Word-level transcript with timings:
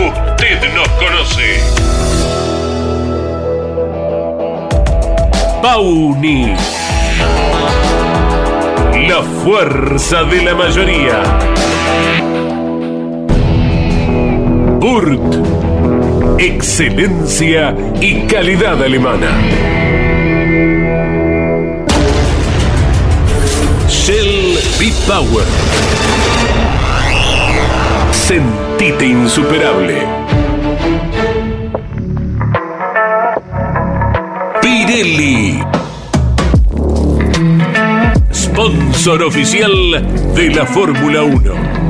Usted 0.00 0.72
nos 0.72 0.88
conoce. 0.88 1.60
Pauni. 5.60 6.54
La 9.06 9.22
fuerza 9.44 10.22
de 10.22 10.42
la 10.42 10.54
mayoría. 10.54 11.22
Burt. 14.78 15.20
Excelencia 16.38 17.74
y 18.00 18.22
calidad 18.22 18.82
alemana. 18.82 19.28
Shell 23.86 24.58
B-Power. 24.78 25.44
Sentite 28.80 29.04
insuperable. 29.04 30.06
Pirelli. 34.62 35.62
Sponsor 38.32 39.22
oficial 39.24 40.32
de 40.34 40.54
la 40.54 40.64
Fórmula 40.64 41.22
1. 41.22 41.89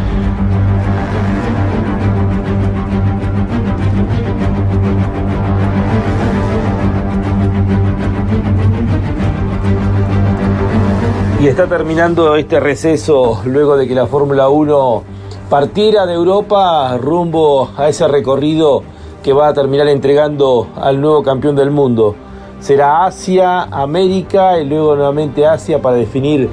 Y 11.41 11.47
está 11.47 11.65
terminando 11.65 12.35
este 12.35 12.59
receso 12.59 13.41
luego 13.45 13.75
de 13.75 13.87
que 13.87 13.95
la 13.95 14.05
Fórmula 14.05 14.47
1 14.49 15.03
partiera 15.49 16.05
de 16.05 16.13
Europa 16.13 16.95
rumbo 16.99 17.71
a 17.75 17.89
ese 17.89 18.07
recorrido 18.07 18.83
que 19.23 19.33
va 19.33 19.47
a 19.47 19.53
terminar 19.55 19.87
entregando 19.87 20.67
al 20.75 21.01
nuevo 21.01 21.23
campeón 21.23 21.55
del 21.55 21.71
mundo. 21.71 22.13
Será 22.59 23.05
Asia, 23.05 23.63
América 23.63 24.59
y 24.59 24.65
luego 24.65 24.95
nuevamente 24.95 25.47
Asia 25.47 25.81
para 25.81 25.95
definir 25.95 26.47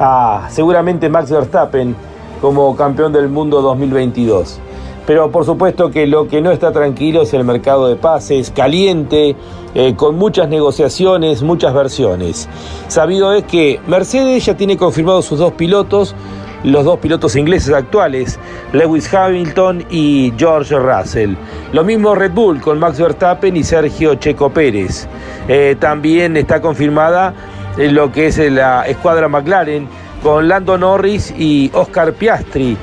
a 0.00 0.46
seguramente 0.48 1.10
Max 1.10 1.30
Verstappen 1.30 1.94
como 2.40 2.74
campeón 2.74 3.12
del 3.12 3.28
mundo 3.28 3.60
2022. 3.60 4.58
Pero 5.06 5.30
por 5.30 5.44
supuesto 5.44 5.90
que 5.90 6.06
lo 6.06 6.28
que 6.28 6.40
no 6.40 6.50
está 6.50 6.72
tranquilo 6.72 7.22
es 7.22 7.34
el 7.34 7.44
mercado 7.44 7.88
de 7.88 7.96
pases, 7.96 8.50
caliente, 8.50 9.34
eh, 9.74 9.94
con 9.96 10.16
muchas 10.16 10.48
negociaciones, 10.48 11.42
muchas 11.42 11.74
versiones. 11.74 12.48
Sabido 12.88 13.32
es 13.32 13.44
que 13.44 13.80
Mercedes 13.86 14.44
ya 14.44 14.56
tiene 14.56 14.76
confirmados 14.76 15.26
sus 15.26 15.38
dos 15.38 15.52
pilotos, 15.52 16.14
los 16.64 16.84
dos 16.84 16.98
pilotos 16.98 17.36
ingleses 17.36 17.72
actuales, 17.72 18.38
Lewis 18.72 19.12
Hamilton 19.12 19.84
y 19.90 20.32
George 20.36 20.78
Russell. 20.78 21.34
Lo 21.72 21.84
mismo 21.84 22.14
Red 22.14 22.32
Bull 22.32 22.60
con 22.60 22.78
Max 22.78 22.98
Verstappen 22.98 23.56
y 23.56 23.64
Sergio 23.64 24.14
Checo 24.16 24.50
Pérez. 24.50 25.08
Eh, 25.48 25.76
también 25.78 26.36
está 26.36 26.60
confirmada 26.60 27.34
eh, 27.78 27.90
lo 27.90 28.12
que 28.12 28.26
es 28.26 28.38
la 28.38 28.82
escuadra 28.86 29.28
McLaren 29.28 29.88
con 30.22 30.48
Lando 30.48 30.76
Norris 30.76 31.32
y 31.36 31.70
Oscar 31.72 32.12
Piastri 32.12 32.76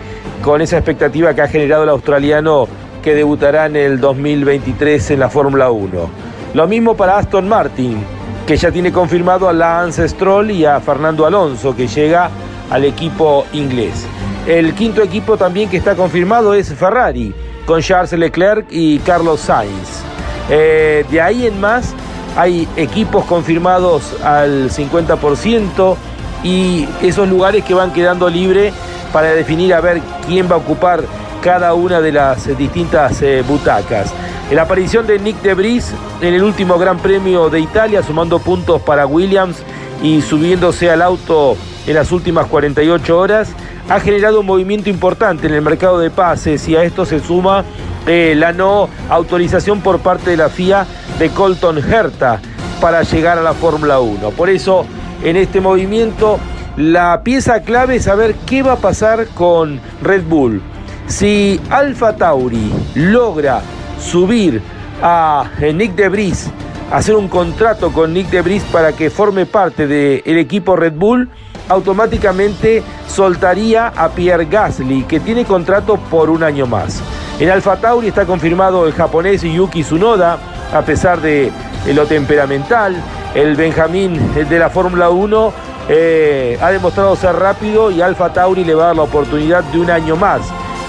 con 0.43 0.61
esa 0.61 0.77
expectativa 0.77 1.33
que 1.33 1.41
ha 1.41 1.47
generado 1.47 1.83
el 1.83 1.89
australiano 1.89 2.67
que 3.01 3.15
debutará 3.15 3.65
en 3.65 3.75
el 3.75 3.99
2023 3.99 5.11
en 5.11 5.19
la 5.19 5.29
Fórmula 5.29 5.71
1. 5.71 6.09
Lo 6.53 6.67
mismo 6.67 6.95
para 6.95 7.17
Aston 7.17 7.47
Martin, 7.47 8.03
que 8.45 8.57
ya 8.57 8.71
tiene 8.71 8.91
confirmado 8.91 9.49
a 9.49 9.53
Lance 9.53 10.07
Stroll 10.07 10.51
y 10.51 10.65
a 10.65 10.79
Fernando 10.79 11.25
Alonso, 11.25 11.75
que 11.75 11.87
llega 11.87 12.29
al 12.69 12.85
equipo 12.85 13.45
inglés. 13.53 14.05
El 14.45 14.73
quinto 14.73 15.01
equipo 15.01 15.37
también 15.37 15.69
que 15.69 15.77
está 15.77 15.95
confirmado 15.95 16.53
es 16.53 16.73
Ferrari, 16.73 17.33
con 17.65 17.81
Charles 17.81 18.13
Leclerc 18.13 18.65
y 18.69 18.99
Carlos 18.99 19.41
Sainz. 19.41 20.01
Eh, 20.49 21.05
de 21.11 21.21
ahí 21.21 21.45
en 21.45 21.59
más 21.59 21.93
hay 22.37 22.67
equipos 22.77 23.25
confirmados 23.25 24.15
al 24.23 24.69
50% 24.69 25.97
y 26.43 26.87
esos 27.01 27.27
lugares 27.27 27.65
que 27.65 27.73
van 27.73 27.91
quedando 27.91 28.29
libres 28.29 28.73
para 29.11 29.33
definir 29.33 29.73
a 29.73 29.81
ver 29.81 30.01
quién 30.27 30.49
va 30.49 30.55
a 30.55 30.59
ocupar 30.59 31.03
cada 31.41 31.73
una 31.73 32.01
de 32.01 32.11
las 32.11 32.57
distintas 32.57 33.21
eh, 33.21 33.43
butacas. 33.47 34.13
La 34.51 34.63
aparición 34.63 35.05
de 35.05 35.19
Nick 35.19 35.41
de 35.41 35.53
Vries 35.53 35.93
en 36.21 36.33
el 36.33 36.43
último 36.43 36.77
Gran 36.77 36.99
Premio 36.99 37.49
de 37.49 37.59
Italia, 37.59 38.01
sumando 38.01 38.39
puntos 38.39 38.81
para 38.81 39.05
Williams 39.05 39.57
y 40.01 40.21
subiéndose 40.21 40.89
al 40.89 41.01
auto 41.01 41.57
en 41.85 41.95
las 41.95 42.11
últimas 42.11 42.47
48 42.47 43.17
horas, 43.17 43.49
ha 43.89 43.99
generado 43.99 44.41
un 44.41 44.45
movimiento 44.45 44.89
importante 44.89 45.47
en 45.47 45.53
el 45.53 45.61
mercado 45.61 45.99
de 45.99 46.09
pases 46.09 46.67
y 46.67 46.75
a 46.75 46.83
esto 46.83 47.05
se 47.05 47.19
suma 47.19 47.63
eh, 48.05 48.35
la 48.37 48.53
no 48.53 48.89
autorización 49.09 49.81
por 49.81 49.99
parte 49.99 50.31
de 50.31 50.37
la 50.37 50.49
FIA 50.49 50.85
de 51.19 51.29
Colton 51.29 51.77
Herta 51.77 52.39
para 52.79 53.03
llegar 53.03 53.37
a 53.37 53.41
la 53.41 53.53
Fórmula 53.53 53.99
1. 53.99 54.31
Por 54.31 54.49
eso, 54.49 54.85
en 55.23 55.35
este 55.35 55.61
movimiento 55.61 56.39
la 56.77 57.23
pieza 57.23 57.61
clave 57.61 57.95
es 57.95 58.03
saber 58.03 58.35
qué 58.45 58.61
va 58.61 58.73
a 58.73 58.77
pasar 58.77 59.27
con 59.29 59.81
Red 60.03 60.23
Bull. 60.23 60.61
Si 61.07 61.59
Alfa 61.71 62.15
Tauri 62.15 62.71
logra 62.93 63.61
subir 63.99 64.61
a 65.01 65.49
Nick 65.59 65.95
de 65.95 66.07
Vries, 66.07 66.51
hacer 66.91 67.15
un 67.15 67.27
contrato 67.27 67.91
con 67.91 68.13
Nick 68.13 68.29
de 68.29 68.43
Vries 68.43 68.63
para 68.65 68.93
que 68.93 69.09
forme 69.09 69.47
parte 69.47 69.87
del 69.87 70.37
equipo 70.37 70.75
Red 70.75 70.93
Bull, 70.93 71.29
automáticamente 71.67 72.83
soltaría 73.07 73.87
a 73.87 74.09
Pierre 74.09 74.45
Gasly, 74.45 75.03
que 75.03 75.19
tiene 75.19 75.45
contrato 75.45 75.97
por 75.97 76.29
un 76.29 76.43
año 76.43 76.67
más. 76.67 77.01
En 77.39 77.49
Alfa 77.49 77.77
Tauri 77.77 78.09
está 78.09 78.25
confirmado 78.25 78.85
el 78.85 78.93
japonés 78.93 79.41
Yuki 79.41 79.81
Tsunoda, 79.81 80.37
a 80.71 80.81
pesar 80.83 81.21
de 81.21 81.51
lo 81.93 82.05
temperamental. 82.05 82.95
El 83.33 83.55
Benjamín 83.55 84.19
de 84.33 84.59
la 84.59 84.69
Fórmula 84.69 85.09
1 85.09 85.66
eh, 85.89 86.57
ha 86.61 86.71
demostrado 86.71 87.15
ser 87.15 87.35
rápido 87.35 87.91
y 87.91 88.01
Alfa 88.01 88.33
Tauri 88.33 88.63
le 88.63 88.75
va 88.75 88.83
a 88.83 88.87
dar 88.87 88.95
la 88.97 89.03
oportunidad 89.03 89.63
de 89.65 89.79
un 89.79 89.89
año 89.89 90.15
más. 90.15 90.41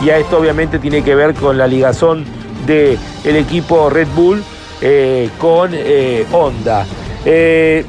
Y 0.05 0.11
a 0.11 0.19
esto 0.19 0.39
obviamente 0.39 0.79
tiene 0.79 1.03
que 1.03 1.15
ver 1.15 1.35
con 1.35 1.59
la 1.59 1.67
ligazón 1.67 2.25
del 2.67 2.99
equipo 3.25 3.91
Red 3.91 4.09
Bull 4.15 4.43
eh, 4.81 5.31
con 5.39 5.71
eh, 5.73 6.27
Honda. 6.33 6.85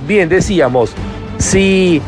bien, 0.07 0.29
decíamos, 0.29 0.91
si 1.37 2.01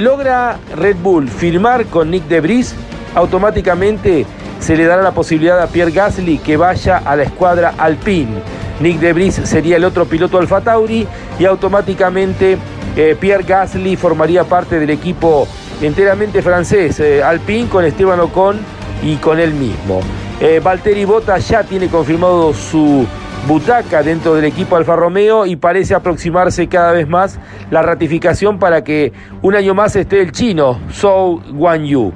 logra 0.00 0.58
Red 0.76 0.96
Bull 1.02 1.28
firmar 1.28 1.86
con 1.86 2.10
Nick 2.10 2.24
de 2.24 2.36
Debris, 2.36 2.74
automáticamente 3.14 4.26
se 4.60 4.76
le 4.76 4.86
dará 4.86 5.02
la 5.02 5.12
posibilidad 5.12 5.60
a 5.60 5.66
Pierre 5.66 5.92
Gasly 5.92 6.38
que 6.38 6.56
vaya 6.56 6.98
a 7.04 7.16
la 7.16 7.24
escuadra 7.24 7.74
Alpine. 7.76 8.40
Nick 8.80 8.98
de 8.98 9.08
Debris 9.08 9.40
sería 9.44 9.76
el 9.76 9.84
otro 9.84 10.04
piloto 10.06 10.38
Alfa 10.38 10.60
Tauri 10.60 11.06
y 11.38 11.44
automáticamente 11.44 12.58
eh, 12.96 13.16
Pierre 13.18 13.44
Gasly 13.44 13.96
formaría 13.96 14.44
parte 14.44 14.78
del 14.78 14.90
equipo 14.90 15.48
enteramente 15.82 16.42
francés, 16.42 17.00
eh, 17.00 17.22
Alpine, 17.22 17.68
con 17.68 17.84
Esteban 17.84 18.20
Ocon 18.20 18.58
y 19.02 19.16
con 19.16 19.40
él 19.40 19.52
mismo. 19.52 20.00
Eh, 20.40 20.60
Valtteri 20.62 21.04
Bota 21.04 21.38
ya 21.38 21.64
tiene 21.64 21.88
confirmado 21.88 22.52
su 22.54 23.06
butaca 23.46 24.02
dentro 24.02 24.34
del 24.34 24.46
equipo 24.46 24.76
Alfa 24.76 24.96
Romeo 24.96 25.44
y 25.44 25.56
parece 25.56 25.94
aproximarse 25.94 26.66
cada 26.68 26.92
vez 26.92 27.08
más 27.08 27.38
la 27.70 27.82
ratificación 27.82 28.58
para 28.58 28.82
que 28.84 29.12
un 29.42 29.54
año 29.54 29.74
más 29.74 29.96
esté 29.96 30.20
el 30.20 30.32
chino, 30.32 30.80
Zhou 30.90 31.42
Guanyu. 31.52 32.12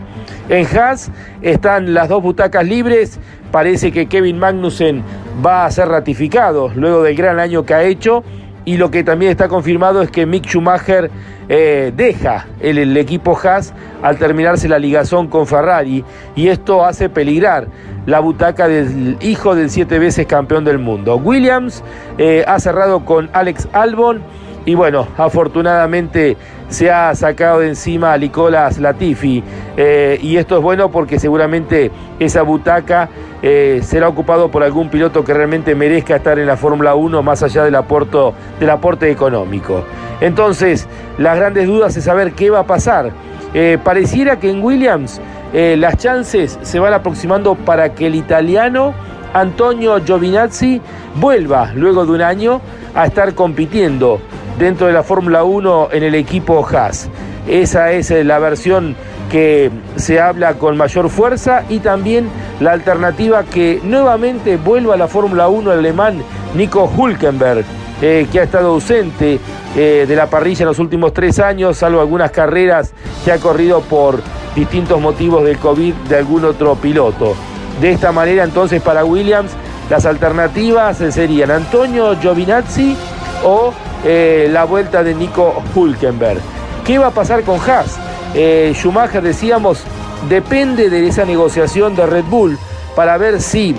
En 0.48 0.66
Haas 0.66 1.10
están 1.42 1.92
las 1.92 2.08
dos 2.08 2.22
butacas 2.22 2.66
libres. 2.66 3.20
Parece 3.50 3.92
que 3.92 4.06
Kevin 4.06 4.38
Magnussen 4.38 5.02
va 5.44 5.64
a 5.64 5.70
ser 5.70 5.88
ratificado 5.88 6.70
luego 6.74 7.02
del 7.02 7.16
gran 7.16 7.38
año 7.38 7.64
que 7.64 7.74
ha 7.74 7.82
hecho 7.82 8.24
y 8.68 8.76
lo 8.76 8.90
que 8.90 9.02
también 9.02 9.30
está 9.30 9.48
confirmado 9.48 10.02
es 10.02 10.10
que 10.10 10.26
Mick 10.26 10.44
Schumacher 10.44 11.10
eh, 11.48 11.90
deja 11.96 12.44
el, 12.60 12.94
equipo 12.98 13.34
Haas 13.42 13.72
al 14.02 14.18
terminarse 14.18 14.68
la 14.68 14.78
ligazón 14.78 15.28
con 15.28 15.46
Ferrari 15.46 16.04
y 16.36 16.48
esto 16.48 16.84
hace 16.84 17.08
peligrar 17.08 17.68
la 18.04 18.20
butaca 18.20 18.68
del 18.68 19.16
hijo 19.22 19.54
del 19.54 19.70
siete 19.70 19.98
veces 19.98 20.26
campeón 20.26 20.66
del 20.66 20.78
mundo. 20.78 21.16
Williams 21.16 21.82
eh, 22.18 22.44
ha 22.46 22.60
cerrado 22.60 23.06
con 23.06 23.30
Alex 23.32 23.68
Albon 23.72 24.20
y 24.68 24.74
bueno, 24.74 25.08
afortunadamente 25.16 26.36
se 26.68 26.90
ha 26.90 27.14
sacado 27.14 27.60
de 27.60 27.68
encima 27.68 28.12
a 28.12 28.18
Nicolas 28.18 28.78
Latifi. 28.78 29.42
Eh, 29.78 30.18
y 30.20 30.36
esto 30.36 30.58
es 30.58 30.62
bueno 30.62 30.90
porque 30.90 31.18
seguramente 31.18 31.90
esa 32.18 32.42
butaca 32.42 33.08
eh, 33.40 33.80
será 33.82 34.08
ocupado 34.08 34.50
por 34.50 34.62
algún 34.62 34.90
piloto 34.90 35.24
que 35.24 35.32
realmente 35.32 35.74
merezca 35.74 36.16
estar 36.16 36.38
en 36.38 36.46
la 36.46 36.58
Fórmula 36.58 36.94
1 36.94 37.22
más 37.22 37.42
allá 37.42 37.64
del 37.64 37.76
aporte, 37.76 38.18
del 38.60 38.68
aporte 38.68 39.10
económico. 39.10 39.84
Entonces, 40.20 40.86
las 41.16 41.38
grandes 41.38 41.66
dudas 41.66 41.96
es 41.96 42.04
saber 42.04 42.32
qué 42.32 42.50
va 42.50 42.58
a 42.58 42.66
pasar. 42.66 43.10
Eh, 43.54 43.78
pareciera 43.82 44.38
que 44.38 44.50
en 44.50 44.62
Williams 44.62 45.18
las 45.50 45.96
chances 45.96 46.58
se 46.60 46.78
van 46.78 46.92
aproximando 46.92 47.54
para 47.54 47.94
que 47.94 48.08
el 48.08 48.16
italiano 48.16 48.92
Antonio 49.32 49.98
Giovinazzi 50.04 50.82
vuelva 51.14 51.72
luego 51.74 52.04
de 52.04 52.12
un 52.12 52.20
año 52.20 52.60
a 52.94 53.06
estar 53.06 53.34
compitiendo 53.34 54.20
dentro 54.58 54.86
de 54.86 54.92
la 54.92 55.02
Fórmula 55.02 55.44
1 55.44 55.88
en 55.92 56.02
el 56.02 56.14
equipo 56.14 56.66
Haas. 56.66 57.08
Esa 57.46 57.92
es 57.92 58.10
eh, 58.10 58.24
la 58.24 58.38
versión 58.38 58.96
que 59.30 59.70
se 59.96 60.20
habla 60.20 60.54
con 60.54 60.76
mayor 60.76 61.10
fuerza 61.10 61.64
y 61.68 61.78
también 61.80 62.28
la 62.60 62.72
alternativa 62.72 63.44
que 63.44 63.80
nuevamente 63.82 64.56
vuelva 64.56 64.94
a 64.94 64.96
la 64.96 65.08
Fórmula 65.08 65.48
1 65.48 65.72
el 65.72 65.78
alemán 65.78 66.22
Nico 66.54 66.90
Hulkenberg, 66.94 67.64
eh, 68.02 68.26
que 68.30 68.40
ha 68.40 68.42
estado 68.44 68.68
ausente 68.68 69.38
eh, 69.76 70.06
de 70.08 70.16
la 70.16 70.26
parrilla 70.26 70.62
en 70.62 70.68
los 70.68 70.78
últimos 70.78 71.12
tres 71.12 71.38
años, 71.38 71.76
salvo 71.76 72.00
algunas 72.00 72.30
carreras 72.30 72.92
que 73.24 73.32
ha 73.32 73.38
corrido 73.38 73.80
por 73.82 74.20
distintos 74.54 75.00
motivos 75.00 75.44
del 75.44 75.58
COVID 75.58 75.94
de 76.08 76.16
algún 76.16 76.44
otro 76.44 76.74
piloto. 76.74 77.34
De 77.80 77.92
esta 77.92 78.12
manera 78.12 78.44
entonces 78.44 78.82
para 78.82 79.04
Williams 79.04 79.52
las 79.88 80.04
alternativas 80.04 80.98
serían 80.98 81.50
Antonio 81.50 82.18
Giovinazzi 82.20 82.96
o 83.44 83.72
eh, 84.10 84.48
la 84.50 84.64
vuelta 84.64 85.04
de 85.04 85.14
Nico 85.14 85.62
Hulkenberg. 85.74 86.40
¿Qué 86.82 86.98
va 86.98 87.08
a 87.08 87.10
pasar 87.10 87.42
con 87.42 87.60
Haas? 87.60 87.98
Eh, 88.34 88.72
Schumacher, 88.74 89.22
decíamos, 89.22 89.82
depende 90.30 90.88
de 90.88 91.06
esa 91.06 91.26
negociación 91.26 91.94
de 91.94 92.06
Red 92.06 92.24
Bull 92.24 92.58
para 92.96 93.18
ver 93.18 93.42
si, 93.42 93.76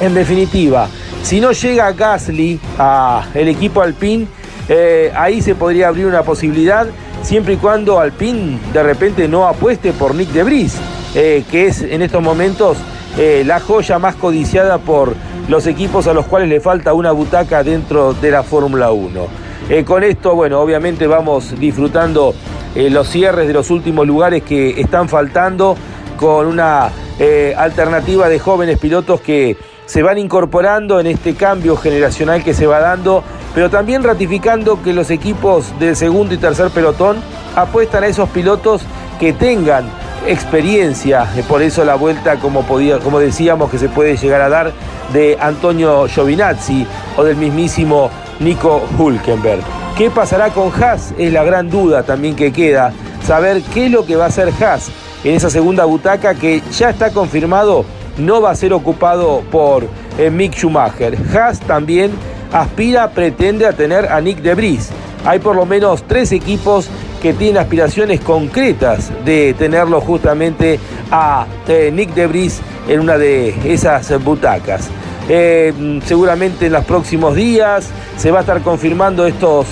en 0.00 0.14
definitiva, 0.14 0.86
si 1.24 1.40
no 1.40 1.50
llega 1.50 1.90
Gasly 1.90 2.60
a 2.78 3.26
el 3.34 3.48
equipo 3.48 3.82
Alpine, 3.82 4.28
eh, 4.68 5.12
ahí 5.16 5.42
se 5.42 5.56
podría 5.56 5.88
abrir 5.88 6.06
una 6.06 6.22
posibilidad, 6.22 6.86
siempre 7.22 7.54
y 7.54 7.56
cuando 7.56 7.98
Alpine 7.98 8.60
de 8.72 8.84
repente 8.84 9.26
no 9.26 9.48
apueste 9.48 9.92
por 9.92 10.14
Nick 10.14 10.28
de 10.28 10.44
Vries, 10.44 10.76
que 11.12 11.66
es 11.66 11.82
en 11.82 12.02
estos 12.02 12.22
momentos 12.22 12.76
la 13.16 13.58
joya 13.58 13.98
más 13.98 14.14
codiciada 14.14 14.78
por 14.78 15.14
los 15.48 15.66
equipos 15.66 16.06
a 16.06 16.12
los 16.12 16.26
cuales 16.26 16.48
le 16.48 16.60
falta 16.60 16.92
una 16.92 17.10
butaca 17.10 17.64
dentro 17.64 18.12
de 18.12 18.30
la 18.30 18.44
Fórmula 18.44 18.92
1. 18.92 19.45
Eh, 19.68 19.84
con 19.84 20.04
esto, 20.04 20.36
bueno, 20.36 20.60
obviamente 20.60 21.08
vamos 21.08 21.58
disfrutando 21.58 22.34
eh, 22.76 22.88
los 22.88 23.08
cierres 23.08 23.48
de 23.48 23.52
los 23.52 23.70
últimos 23.70 24.06
lugares 24.06 24.44
que 24.44 24.80
están 24.80 25.08
faltando 25.08 25.76
con 26.16 26.46
una 26.46 26.90
eh, 27.18 27.52
alternativa 27.56 28.28
de 28.28 28.38
jóvenes 28.38 28.78
pilotos 28.78 29.20
que 29.20 29.56
se 29.86 30.02
van 30.02 30.18
incorporando 30.18 31.00
en 31.00 31.08
este 31.08 31.34
cambio 31.34 31.76
generacional 31.76 32.44
que 32.44 32.54
se 32.54 32.68
va 32.68 32.78
dando, 32.78 33.24
pero 33.54 33.68
también 33.68 34.04
ratificando 34.04 34.80
que 34.84 34.92
los 34.92 35.10
equipos 35.10 35.76
del 35.80 35.96
segundo 35.96 36.34
y 36.34 36.38
tercer 36.38 36.70
pelotón 36.70 37.16
apuestan 37.56 38.04
a 38.04 38.06
esos 38.06 38.28
pilotos 38.28 38.82
que 39.18 39.32
tengan 39.32 39.90
experiencia, 40.26 41.26
por 41.48 41.62
eso 41.62 41.84
la 41.84 41.94
vuelta, 41.94 42.36
como, 42.36 42.62
podía, 42.62 42.98
como 42.98 43.18
decíamos, 43.18 43.70
que 43.70 43.78
se 43.78 43.88
puede 43.88 44.16
llegar 44.16 44.40
a 44.40 44.48
dar 44.48 44.72
de 45.12 45.36
Antonio 45.40 46.06
Giovinazzi 46.08 46.86
o 47.16 47.24
del 47.24 47.36
mismísimo 47.36 48.10
Nico 48.40 48.82
Hulkenberg. 48.98 49.62
¿Qué 49.96 50.10
pasará 50.10 50.50
con 50.50 50.70
Haas? 50.82 51.14
Es 51.16 51.32
la 51.32 51.44
gran 51.44 51.70
duda 51.70 52.02
también 52.02 52.36
que 52.36 52.52
queda, 52.52 52.92
saber 53.24 53.62
qué 53.72 53.86
es 53.86 53.92
lo 53.92 54.04
que 54.04 54.16
va 54.16 54.24
a 54.24 54.28
hacer 54.28 54.52
Haas 54.60 54.90
en 55.24 55.34
esa 55.34 55.50
segunda 55.50 55.84
butaca 55.84 56.34
que 56.34 56.62
ya 56.72 56.90
está 56.90 57.10
confirmado 57.10 57.84
no 58.18 58.40
va 58.40 58.50
a 58.50 58.54
ser 58.54 58.72
ocupado 58.72 59.42
por 59.50 59.88
eh, 60.18 60.30
Mick 60.30 60.54
Schumacher. 60.54 61.16
Haas 61.34 61.60
también 61.60 62.12
aspira, 62.52 63.10
pretende 63.10 63.66
a 63.66 63.72
tener 63.72 64.06
a 64.12 64.20
Nick 64.20 64.38
de 64.38 64.54
Vries. 64.54 64.90
Hay 65.24 65.38
por 65.38 65.56
lo 65.56 65.66
menos 65.66 66.04
tres 66.06 66.32
equipos 66.32 66.88
que 67.20 67.32
tienen 67.32 67.58
aspiraciones 67.58 68.20
concretas 68.20 69.12
de 69.24 69.54
tenerlo 69.58 70.00
justamente 70.00 70.78
a 71.10 71.46
eh, 71.68 71.90
Nick 71.92 72.14
de 72.14 72.26
Vries 72.26 72.60
en 72.88 73.00
una 73.00 73.18
de 73.18 73.54
esas 73.72 74.22
butacas. 74.22 74.88
Eh, 75.28 76.00
seguramente 76.04 76.66
en 76.66 76.72
los 76.72 76.84
próximos 76.84 77.34
días 77.34 77.88
se 78.16 78.30
va 78.30 78.38
a 78.38 78.40
estar 78.42 78.62
confirmando 78.62 79.26
estos 79.26 79.66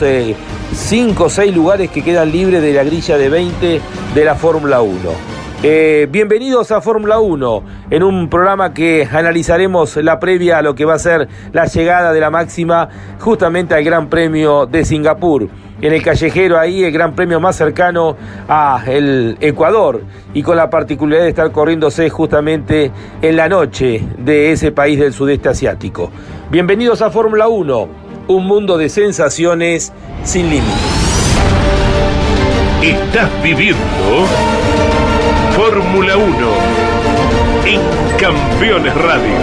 5 0.74 1.24
o 1.24 1.30
6 1.30 1.54
lugares 1.54 1.90
que 1.90 2.02
quedan 2.02 2.32
libres 2.32 2.60
de 2.60 2.72
la 2.72 2.82
grilla 2.82 3.16
de 3.16 3.28
20 3.28 3.80
de 4.14 4.24
la 4.24 4.34
Fórmula 4.34 4.82
1. 4.82 5.33
Eh, 5.66 6.08
bienvenidos 6.10 6.72
a 6.72 6.82
Fórmula 6.82 7.20
1, 7.20 7.64
en 7.88 8.02
un 8.02 8.28
programa 8.28 8.74
que 8.74 9.08
analizaremos 9.10 9.96
la 9.96 10.20
previa 10.20 10.58
a 10.58 10.62
lo 10.62 10.74
que 10.74 10.84
va 10.84 10.92
a 10.92 10.98
ser 10.98 11.26
la 11.54 11.64
llegada 11.64 12.12
de 12.12 12.20
la 12.20 12.28
máxima 12.28 12.90
justamente 13.18 13.74
al 13.74 13.82
Gran 13.82 14.10
Premio 14.10 14.66
de 14.66 14.84
Singapur. 14.84 15.48
En 15.80 15.94
el 15.94 16.02
callejero 16.02 16.58
ahí, 16.58 16.84
el 16.84 16.92
Gran 16.92 17.14
Premio 17.14 17.40
más 17.40 17.56
cercano 17.56 18.14
a 18.46 18.84
Ecuador 18.86 20.02
y 20.34 20.42
con 20.42 20.58
la 20.58 20.68
particularidad 20.68 21.24
de 21.24 21.30
estar 21.30 21.50
corriéndose 21.50 22.10
justamente 22.10 22.90
en 23.22 23.34
la 23.34 23.48
noche 23.48 24.02
de 24.18 24.52
ese 24.52 24.70
país 24.70 25.00
del 25.00 25.14
sudeste 25.14 25.48
asiático. 25.48 26.10
Bienvenidos 26.50 27.00
a 27.00 27.08
Fórmula 27.08 27.48
1, 27.48 27.88
un 28.28 28.46
mundo 28.46 28.76
de 28.76 28.90
sensaciones 28.90 29.94
sin 30.24 30.50
límites. 30.50 31.04
Estás 32.82 33.30
viviendo 33.42 33.78
Fórmula 35.56 36.16
1 36.16 36.34
en 37.64 37.80
Campeones 38.18 38.92
Radio. 38.94 39.36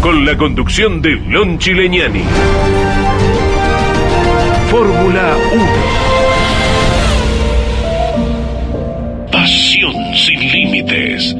Con 0.00 0.26
la 0.26 0.36
conducción 0.36 1.00
de 1.00 1.10
Lon 1.10 1.58
Chileñani. 1.58 2.24
Fórmula 4.68 5.36
1. 5.52 5.64
Pasión 9.30 9.94
sin 10.16 10.40
límites. 10.40 11.37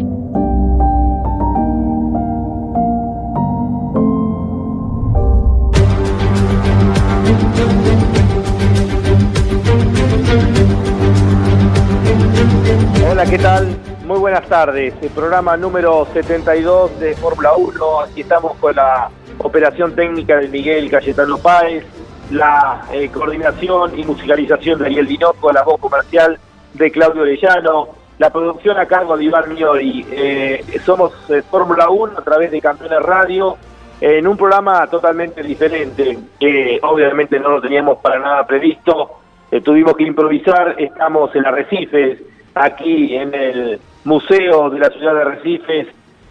Hola, 13.18 13.30
¿qué 13.30 13.38
tal? 13.38 13.76
Muy 14.06 14.20
buenas 14.20 14.46
tardes. 14.46 14.94
El 15.02 15.10
programa 15.10 15.56
número 15.56 16.06
72 16.12 17.00
de 17.00 17.16
Fórmula 17.16 17.52
1. 17.56 18.00
Aquí 18.02 18.20
estamos 18.20 18.54
con 18.58 18.76
la 18.76 19.10
operación 19.38 19.96
técnica 19.96 20.36
de 20.36 20.46
Miguel 20.46 20.88
Cayetano 20.88 21.36
Páez, 21.38 21.84
la 22.30 22.84
eh, 22.92 23.08
coordinación 23.08 23.98
y 23.98 24.04
musicalización 24.04 24.78
de 24.78 24.86
Ariel 24.86 25.08
Dinoco, 25.08 25.50
la 25.50 25.64
voz 25.64 25.80
comercial 25.80 26.38
de 26.74 26.92
Claudio 26.92 27.22
Orellano, 27.22 27.88
la 28.18 28.30
producción 28.30 28.78
a 28.78 28.86
cargo 28.86 29.16
de 29.16 29.24
Iván 29.24 29.52
Miori. 29.52 30.06
Eh, 30.12 30.78
somos 30.86 31.12
eh, 31.28 31.42
Fórmula 31.42 31.90
1 31.90 32.18
a 32.18 32.22
través 32.22 32.52
de 32.52 32.60
Campeones 32.60 33.02
Radio 33.02 33.56
en 34.00 34.28
un 34.28 34.36
programa 34.36 34.86
totalmente 34.86 35.42
diferente, 35.42 36.16
que 36.38 36.78
obviamente 36.84 37.40
no 37.40 37.48
lo 37.48 37.60
teníamos 37.60 37.98
para 37.98 38.20
nada 38.20 38.46
previsto. 38.46 39.18
tuvimos 39.64 39.96
que 39.96 40.04
improvisar, 40.04 40.76
estamos 40.78 41.34
en 41.34 41.46
Arrecifes 41.46 42.18
aquí 42.58 43.14
en 43.14 43.34
el 43.34 43.80
Museo 44.04 44.70
de 44.70 44.78
la 44.78 44.90
Ciudad 44.90 45.14
de 45.14 45.24
Recifes, 45.24 45.86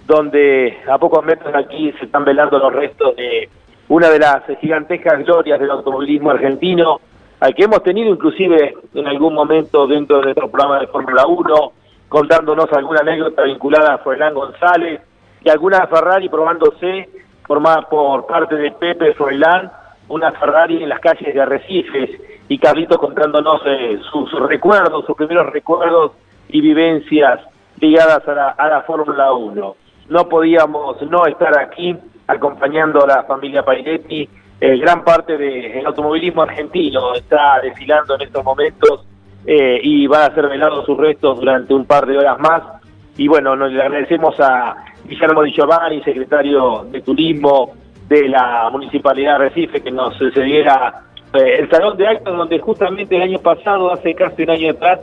donde 0.06 0.78
a 0.90 0.98
pocos 0.98 1.26
metros 1.26 1.52
de 1.54 1.60
aquí 1.60 1.92
se 2.00 2.06
están 2.06 2.26
velando 2.26 2.60
los 2.60 2.74
restos 2.74 3.16
de 3.16 3.50
una 3.90 4.10
de 4.10 4.20
las 4.20 4.44
gigantescas 4.60 5.24
glorias 5.24 5.60
del 5.60 5.72
automovilismo 5.72 6.32
argentino, 6.32 7.00
al 7.40 7.54
que 7.54 7.64
hemos 7.64 7.84
tenido 7.84 8.10
inclusive 8.10 8.76
en 8.94 9.08
algún 9.08 9.34
momento 9.34 9.88
dentro 9.88 10.18
de 10.18 10.24
nuestro 10.24 10.50
programa 10.50 10.80
de 10.80 10.88
Fórmula 10.88 11.26
1, 11.28 11.72
contándonos 12.10 12.72
alguna 12.74 13.02
anécdota 13.02 13.44
vinculada 13.44 13.94
a 13.94 13.98
Froilán 14.00 14.34
González 14.34 15.02
y 15.44 15.50
alguna 15.50 15.88
Ferrari 15.88 16.30
probándose 16.30 17.10
formada 17.46 17.84
por 17.84 18.26
parte 18.26 18.56
de 18.56 18.72
Pepe 18.72 19.14
Froilán, 19.14 19.72
una 20.10 20.32
Ferrari 20.32 20.84
en 20.84 20.90
las 20.90 21.00
calles 21.00 21.34
de 21.34 21.42
Arrecifes 21.42 22.10
y 22.50 22.58
Carlitos 22.58 22.98
contándonos 22.98 23.62
eh, 23.66 24.00
sus, 24.12 24.32
recuerdos, 24.48 25.06
sus 25.06 25.16
primeros 25.16 25.52
recuerdos 25.52 26.14
y 26.50 26.62
vivencias 26.62 27.42
ligadas 27.80 28.28
a 28.28 28.34
la, 28.34 28.50
a 28.50 28.70
la 28.70 28.82
Fórmula 28.84 29.34
1. 29.34 29.76
No 30.10 30.30
podíamos 30.30 31.02
no 31.04 31.26
estar 31.26 31.58
aquí 31.60 31.96
acompañando 32.28 33.04
a 33.04 33.08
la 33.08 33.24
familia 33.24 33.64
Pairetti. 33.64 34.30
Eh, 34.60 34.78
gran 34.78 35.04
parte 35.04 35.38
del 35.38 35.86
automovilismo 35.86 36.42
argentino 36.42 37.14
está 37.14 37.60
desfilando 37.62 38.16
en 38.16 38.22
estos 38.22 38.44
momentos 38.44 39.06
eh, 39.46 39.80
y 39.84 40.08
van 40.08 40.32
a 40.32 40.36
ser 40.36 40.48
velados 40.48 40.86
sus 40.86 40.98
restos 40.98 41.40
durante 41.40 41.74
un 41.74 41.86
par 41.86 42.06
de 42.06 42.18
horas 42.18 42.40
más. 42.40 42.64
Y 43.18 43.28
bueno, 43.28 43.56
nos 43.56 43.72
le 43.72 43.82
agradecemos 43.82 44.40
a 44.40 44.76
Guillermo 45.06 45.44
Di 45.44 45.52
Giovanni, 45.52 46.02
secretario 46.04 46.86
de 46.90 47.02
Turismo 47.02 47.74
de 48.08 48.30
la 48.30 48.70
Municipalidad 48.72 49.40
de 49.40 49.50
Recife, 49.50 49.82
que 49.82 49.92
nos 49.92 50.18
cediera 50.18 51.07
el 51.34 51.70
salón 51.70 51.98
de 51.98 52.08
actos 52.08 52.38
donde 52.38 52.60
justamente 52.60 53.16
el 53.16 53.22
año 53.22 53.40
pasado, 53.40 53.92
hace 53.92 54.14
casi 54.16 54.44
un 54.44 54.50
año 54.50 54.72
atrás, 54.72 55.02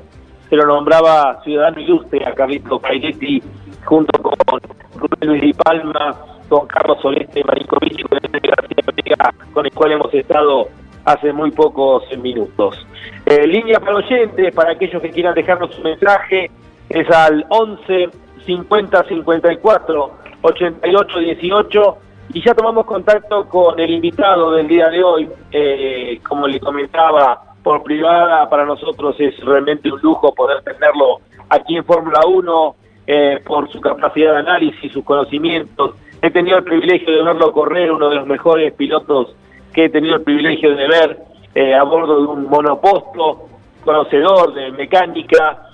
se 0.48 0.56
lo 0.56 0.66
nombraba 0.66 1.40
ciudadano 1.42 1.80
ilustre 1.80 2.24
a 2.26 2.32
Carlito 2.32 2.78
Cairetti 2.78 3.42
junto 3.84 4.12
con 4.22 4.60
Rubén 4.96 5.28
Luis 5.28 5.42
Di 5.42 5.52
Palma, 5.52 6.16
con 6.48 6.66
Carlos 6.66 6.98
Soleste 7.02 7.42
Marinkovic 7.44 7.98
y 7.98 8.02
con 8.02 8.18
García 8.20 9.16
con 9.52 9.66
el 9.66 9.72
cual 9.72 9.92
hemos 9.92 10.12
estado 10.12 10.68
hace 11.04 11.32
muy 11.32 11.50
pocos 11.50 12.04
minutos. 12.18 12.86
Eh, 13.26 13.46
línea 13.46 13.80
para 13.80 13.96
oyentes, 13.96 14.54
para 14.54 14.72
aquellos 14.72 15.00
que 15.02 15.10
quieran 15.10 15.34
dejarnos 15.34 15.76
un 15.78 15.84
mensaje, 15.84 16.50
es 16.88 17.10
al 17.10 17.44
11 17.48 18.08
50 18.46 19.04
54 19.04 20.10
88 20.42 21.18
18 21.18 21.96
y 22.32 22.42
ya 22.42 22.54
tomamos 22.54 22.86
contacto 22.86 23.48
con 23.48 23.78
el 23.78 23.90
invitado 23.90 24.52
del 24.52 24.66
día 24.66 24.88
de 24.88 25.02
hoy, 25.02 25.28
eh, 25.52 26.20
como 26.26 26.46
le 26.46 26.58
comentaba 26.58 27.54
por 27.62 27.82
privada, 27.82 28.48
para 28.48 28.64
nosotros 28.64 29.16
es 29.18 29.38
realmente 29.40 29.90
un 29.92 30.00
lujo 30.00 30.34
poder 30.34 30.62
tenerlo 30.62 31.20
aquí 31.48 31.76
en 31.76 31.84
Fórmula 31.84 32.20
1 32.26 32.76
eh, 33.06 33.40
por 33.44 33.70
su 33.70 33.80
capacidad 33.80 34.32
de 34.32 34.38
análisis, 34.38 34.92
sus 34.92 35.04
conocimientos. 35.04 35.94
He 36.22 36.30
tenido 36.30 36.58
el 36.58 36.64
privilegio 36.64 37.14
de 37.14 37.22
verlo 37.22 37.52
correr, 37.52 37.92
uno 37.92 38.08
de 38.08 38.16
los 38.16 38.26
mejores 38.26 38.72
pilotos 38.72 39.34
que 39.72 39.86
he 39.86 39.88
tenido 39.90 40.16
el 40.16 40.22
privilegio 40.22 40.74
de 40.74 40.88
ver 40.88 41.18
eh, 41.54 41.74
a 41.74 41.82
bordo 41.82 42.20
de 42.20 42.26
un 42.26 42.48
monoposto, 42.48 43.48
conocedor 43.84 44.54
de 44.54 44.72
mecánica, 44.72 45.68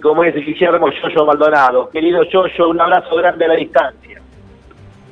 como 0.00 0.22
es 0.22 0.34
Guillermo 0.34 0.88
Yoyo 0.90 1.26
Maldonado. 1.26 1.90
Querido 1.90 2.22
Yoyo, 2.24 2.68
un 2.68 2.80
abrazo 2.80 3.16
grande 3.16 3.44
a 3.44 3.48
la 3.48 3.54
distancia. 3.54 4.20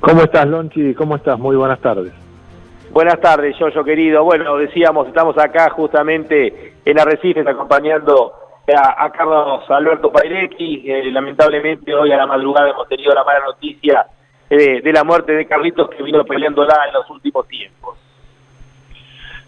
¿Cómo 0.02 0.22
estás, 0.24 0.48
Lonchi? 0.48 0.94
¿Cómo 0.94 1.14
estás? 1.14 1.38
Muy 1.38 1.54
buenas 1.54 1.78
tardes. 1.80 2.12
Buenas 2.90 3.20
tardes, 3.20 3.56
Yoyo 3.56 3.84
querido. 3.84 4.24
Bueno, 4.24 4.56
decíamos, 4.56 5.06
estamos 5.06 5.38
acá 5.38 5.70
justamente 5.70 6.74
en 6.84 6.98
Arrecifes 6.98 7.46
acompañando 7.46 8.32
a, 8.76 9.10
Carlos 9.12 9.62
Alberto 9.70 10.10
Pairetti. 10.10 10.90
Eh, 10.90 11.08
lamentablemente 11.12 11.94
hoy 11.94 12.10
a 12.10 12.16
la 12.16 12.26
madrugada 12.26 12.70
hemos 12.70 12.88
tenido 12.88 13.14
la 13.14 13.22
mala 13.22 13.44
noticia 13.46 14.04
eh, 14.50 14.82
de 14.82 14.92
la 14.92 15.04
muerte 15.04 15.32
de 15.34 15.46
Carlitos 15.46 15.88
que 15.90 16.02
vino 16.02 16.24
peleándola 16.24 16.74
en 16.88 16.94
los 16.94 17.08
últimos 17.08 17.46
tiempos. 17.46 17.96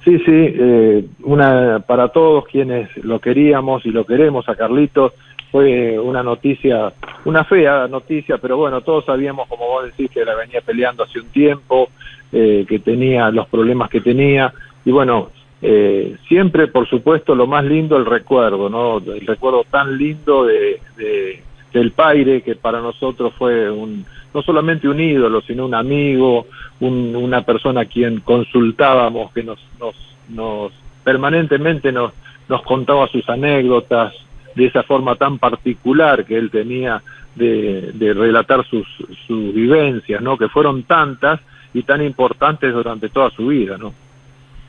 Sí, 0.04 0.18
sí, 0.20 0.54
eh, 0.56 1.04
una 1.24 1.80
para 1.80 2.08
todos 2.10 2.46
quienes 2.46 2.96
lo 2.98 3.18
queríamos 3.18 3.84
y 3.86 3.90
lo 3.90 4.06
queremos 4.06 4.48
a 4.48 4.54
Carlitos, 4.54 5.14
fue 5.54 5.96
una 5.96 6.20
noticia, 6.20 6.92
una 7.26 7.44
fea 7.44 7.86
noticia, 7.86 8.38
pero 8.38 8.56
bueno, 8.56 8.80
todos 8.80 9.04
sabíamos, 9.04 9.46
como 9.46 9.68
vos 9.68 9.84
decís, 9.84 10.10
que 10.10 10.24
la 10.24 10.34
venía 10.34 10.60
peleando 10.62 11.04
hace 11.04 11.20
un 11.20 11.28
tiempo, 11.28 11.90
eh, 12.32 12.66
que 12.68 12.80
tenía 12.80 13.30
los 13.30 13.46
problemas 13.46 13.88
que 13.88 14.00
tenía, 14.00 14.52
y 14.84 14.90
bueno, 14.90 15.30
eh, 15.62 16.16
siempre, 16.26 16.66
por 16.66 16.88
supuesto, 16.88 17.36
lo 17.36 17.46
más 17.46 17.64
lindo, 17.64 17.96
el 17.96 18.04
recuerdo, 18.04 18.68
¿no? 18.68 18.98
El 18.98 19.24
recuerdo 19.24 19.62
tan 19.70 19.96
lindo 19.96 20.44
de, 20.44 20.80
del 21.72 21.92
Paire, 21.92 22.42
que 22.42 22.56
para 22.56 22.80
nosotros 22.80 23.32
fue 23.38 23.70
un, 23.70 24.04
no 24.34 24.42
solamente 24.42 24.88
un 24.88 24.98
ídolo, 24.98 25.40
sino 25.42 25.66
un 25.66 25.76
amigo, 25.76 26.48
una 26.80 27.42
persona 27.42 27.82
a 27.82 27.86
quien 27.86 28.22
consultábamos, 28.22 29.32
que 29.32 29.44
nos, 29.44 29.60
nos, 29.78 29.94
nos 30.30 30.72
permanentemente 31.04 31.92
nos, 31.92 32.12
nos 32.48 32.62
contaba 32.62 33.06
sus 33.06 33.28
anécdotas, 33.28 34.14
de 34.54 34.66
esa 34.66 34.82
forma 34.82 35.16
tan 35.16 35.38
particular 35.38 36.24
que 36.24 36.36
él 36.36 36.50
tenía 36.50 37.02
de, 37.34 37.90
de 37.94 38.14
relatar 38.14 38.64
sus, 38.66 38.86
sus 39.26 39.54
vivencias, 39.54 40.20
¿no? 40.22 40.36
Que 40.36 40.48
fueron 40.48 40.84
tantas 40.84 41.40
y 41.72 41.82
tan 41.82 42.02
importantes 42.02 42.72
durante 42.72 43.08
toda 43.08 43.30
su 43.30 43.48
vida, 43.48 43.76
¿no? 43.76 43.92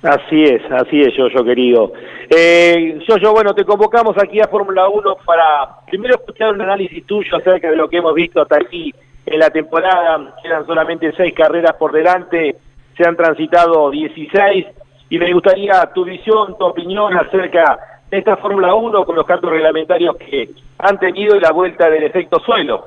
Así 0.05 0.43
es, 0.43 0.61
así 0.71 1.01
es, 1.01 1.15
yo, 1.15 1.29
yo 1.29 1.43
querido. 1.43 1.93
Eh, 2.29 2.99
yo, 3.07 3.17
yo, 3.17 3.31
bueno, 3.31 3.55
te 3.55 3.65
convocamos 3.65 4.15
aquí 4.21 4.39
a 4.39 4.47
Fórmula 4.47 4.87
1 4.87 5.17
para 5.25 5.79
primero 5.87 6.15
escuchar 6.15 6.53
un 6.53 6.61
análisis 6.61 7.03
tuyo 7.07 7.37
acerca 7.37 7.71
de 7.71 7.75
lo 7.75 7.89
que 7.89 7.97
hemos 7.97 8.13
visto 8.13 8.41
hasta 8.41 8.57
aquí 8.57 8.93
en 9.25 9.39
la 9.39 9.49
temporada. 9.49 10.35
Quedan 10.43 10.65
solamente 10.67 11.11
seis 11.17 11.33
carreras 11.33 11.75
por 11.77 11.91
delante, 11.91 12.55
se 12.95 13.07
han 13.07 13.15
transitado 13.15 13.89
16 13.89 14.65
y 15.09 15.17
me 15.17 15.33
gustaría 15.33 15.89
tu 15.93 16.05
visión, 16.05 16.55
tu 16.57 16.65
opinión 16.65 17.17
acerca 17.17 17.77
esta 18.15 18.37
Fórmula 18.37 18.73
1 18.73 19.05
con 19.05 19.15
los 19.15 19.25
cambios 19.25 19.53
reglamentarios 19.53 20.15
que 20.17 20.49
han 20.77 20.99
tenido 20.99 21.35
y 21.35 21.39
la 21.39 21.51
vuelta 21.51 21.89
del 21.89 22.03
efecto 22.03 22.39
suelo. 22.39 22.85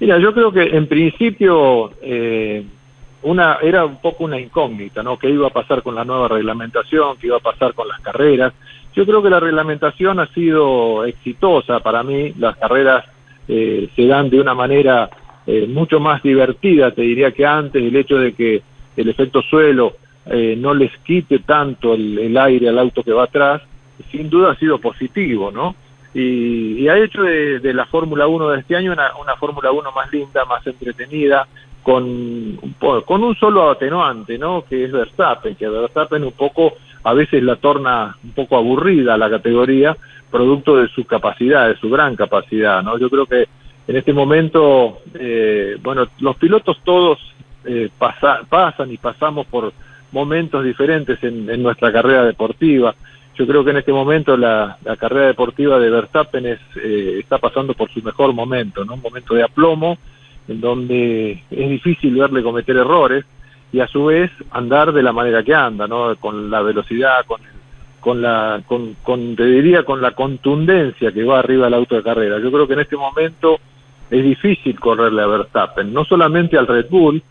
Mira, 0.00 0.18
yo 0.18 0.32
creo 0.34 0.52
que 0.52 0.62
en 0.62 0.86
principio 0.86 1.92
eh, 2.02 2.64
una 3.22 3.58
era 3.62 3.84
un 3.84 4.00
poco 4.00 4.24
una 4.24 4.38
incógnita, 4.38 5.02
¿no? 5.02 5.18
¿Qué 5.18 5.30
iba 5.30 5.46
a 5.46 5.52
pasar 5.52 5.82
con 5.82 5.94
la 5.94 6.04
nueva 6.04 6.28
reglamentación? 6.28 7.16
¿Qué 7.18 7.28
iba 7.28 7.36
a 7.36 7.40
pasar 7.40 7.74
con 7.74 7.88
las 7.88 8.00
carreras? 8.00 8.52
Yo 8.94 9.06
creo 9.06 9.22
que 9.22 9.30
la 9.30 9.40
reglamentación 9.40 10.20
ha 10.20 10.26
sido 10.28 11.04
exitosa 11.04 11.80
para 11.80 12.02
mí. 12.02 12.32
Las 12.38 12.56
carreras 12.56 13.04
eh, 13.48 13.88
se 13.94 14.06
dan 14.06 14.30
de 14.30 14.40
una 14.40 14.54
manera 14.54 15.10
eh, 15.46 15.66
mucho 15.66 16.00
más 16.00 16.22
divertida, 16.22 16.92
te 16.92 17.02
diría 17.02 17.32
que 17.32 17.44
antes, 17.44 17.82
el 17.82 17.94
hecho 17.94 18.16
de 18.16 18.32
que 18.32 18.62
el 18.96 19.08
efecto 19.08 19.42
suelo 19.42 19.92
eh, 20.26 20.56
no 20.56 20.72
les 20.72 20.90
quite 20.98 21.40
tanto 21.40 21.92
el, 21.92 22.34
aire 22.36 22.68
al 22.70 22.78
auto 22.78 23.02
que 23.02 23.12
va 23.12 23.24
atrás, 23.24 23.60
sin 24.10 24.30
duda 24.30 24.52
ha 24.52 24.56
sido 24.56 24.78
positivo, 24.78 25.50
¿no? 25.50 25.74
Y, 26.14 26.86
ha 26.88 26.96
hecho 26.98 27.22
de, 27.22 27.74
la 27.74 27.86
Fórmula 27.86 28.26
1 28.26 28.50
de 28.50 28.60
este 28.60 28.76
año 28.76 28.92
una, 28.92 29.16
una 29.16 29.36
Fórmula 29.36 29.72
1 29.72 29.92
más 29.92 30.12
linda, 30.12 30.44
más 30.44 30.64
entretenida, 30.66 31.48
con, 31.82 32.58
con 33.04 33.24
un 33.24 33.34
solo 33.36 33.70
atenuante, 33.70 34.38
¿no? 34.38 34.64
Que 34.68 34.84
es 34.84 34.92
Verstappen, 34.92 35.54
que 35.56 35.68
Verstappen 35.68 36.24
un 36.24 36.32
poco, 36.32 36.74
a 37.02 37.12
veces 37.12 37.42
la 37.42 37.56
torna 37.56 38.16
un 38.24 38.32
poco 38.32 38.56
aburrida 38.56 39.18
la 39.18 39.28
categoría, 39.28 39.96
producto 40.30 40.76
de 40.76 40.88
su 40.88 41.04
capacidad, 41.04 41.68
de 41.68 41.76
su 41.76 41.90
gran 41.90 42.16
capacidad, 42.16 42.82
¿no? 42.82 42.98
Yo 42.98 43.10
creo 43.10 43.26
que 43.26 43.46
en 43.86 43.96
este 43.96 44.12
momento, 44.12 45.00
eh, 45.14 45.76
bueno, 45.82 46.08
los 46.20 46.36
pilotos 46.36 46.78
todos 46.84 47.18
eh, 47.66 47.90
pasan 47.98 48.90
y 48.90 48.96
pasamos 48.96 49.46
por 49.46 49.72
momentos 50.10 50.64
diferentes 50.64 51.22
en, 51.22 51.62
nuestra 51.62 51.92
carrera 51.92 52.24
deportiva. 52.24 52.94
Yo 53.36 53.46
creo 53.46 53.64
que 53.64 53.70
en 53.70 53.78
este 53.78 53.92
momento 53.92 54.36
la, 54.36 54.78
carrera 54.98 55.26
deportiva 55.26 55.78
de 55.78 55.90
Verstappen 55.90 56.46
es, 56.46 56.60
eh, 56.82 57.18
está 57.20 57.38
pasando 57.38 57.74
por 57.74 57.90
su 57.92 58.00
mejor 58.02 58.32
momento, 58.32 58.84
¿no? 58.84 58.94
Un 58.94 59.02
momento 59.02 59.34
de 59.34 59.42
aplomo, 59.42 59.98
en 60.46 60.60
donde 60.60 61.42
es 61.50 61.68
difícil 61.70 62.14
verle 62.14 62.42
cometer 62.42 62.76
errores 62.76 63.24
y 63.72 63.80
a 63.80 63.88
su 63.88 64.04
vez 64.04 64.30
andar 64.52 64.92
de 64.92 65.02
la 65.02 65.12
manera 65.12 65.42
que 65.42 65.54
anda, 65.54 65.88
¿no? 65.88 66.14
Con 66.16 66.50
la 66.50 66.62
velocidad, 66.62 67.24
con 67.26 67.40
con 68.04 68.20
la 68.20 68.62
con, 68.66 68.96
con 69.02 69.34
te 69.34 69.46
diría 69.46 69.82
con 69.82 70.02
la 70.02 70.10
contundencia 70.10 71.10
que 71.10 71.24
va 71.24 71.38
arriba 71.38 71.64
del 71.64 71.74
auto 71.74 71.96
de 71.96 72.02
carrera. 72.02 72.38
Yo 72.38 72.52
creo 72.52 72.66
que 72.68 72.74
en 72.74 72.80
este 72.80 72.98
momento 72.98 73.58
es 74.10 74.22
difícil 74.22 74.78
correrle 74.78 75.22
a 75.22 75.26
Verstappen, 75.26 75.90
no 75.92 76.04
solamente 76.04 76.58
al 76.58 76.66
Red 76.66 76.90
Bull, 76.90 77.22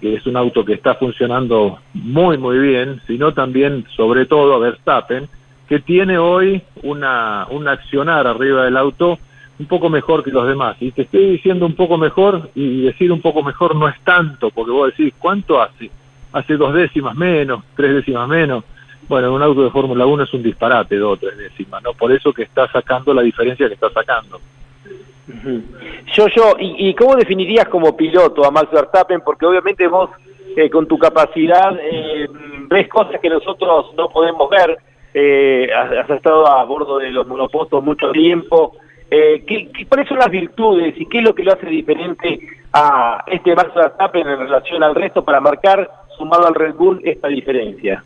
que 0.00 0.16
es 0.16 0.26
un 0.26 0.36
auto 0.36 0.64
que 0.64 0.74
está 0.74 0.96
funcionando 0.96 1.78
muy 1.94 2.36
muy 2.36 2.58
bien, 2.58 3.00
sino 3.06 3.32
también 3.32 3.86
sobre 3.96 4.26
todo 4.26 4.54
a 4.54 4.58
Verstappen, 4.58 5.28
que 5.68 5.80
tiene 5.80 6.18
hoy 6.18 6.62
una 6.82 7.46
un 7.50 7.68
accionar 7.68 8.26
arriba 8.26 8.64
del 8.64 8.76
auto 8.76 9.18
un 9.58 9.66
poco 9.66 9.88
mejor 9.88 10.22
que 10.22 10.30
los 10.30 10.46
demás. 10.46 10.76
Y 10.80 10.92
te 10.92 11.02
estoy 11.02 11.30
diciendo 11.30 11.66
un 11.66 11.74
poco 11.74 11.98
mejor, 11.98 12.50
y 12.54 12.82
decir 12.82 13.10
un 13.12 13.20
poco 13.20 13.42
mejor 13.42 13.74
no 13.74 13.88
es 13.88 14.00
tanto, 14.04 14.50
porque 14.50 14.70
vos 14.70 14.90
decís, 14.90 15.12
¿cuánto 15.18 15.60
hace? 15.60 15.90
Hace 16.32 16.56
dos 16.56 16.74
décimas 16.74 17.16
menos, 17.16 17.64
tres 17.76 17.94
décimas 17.94 18.28
menos. 18.28 18.64
Bueno, 19.08 19.32
un 19.32 19.42
auto 19.42 19.64
de 19.64 19.70
Fórmula 19.70 20.06
1 20.06 20.24
es 20.24 20.34
un 20.34 20.42
disparate, 20.42 20.96
dos 20.96 21.14
o 21.14 21.16
tres 21.16 21.36
décimas, 21.38 21.82
¿no? 21.82 21.92
Por 21.94 22.12
eso 22.12 22.32
que 22.32 22.42
está 22.42 22.70
sacando 22.70 23.12
la 23.14 23.22
diferencia 23.22 23.66
que 23.66 23.74
está 23.74 23.90
sacando. 23.90 24.38
Yo, 26.14 26.26
yo, 26.28 26.54
¿y, 26.58 26.94
cómo 26.94 27.16
definirías 27.16 27.68
como 27.68 27.96
piloto 27.96 28.44
a 28.44 28.50
Max 28.50 28.70
Verstappen? 28.70 29.20
Porque 29.22 29.46
obviamente 29.46 29.86
vos, 29.86 30.10
eh, 30.56 30.70
con 30.70 30.86
tu 30.86 30.98
capacidad, 30.98 31.76
eh, 31.80 32.28
ves 32.68 32.88
cosas 32.88 33.20
que 33.20 33.28
nosotros 33.28 33.94
no 33.96 34.08
podemos 34.08 34.48
ver. 34.48 34.78
Eh, 35.20 35.68
has, 35.74 36.08
estado 36.10 36.46
a 36.46 36.62
bordo 36.62 36.98
de 36.98 37.10
los 37.10 37.26
monopostos 37.26 37.82
mucho 37.82 38.12
tiempo. 38.12 38.76
Eh, 39.10 39.42
¿qué, 39.44 39.68
cuáles 39.88 40.06
son 40.06 40.18
las 40.18 40.30
virtudes 40.30 40.94
y 40.96 41.06
qué 41.06 41.18
es 41.18 41.24
lo 41.24 41.34
que 41.34 41.42
lo 41.42 41.54
hace 41.54 41.66
diferente 41.66 42.38
a 42.72 43.24
este 43.26 43.52
Max 43.56 43.74
Verstappen 43.74 44.28
en 44.28 44.38
relación 44.38 44.80
al 44.84 44.94
resto 44.94 45.24
para 45.24 45.40
marcar, 45.40 45.90
sumado 46.16 46.46
al 46.46 46.54
Red 46.54 46.74
Bull, 46.74 47.00
esta 47.02 47.26
diferencia? 47.26 48.04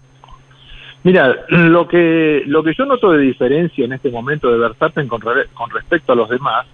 Mira, 1.03 1.37
lo 1.49 1.87
que, 1.87 2.45
lo 2.47 2.63
que 2.63 2.73
yo 2.73 2.87
noto 2.87 3.11
de 3.11 3.19
diferencia 3.19 3.85
en 3.85 3.93
este 3.93 4.11
momento 4.11 4.51
de 4.51 4.57
Verstappen 4.57 5.07
con, 5.07 5.21
con 5.21 5.69
respecto 5.69 6.13
a 6.13 6.17
los 6.17 6.31
demás 6.31 6.67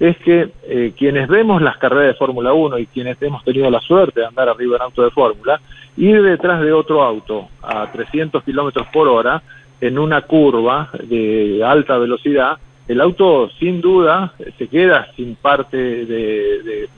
es 0.00 0.16
que 0.16 0.48
eh, 0.64 0.94
quienes 0.98 1.28
vemos 1.28 1.62
las 1.62 1.78
carreras 1.78 2.08
de 2.08 2.14
Fórmula 2.14 2.52
1 2.52 2.80
y 2.80 2.86
quienes 2.86 3.22
hemos 3.22 3.44
tenido 3.44 3.70
la 3.70 3.80
suerte 3.80 4.18
de 4.18 4.26
andar 4.26 4.48
arriba 4.48 4.76
en 4.76 4.82
auto 4.82 5.04
de 5.04 5.12
Fórmula, 5.12 5.60
ir 5.96 6.20
detrás 6.22 6.60
de 6.60 6.72
otro 6.72 7.04
auto 7.04 7.48
a 7.62 7.86
300 7.92 8.42
kilómetros 8.42 8.88
por 8.88 9.06
hora 9.06 9.40
en 9.80 9.98
una 9.98 10.22
curva 10.22 10.90
de 11.02 11.62
alta 11.64 11.98
velocidad 11.98 12.58
el 12.88 13.00
auto 13.00 13.50
sin 13.58 13.80
duda 13.80 14.32
se 14.58 14.68
queda 14.68 15.08
sin 15.16 15.34
parte 15.36 15.76
de, 15.76 16.88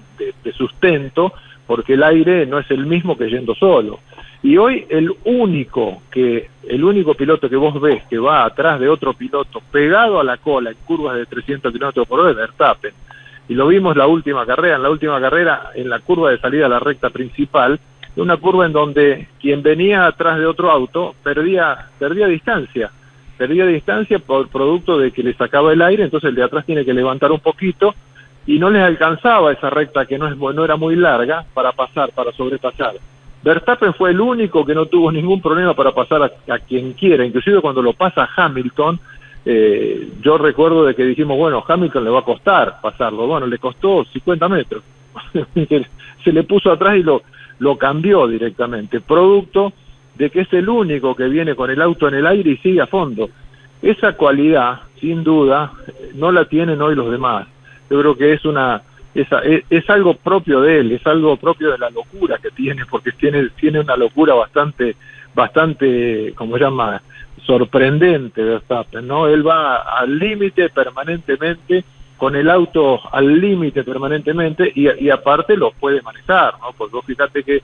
sustento 0.56 1.32
porque 1.66 1.94
el 1.94 2.02
aire 2.02 2.44
no 2.46 2.58
es 2.58 2.70
el 2.70 2.86
mismo 2.86 3.16
que 3.16 3.28
yendo 3.28 3.54
solo. 3.54 4.00
Y 4.42 4.56
hoy 4.56 4.86
el 4.88 5.12
único 5.24 6.02
que 6.10 6.48
el 6.66 6.82
único 6.82 7.14
piloto 7.14 7.48
que 7.48 7.56
vos 7.56 7.80
ves 7.80 8.02
que 8.08 8.18
va 8.18 8.44
atrás 8.44 8.80
de 8.80 8.88
otro 8.88 9.12
piloto 9.14 9.60
pegado 9.70 10.18
a 10.18 10.24
la 10.24 10.38
cola 10.38 10.70
en 10.70 10.76
curvas 10.84 11.16
de 11.16 11.26
300 11.26 11.72
kilómetros 11.72 12.06
por 12.06 12.20
hora 12.20 12.30
es 12.30 12.36
Verstappen. 12.36 12.92
Y 13.48 13.54
lo 13.54 13.66
vimos 13.68 13.96
la 13.96 14.06
última 14.06 14.44
carrera, 14.44 14.76
en 14.76 14.82
la 14.82 14.90
última 14.90 15.20
carrera, 15.20 15.70
en 15.74 15.88
la 15.88 16.00
curva 16.00 16.30
de 16.30 16.38
salida 16.38 16.66
a 16.66 16.68
la 16.68 16.80
recta 16.80 17.10
principal, 17.10 17.78
una 18.22 18.36
curva 18.36 18.66
en 18.66 18.72
donde 18.72 19.28
quien 19.40 19.62
venía 19.62 20.06
atrás 20.06 20.38
de 20.38 20.46
otro 20.46 20.70
auto 20.70 21.14
perdía, 21.22 21.88
perdía 21.98 22.26
distancia. 22.26 22.90
Perdía 23.36 23.66
distancia 23.66 24.18
por 24.18 24.48
producto 24.48 24.98
de 24.98 25.12
que 25.12 25.22
le 25.22 25.34
sacaba 25.34 25.72
el 25.72 25.82
aire, 25.82 26.04
entonces 26.04 26.30
el 26.30 26.34
de 26.34 26.42
atrás 26.42 26.66
tiene 26.66 26.84
que 26.84 26.92
levantar 26.92 27.30
un 27.30 27.38
poquito 27.38 27.94
y 28.46 28.58
no 28.58 28.70
les 28.70 28.82
alcanzaba 28.82 29.52
esa 29.52 29.70
recta 29.70 30.06
que 30.06 30.18
no, 30.18 30.26
es, 30.26 30.36
no 30.36 30.64
era 30.64 30.76
muy 30.76 30.96
larga 30.96 31.44
para 31.54 31.72
pasar, 31.72 32.10
para 32.12 32.32
sobrepasar. 32.32 32.94
Verstappen 33.42 33.94
fue 33.94 34.10
el 34.10 34.20
único 34.20 34.64
que 34.64 34.74
no 34.74 34.86
tuvo 34.86 35.12
ningún 35.12 35.40
problema 35.40 35.74
para 35.74 35.92
pasar 35.92 36.22
a, 36.48 36.58
quien 36.58 36.94
quiera, 36.94 37.24
inclusive 37.24 37.60
cuando 37.60 37.82
lo 37.82 37.92
pasa 37.92 38.28
Hamilton, 38.34 38.98
eh, 39.44 40.08
yo 40.20 40.36
recuerdo 40.36 40.84
de 40.84 40.94
que 40.94 41.04
dijimos, 41.04 41.38
bueno, 41.38 41.64
Hamilton 41.66 42.04
le 42.04 42.10
va 42.10 42.20
a 42.20 42.24
costar 42.24 42.80
pasarlo, 42.82 43.26
bueno, 43.26 43.46
le 43.46 43.58
costó 43.58 44.04
50 44.04 44.48
metros, 44.48 44.82
se 46.24 46.32
le 46.32 46.42
puso 46.42 46.72
atrás 46.72 46.96
y 46.96 47.02
lo, 47.04 47.22
lo 47.58 47.76
cambió 47.76 48.26
directamente, 48.26 49.00
producto 49.00 49.72
de 50.14 50.30
que 50.30 50.40
es 50.40 50.52
el 50.52 50.68
único 50.68 51.14
que 51.14 51.28
viene 51.28 51.54
con 51.54 51.70
el 51.70 51.80
auto 51.80 52.08
en 52.08 52.14
el 52.14 52.26
aire 52.26 52.50
y 52.50 52.56
sigue 52.58 52.80
a 52.80 52.86
fondo. 52.86 53.30
Esa 53.80 54.14
cualidad 54.14 54.80
sin 55.00 55.24
duda, 55.24 55.72
no 56.14 56.32
la 56.32 56.46
tienen 56.46 56.80
hoy 56.82 56.94
los 56.94 57.10
demás. 57.10 57.46
Yo 57.90 58.00
creo 58.00 58.16
que 58.16 58.32
es 58.32 58.44
una 58.44 58.82
es, 59.14 59.28
es, 59.70 59.90
algo 59.90 60.14
propio 60.14 60.60
de 60.60 60.80
él, 60.80 60.92
es 60.92 61.06
algo 61.06 61.36
propio 61.36 61.72
de 61.72 61.78
la 61.78 61.90
locura 61.90 62.38
que 62.38 62.50
tiene, 62.50 62.84
porque 62.86 63.12
tiene, 63.12 63.48
tiene 63.58 63.80
una 63.80 63.96
locura 63.96 64.34
bastante, 64.34 64.96
bastante, 65.34 66.32
como 66.36 66.56
se 66.56 66.64
llama, 66.64 67.02
sorprendente 67.44 68.42
Verstappen, 68.42 69.06
¿no? 69.06 69.26
Él 69.26 69.46
va 69.46 69.76
al 69.98 70.18
límite 70.18 70.68
permanentemente, 70.68 71.84
con 72.18 72.34
el 72.34 72.50
auto 72.50 73.00
al 73.12 73.40
límite 73.40 73.84
permanentemente 73.84 74.70
y, 74.74 75.08
aparte 75.08 75.56
lo 75.56 75.70
puede 75.70 76.02
manejar, 76.02 76.54
¿no? 76.60 76.72
Porque 76.76 76.96
vos 76.96 77.04
fíjate 77.06 77.44
que 77.44 77.62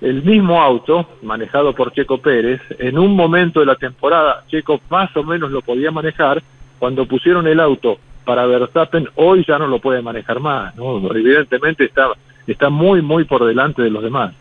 el 0.00 0.22
mismo 0.22 0.60
auto, 0.60 1.06
manejado 1.22 1.74
por 1.74 1.92
Checo 1.92 2.18
Pérez, 2.18 2.60
en 2.78 2.98
un 2.98 3.14
momento 3.14 3.60
de 3.60 3.66
la 3.66 3.76
temporada, 3.76 4.44
Checo 4.48 4.80
más 4.88 5.14
o 5.16 5.22
menos 5.22 5.50
lo 5.50 5.60
podía 5.60 5.90
manejar, 5.90 6.42
cuando 6.78 7.06
pusieron 7.06 7.46
el 7.46 7.60
auto 7.60 7.98
para 8.24 8.46
Verstappen, 8.46 9.08
hoy 9.16 9.44
ya 9.46 9.58
no 9.58 9.66
lo 9.66 9.78
puede 9.78 10.02
manejar 10.02 10.40
más, 10.40 10.74
¿no? 10.74 10.96
Evidentemente 11.14 11.84
está, 11.84 12.08
está 12.46 12.70
muy, 12.70 13.02
muy 13.02 13.24
por 13.24 13.44
delante 13.44 13.82
de 13.82 13.90
los 13.90 14.02
demás. 14.02 14.34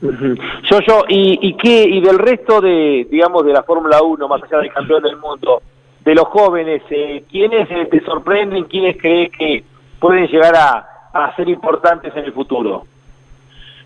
Yo, 0.00 0.80
yo, 0.80 1.04
¿y, 1.08 1.38
y 1.48 1.54
qué, 1.54 1.82
y 1.82 2.00
del 2.00 2.18
resto 2.18 2.60
de, 2.60 3.06
digamos, 3.10 3.44
de 3.44 3.52
la 3.52 3.62
Fórmula 3.62 4.00
1, 4.02 4.28
más 4.28 4.42
allá 4.42 4.58
del 4.58 4.72
campeón 4.72 5.02
del 5.02 5.16
mundo, 5.16 5.60
de 6.08 6.14
los 6.14 6.24
jóvenes, 6.28 6.80
eh, 6.88 7.22
¿quiénes 7.30 7.70
eh, 7.70 7.86
te 7.90 8.00
sorprenden, 8.00 8.64
quiénes 8.64 8.96
crees 8.96 9.30
que 9.30 9.62
pueden 10.00 10.26
llegar 10.28 10.54
a, 10.56 11.10
a 11.12 11.36
ser 11.36 11.50
importantes 11.50 12.16
en 12.16 12.24
el 12.24 12.32
futuro? 12.32 12.86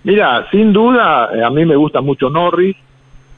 Mira, 0.05 0.49
sin 0.53 0.73
duda, 0.73 1.31
eh, 1.35 1.43
a 1.43 1.51
mí 1.51 1.65
me 1.65 1.75
gusta 1.75 2.01
mucho 2.01 2.31
Norris, 2.31 2.77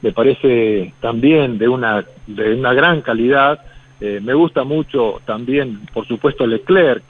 me 0.03 0.11
parece 0.11 0.93
también 0.99 1.57
de 1.57 1.67
una, 1.67 2.05
de 2.27 2.53
una 2.53 2.73
gran 2.73 3.01
calidad, 3.01 3.59
eh, 3.99 4.19
me 4.21 4.35
gusta 4.35 4.63
mucho 4.63 5.19
también, 5.25 5.87
por 5.91 6.07
supuesto, 6.07 6.45
Leclerc. 6.45 7.03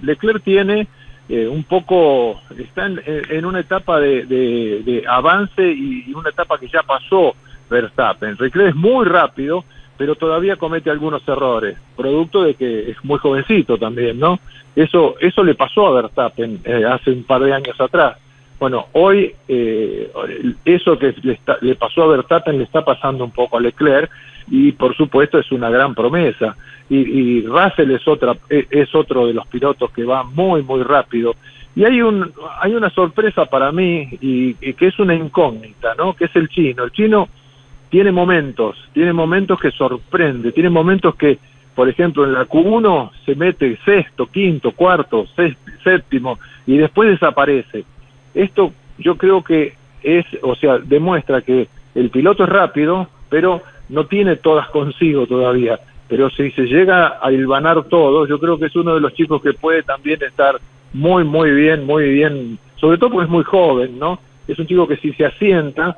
Leclerc 0.00 0.42
tiene 0.42 0.88
eh, 1.28 1.46
un 1.46 1.64
poco, 1.64 2.40
está 2.56 2.86
en, 2.86 3.44
una 3.44 3.60
etapa 3.60 4.00
de, 4.00 4.24
de, 4.24 5.04
avance 5.06 5.62
y, 5.62 6.10
una 6.14 6.30
etapa 6.30 6.58
que 6.58 6.68
ya 6.68 6.82
pasó 6.84 7.34
Verstappen. 7.68 8.36
Leclerc 8.40 8.70
es 8.70 8.74
muy 8.74 9.04
rápido, 9.04 9.66
pero 9.98 10.14
todavía 10.14 10.56
comete 10.56 10.90
algunos 10.90 11.26
errores, 11.28 11.76
producto 11.96 12.44
de 12.44 12.54
que 12.54 12.90
es 12.90 13.04
muy 13.04 13.18
jovencito 13.18 13.76
también, 13.76 14.18
¿no? 14.18 14.38
Eso, 14.74 15.16
eso 15.20 15.42
le 15.42 15.54
pasó 15.54 15.88
a 15.88 16.00
Verstappen 16.00 16.60
eh, 16.64 16.84
hace 16.88 17.10
un 17.10 17.24
par 17.24 17.42
de 17.42 17.52
años 17.52 17.78
atrás. 17.80 18.16
Bueno, 18.58 18.86
hoy 18.92 19.34
eso 20.64 20.98
que 20.98 21.14
le, 21.22 21.38
le 21.60 21.74
pasó 21.76 22.04
a 22.04 22.08
Verstappen 22.08 22.58
le 22.58 22.64
está 22.64 22.84
pasando 22.84 23.24
un 23.24 23.30
poco 23.30 23.56
a 23.56 23.60
Leclerc 23.60 24.10
y 24.50 24.72
por 24.72 24.96
supuesto 24.96 25.38
es 25.38 25.50
una 25.52 25.70
gran 25.70 25.94
promesa. 25.94 26.56
Y, 26.90 27.42
Russell 27.42 27.90
es, 27.90 28.06
otra, 28.08 28.36
e, 28.48 28.66
es 28.70 28.94
otro 28.94 29.26
de 29.26 29.34
los 29.34 29.46
pilotos 29.46 29.90
que 29.90 30.04
va 30.04 30.22
muy, 30.22 30.62
muy 30.62 30.82
rápido. 30.82 31.34
Y 31.76 31.84
hay, 31.84 32.00
un, 32.00 32.32
hay 32.60 32.74
una 32.74 32.90
sorpresa 32.90 33.44
para 33.44 33.70
mí 33.72 34.08
y, 34.20 34.54
que 34.54 34.86
es 34.86 34.98
una 34.98 35.14
incógnita, 35.14 35.94
¿no? 35.96 36.14
Que 36.14 36.24
es 36.24 36.36
el 36.36 36.48
chino. 36.48 36.84
El 36.84 36.92
chino 36.92 37.28
tiene 37.88 38.12
momentos, 38.12 38.76
tiene 38.92 39.12
momentos 39.12 39.58
que 39.60 39.70
sorprende, 39.70 40.52
tiene 40.52 40.70
momentos 40.70 41.14
que, 41.14 41.38
por 41.74 41.88
ejemplo, 41.88 42.24
en 42.24 42.34
la 42.34 42.46
Q1 42.46 43.10
se 43.24 43.34
mete 43.34 43.78
sexto, 43.84 44.26
quinto, 44.26 44.72
cuarto, 44.72 45.26
séptimo 45.82 46.38
y 46.66 46.76
después 46.76 47.10
desaparece. 47.10 47.84
Esto 48.34 48.72
yo 48.98 49.16
creo 49.16 49.42
que 49.42 49.74
es, 50.02 50.26
o 50.42 50.54
sea, 50.54 50.78
demuestra 50.78 51.42
que 51.42 51.68
el 51.94 52.10
piloto 52.10 52.44
es 52.44 52.50
rápido, 52.50 53.08
pero 53.28 53.62
no 53.88 54.06
tiene 54.06 54.36
todas 54.36 54.68
consigo 54.68 55.26
todavía, 55.26 55.80
pero 56.08 56.30
si 56.30 56.50
se 56.52 56.62
llega 56.66 57.18
a 57.22 57.32
hilvanar 57.32 57.84
todo, 57.84 58.26
yo 58.26 58.38
creo 58.38 58.58
que 58.58 58.66
es 58.66 58.76
uno 58.76 58.94
de 58.94 59.00
los 59.00 59.14
chicos 59.14 59.42
que 59.42 59.52
puede 59.52 59.82
también 59.82 60.22
estar 60.22 60.58
muy, 60.92 61.24
muy 61.24 61.50
bien, 61.50 61.86
muy 61.86 62.08
bien, 62.08 62.58
sobre 62.76 62.98
todo 62.98 63.10
porque 63.10 63.24
es 63.24 63.30
muy 63.30 63.44
joven, 63.44 63.98
¿no? 63.98 64.18
Es 64.46 64.58
un 64.58 64.66
chico 64.66 64.88
que 64.88 64.96
si 64.96 65.12
se 65.12 65.26
asienta, 65.26 65.96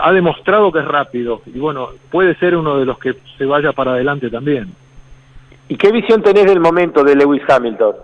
ha 0.00 0.12
demostrado 0.12 0.72
que 0.72 0.80
es 0.80 0.84
rápido 0.84 1.42
y 1.46 1.58
bueno, 1.58 1.90
puede 2.10 2.34
ser 2.36 2.56
uno 2.56 2.78
de 2.78 2.86
los 2.86 2.98
que 2.98 3.14
se 3.36 3.44
vaya 3.44 3.72
para 3.72 3.92
adelante 3.92 4.30
también. 4.30 4.72
¿Y 5.68 5.76
qué 5.76 5.92
visión 5.92 6.22
tenés 6.22 6.46
del 6.46 6.60
momento 6.60 7.04
de 7.04 7.14
Lewis 7.14 7.42
Hamilton? 7.48 7.94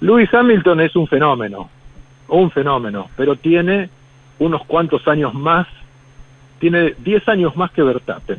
Lewis 0.00 0.32
Hamilton 0.34 0.80
es 0.80 0.96
un 0.96 1.06
fenómeno, 1.06 1.70
un 2.28 2.50
fenómeno, 2.50 3.08
pero 3.16 3.36
tiene 3.36 3.88
unos 4.40 4.64
cuantos 4.64 5.06
años 5.06 5.32
más 5.32 5.68
tiene 6.62 6.94
10 6.96 7.28
años 7.28 7.56
más 7.56 7.72
que 7.72 7.82
Verstappen. 7.82 8.38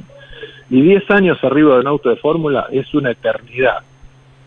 Y 0.70 0.82
10 0.82 1.12
años 1.12 1.44
arriba 1.44 1.74
de 1.74 1.82
un 1.82 1.88
auto 1.88 2.10
de 2.10 2.16
fórmula 2.16 2.68
es 2.72 2.94
una 2.94 3.12
eternidad. 3.12 3.80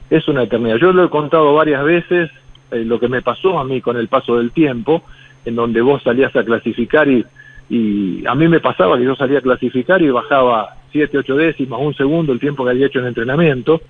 Es 0.09 0.26
una 0.29 0.44
eternidad. 0.44 0.76
Yo 0.76 0.94
lo 0.94 1.05
he 1.05 1.11
contado 1.11 1.52
varias 1.52 1.85
veces, 1.85 2.31
eh, 2.70 2.87
lo 2.87 2.98
que 2.98 3.09
me 3.09 3.20
pasó 3.20 3.59
a 3.59 3.64
mí 3.64 3.83
con 3.83 3.98
el 3.98 4.09
paso 4.09 4.38
del 4.38 4.50
tiempo, 4.50 5.02
en 5.46 5.56
donde 5.56 5.80
vos 5.80 6.02
salías 6.02 6.35
a 6.37 6.44
clasificar 6.44 7.09
y, 7.09 7.24
y 7.70 8.26
a 8.26 8.35
mí 8.35 8.48
me 8.48 8.61
pasaba 8.61 8.98
que 8.98 9.04
yo 9.04 9.16
salía 9.16 9.38
a 9.38 9.42
clasificar 9.42 10.02
y 10.02 10.11
bajaba 10.11 10.76
7, 10.92 11.18
8 11.18 11.37
décimas, 11.37 11.80
un 11.80 11.94
segundo 11.94 12.32
el 12.32 12.40
tiempo 12.40 12.64
que 12.64 12.70
había 12.70 12.87
hecho 12.87 12.98
en 12.98 13.06
entrenamiento. 13.06 13.80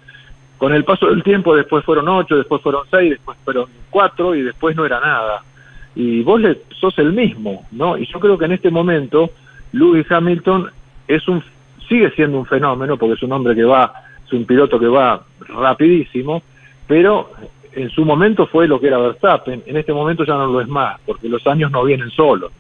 Con 0.58 0.72
el 0.72 0.84
paso 0.84 1.08
del 1.08 1.22
tiempo 1.22 1.54
después 1.54 1.84
fueron 1.84 2.08
8, 2.08 2.36
después 2.36 2.62
fueron 2.62 2.82
6, 2.90 3.10
después 3.10 3.36
fueron 3.44 3.66
4 3.90 4.34
y 4.36 4.42
después 4.42 4.76
no 4.76 4.86
era 4.86 5.00
nada. 5.00 5.42
Y 5.94 6.22
vos 6.22 6.40
le, 6.40 6.62
sos 6.78 6.98
el 6.98 7.12
mismo, 7.12 7.66
¿no? 7.72 7.98
Y 7.98 8.06
yo 8.06 8.20
creo 8.20 8.38
que 8.38 8.46
en 8.46 8.52
este 8.52 8.70
momento 8.70 9.30
Lewis 9.72 10.10
Hamilton 10.10 10.70
es 11.08 11.26
un 11.28 11.42
sigue 11.88 12.10
siendo 12.12 12.38
un 12.38 12.46
fenómeno 12.46 12.96
porque 12.96 13.14
es 13.14 13.22
un 13.22 13.32
hombre 13.32 13.54
que 13.54 13.64
va, 13.64 13.92
es 14.24 14.32
un 14.32 14.44
piloto 14.44 14.78
que 14.78 14.88
va 14.88 15.24
rapidísimo, 15.48 16.42
pero 16.86 17.30
en 17.76 17.90
su 17.90 18.04
momento 18.06 18.46
fue 18.46 18.66
lo 18.66 18.80
que 18.80 18.86
era 18.86 18.96
Verstappen, 18.96 19.62
en 19.66 19.76
este 19.76 19.92
momento 19.92 20.24
ya 20.24 20.34
no 20.34 20.46
lo 20.46 20.60
es 20.62 20.68
más, 20.68 20.98
porque 21.04 21.28
los 21.28 21.46
años 21.46 21.70
no 21.70 21.84
vienen 21.84 22.10
solos. 22.10 22.50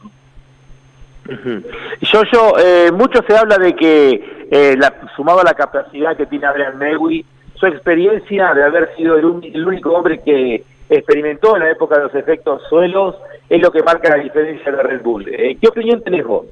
Yo, 2.02 2.22
yo, 2.30 2.52
eh, 2.58 2.92
mucho 2.92 3.20
se 3.26 3.36
habla 3.36 3.56
de 3.56 3.74
que, 3.74 4.46
eh, 4.50 4.76
la, 4.78 4.92
sumado 5.16 5.40
a 5.40 5.44
la 5.44 5.54
capacidad 5.54 6.16
que 6.16 6.26
tiene 6.26 6.46
Adrian 6.46 6.78
Newey, 6.78 7.24
su 7.54 7.66
experiencia 7.66 8.52
de 8.52 8.62
haber 8.62 8.94
sido 8.94 9.16
el, 9.16 9.52
el, 9.54 9.66
único 9.66 9.90
hombre 9.90 10.20
que 10.22 10.62
experimentó 10.90 11.56
en 11.56 11.62
la 11.62 11.70
época 11.70 11.96
de 11.96 12.04
los 12.04 12.14
efectos 12.14 12.62
suelos, 12.68 13.16
es 13.48 13.60
lo 13.60 13.72
que 13.72 13.82
marca 13.82 14.14
la 14.14 14.22
diferencia 14.22 14.70
de 14.70 14.82
Red 14.82 15.02
Bull. 15.02 15.26
Eh, 15.28 15.56
¿Qué 15.58 15.68
opinión 15.68 16.02
tenés 16.02 16.26
vos? 16.26 16.46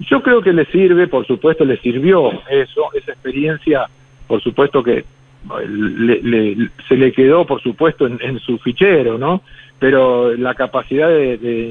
Yo 0.00 0.22
creo 0.22 0.40
que 0.40 0.54
le 0.54 0.64
sirve, 0.66 1.06
por 1.06 1.26
supuesto, 1.26 1.66
le 1.66 1.76
sirvió 1.76 2.30
eso, 2.48 2.88
esa 2.94 3.12
experiencia, 3.12 3.86
por 4.26 4.40
supuesto 4.42 4.82
que 4.82 5.04
se 6.88 6.96
le 6.96 7.12
quedó, 7.12 7.46
por 7.46 7.62
supuesto, 7.62 8.06
en, 8.06 8.38
su 8.40 8.58
fichero, 8.58 9.18
¿no? 9.18 9.42
Pero 9.78 10.36
la 10.36 10.54
capacidad 10.54 11.08
de, 11.08 11.38
de 11.38 11.70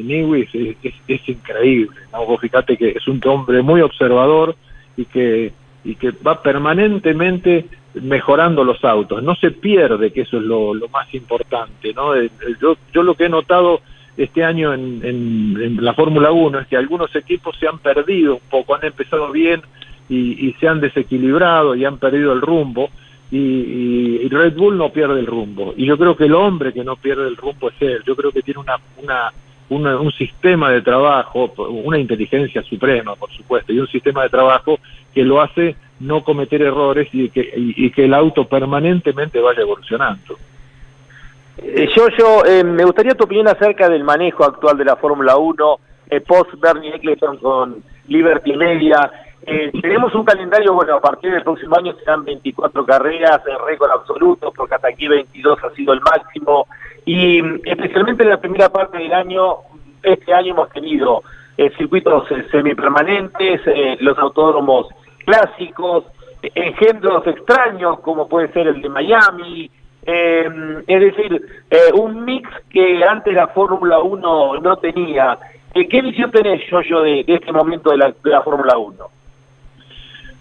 es, 1.08 1.30
increíble, 1.30 1.96
¿no? 2.12 2.26
Vos 2.26 2.42
fíjate 2.42 2.78
que 2.78 2.90
es 2.90 3.08
un 3.08 3.22
hombre 3.26 3.62
muy 3.62 3.82
observador 3.82 4.56
y 4.98 5.06
que, 5.06 5.54
y 5.84 5.96
que 5.96 6.12
va 6.12 6.42
permanentemente 6.42 7.66
mejorando 7.94 8.64
los 8.64 8.84
autos. 8.84 9.22
No 9.22 9.36
se 9.36 9.52
pierde, 9.52 10.12
que 10.12 10.22
eso 10.22 10.38
es 10.38 10.44
lo, 10.44 10.74
más 10.92 11.14
importante, 11.14 11.94
¿no? 11.94 12.16
Yo, 12.60 12.78
yo 12.94 13.04
lo 13.04 13.16
que 13.16 13.26
he 13.26 13.30
notado 13.30 13.82
este 14.18 14.44
año 14.44 14.74
en, 14.74 15.02
en, 15.04 15.84
la 15.84 15.94
Fórmula 15.94 16.32
1 16.32 16.60
es 16.60 16.68
que 16.68 16.76
algunos 16.76 17.16
equipos 17.16 17.56
se 17.58 17.68
han 17.68 17.80
perdido 17.80 18.36
un 18.36 18.50
poco, 18.50 18.76
han 18.76 18.86
empezado 18.86 19.32
bien 19.32 19.62
y, 20.10 20.56
se 20.60 20.68
han 20.68 20.82
desequilibrado 20.82 21.76
y 21.76 21.86
han 21.86 22.00
perdido 22.00 22.34
el 22.34 22.42
rumbo 22.42 22.90
y, 23.32 24.28
Red 24.30 24.56
Bull 24.56 24.78
no 24.78 24.92
pierde 24.92 25.20
el 25.20 25.26
rumbo 25.26 25.74
y 25.76 25.86
yo 25.86 25.98
creo 25.98 26.16
que 26.16 26.26
el 26.26 26.36
hombre 26.36 26.72
que 26.72 26.84
no 26.84 26.96
pierde 26.96 27.28
el 27.28 27.36
rumbo 27.36 27.70
es 27.70 27.82
él, 27.82 28.04
yo 28.06 28.16
creo 28.16 28.32
que 28.32 28.42
tiene 28.42 28.60
una, 28.60 28.78
una, 29.70 29.98
un 29.98 30.12
sistema 30.12 30.70
de 30.70 30.82
trabajo, 30.82 31.52
una 31.70 31.98
inteligencia 31.98 32.62
suprema 32.64 33.16
por 33.16 33.32
supuesto 33.32 33.74
y 33.74 33.80
un 33.80 33.88
sistema 33.88 34.24
de 34.24 34.30
trabajo 34.30 34.80
que 35.14 35.24
lo 35.24 35.42
hace 35.42 35.76
no 36.00 36.24
cometer 36.24 36.62
errores 36.62 37.10
y 37.12 37.30
que, 37.30 37.52
y 37.56 37.92
el 38.02 38.14
auto 38.14 38.48
permanentemente 38.48 39.40
vaya 39.42 39.62
evolucionando. 39.62 40.38
Eh, 41.62 41.90
yo, 41.96 42.08
yo 42.18 42.46
eh, 42.46 42.64
me 42.64 42.86
gustaría 42.86 43.16
tu 43.16 43.26
opinión 43.26 43.48
acerca 43.48 43.90
del 43.90 44.04
manejo 44.04 44.44
actual 44.46 44.78
de 44.78 44.86
la 44.86 44.96
Fórmula 44.96 45.38
1, 45.38 45.80
eh, 46.10 46.22
post 46.22 46.54
Bernie 46.60 46.96
Eccleston 46.96 47.38
con 47.38 47.84
Liberty 48.08 48.54
Media. 48.54 49.12
Tenemos 49.82 50.14
un 50.14 50.24
calendario, 50.24 50.74
bueno, 50.74 50.96
a 50.96 51.02
partir 51.02 51.32
del 51.32 51.44
próximo 51.44 51.76
año 51.78 51.94
serán 51.96 52.24
24 52.24 52.86
carreras, 52.86 53.42
el 53.48 53.66
récord 53.66 53.92
absoluto, 53.92 54.52
porque 54.56 54.76
hasta 54.76 54.90
aquí 54.90 55.08
22 55.08 55.64
ha 55.64 55.70
sido 55.72 55.94
el 55.94 56.02
máximo. 56.02 56.68
Y 57.06 57.40
especialmente 57.68 58.24
en 58.24 58.30
la 58.30 58.38
primera 58.40 58.70
parte 58.70 58.98
del 58.98 59.14
año, 59.14 59.56
este 60.04 60.34
año 60.34 60.54
hemos 60.54 60.70
tenido 60.70 61.24
circuitos 61.78 62.28
semipermanentes, 62.52 63.62
los 64.02 64.18
autódromos 64.18 64.88
clásicos, 65.26 66.06
engendros 66.42 67.26
extraños 67.28 68.00
como 68.00 68.28
puede 68.28 68.52
ser 68.54 68.68
el 68.68 68.82
de 68.82 68.90
Miami, 68.90 69.70
eh, 70.06 70.50
es 70.88 71.00
decir, 71.02 71.42
eh, 71.70 71.92
un 71.94 72.24
mix 72.26 72.50
que 72.70 73.04
antes 73.04 73.34
la 73.34 73.48
Fórmula 73.48 74.00
1 74.00 74.60
no 74.62 74.78
tenía. 74.78 75.38
Eh, 75.74 75.88
¿Qué 75.88 76.02
visión 76.02 76.32
tenés, 76.32 76.62
yo, 76.70 76.82
yo 76.82 77.02
de, 77.02 77.26
este 77.28 77.52
momento 77.52 77.92
de 77.92 77.98
la, 77.98 78.42
Fórmula 78.42 78.78
1? 78.78 78.96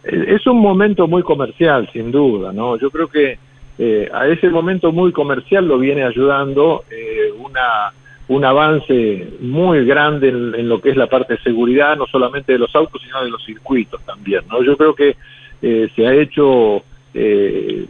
Es 0.09 0.47
un 0.47 0.59
momento 0.59 1.07
muy 1.07 1.23
comercial, 1.23 1.89
sin 1.93 2.11
duda, 2.11 2.53
¿no? 2.53 2.79
Yo 2.79 2.91
creo 2.91 3.09
que 3.09 3.39
eh, 3.79 4.09
a 4.13 4.27
ese 4.27 4.49
momento 4.49 4.91
muy 4.91 5.13
comercial 5.13 5.69
lo 5.69 5.79
viene 5.79 6.03
ayudando 6.03 6.85
eh, 6.91 7.31
una, 7.39 7.93
un 8.29 8.45
avance 8.45 9.35
muy 9.41 9.85
grande 9.85 10.29
en, 10.29 10.69
lo 10.69 10.81
que 10.81 10.91
es 10.91 10.97
la 10.97 11.09
parte 11.09 11.35
de 11.35 11.43
seguridad, 11.43 11.97
no 11.97 12.07
solamente 12.07 12.53
de 12.53 12.59
los 12.59 12.75
autos, 12.75 13.03
sino 13.03 13.23
de 13.23 13.31
los 13.31 13.45
circuitos 13.45 14.03
también, 14.05 14.43
¿no? 14.51 14.63
Yo 14.63 14.77
creo 14.77 14.95
que 14.95 15.17
eh, 15.61 15.91
se 15.95 16.07
ha 16.07 16.15
hecho, 16.15 16.83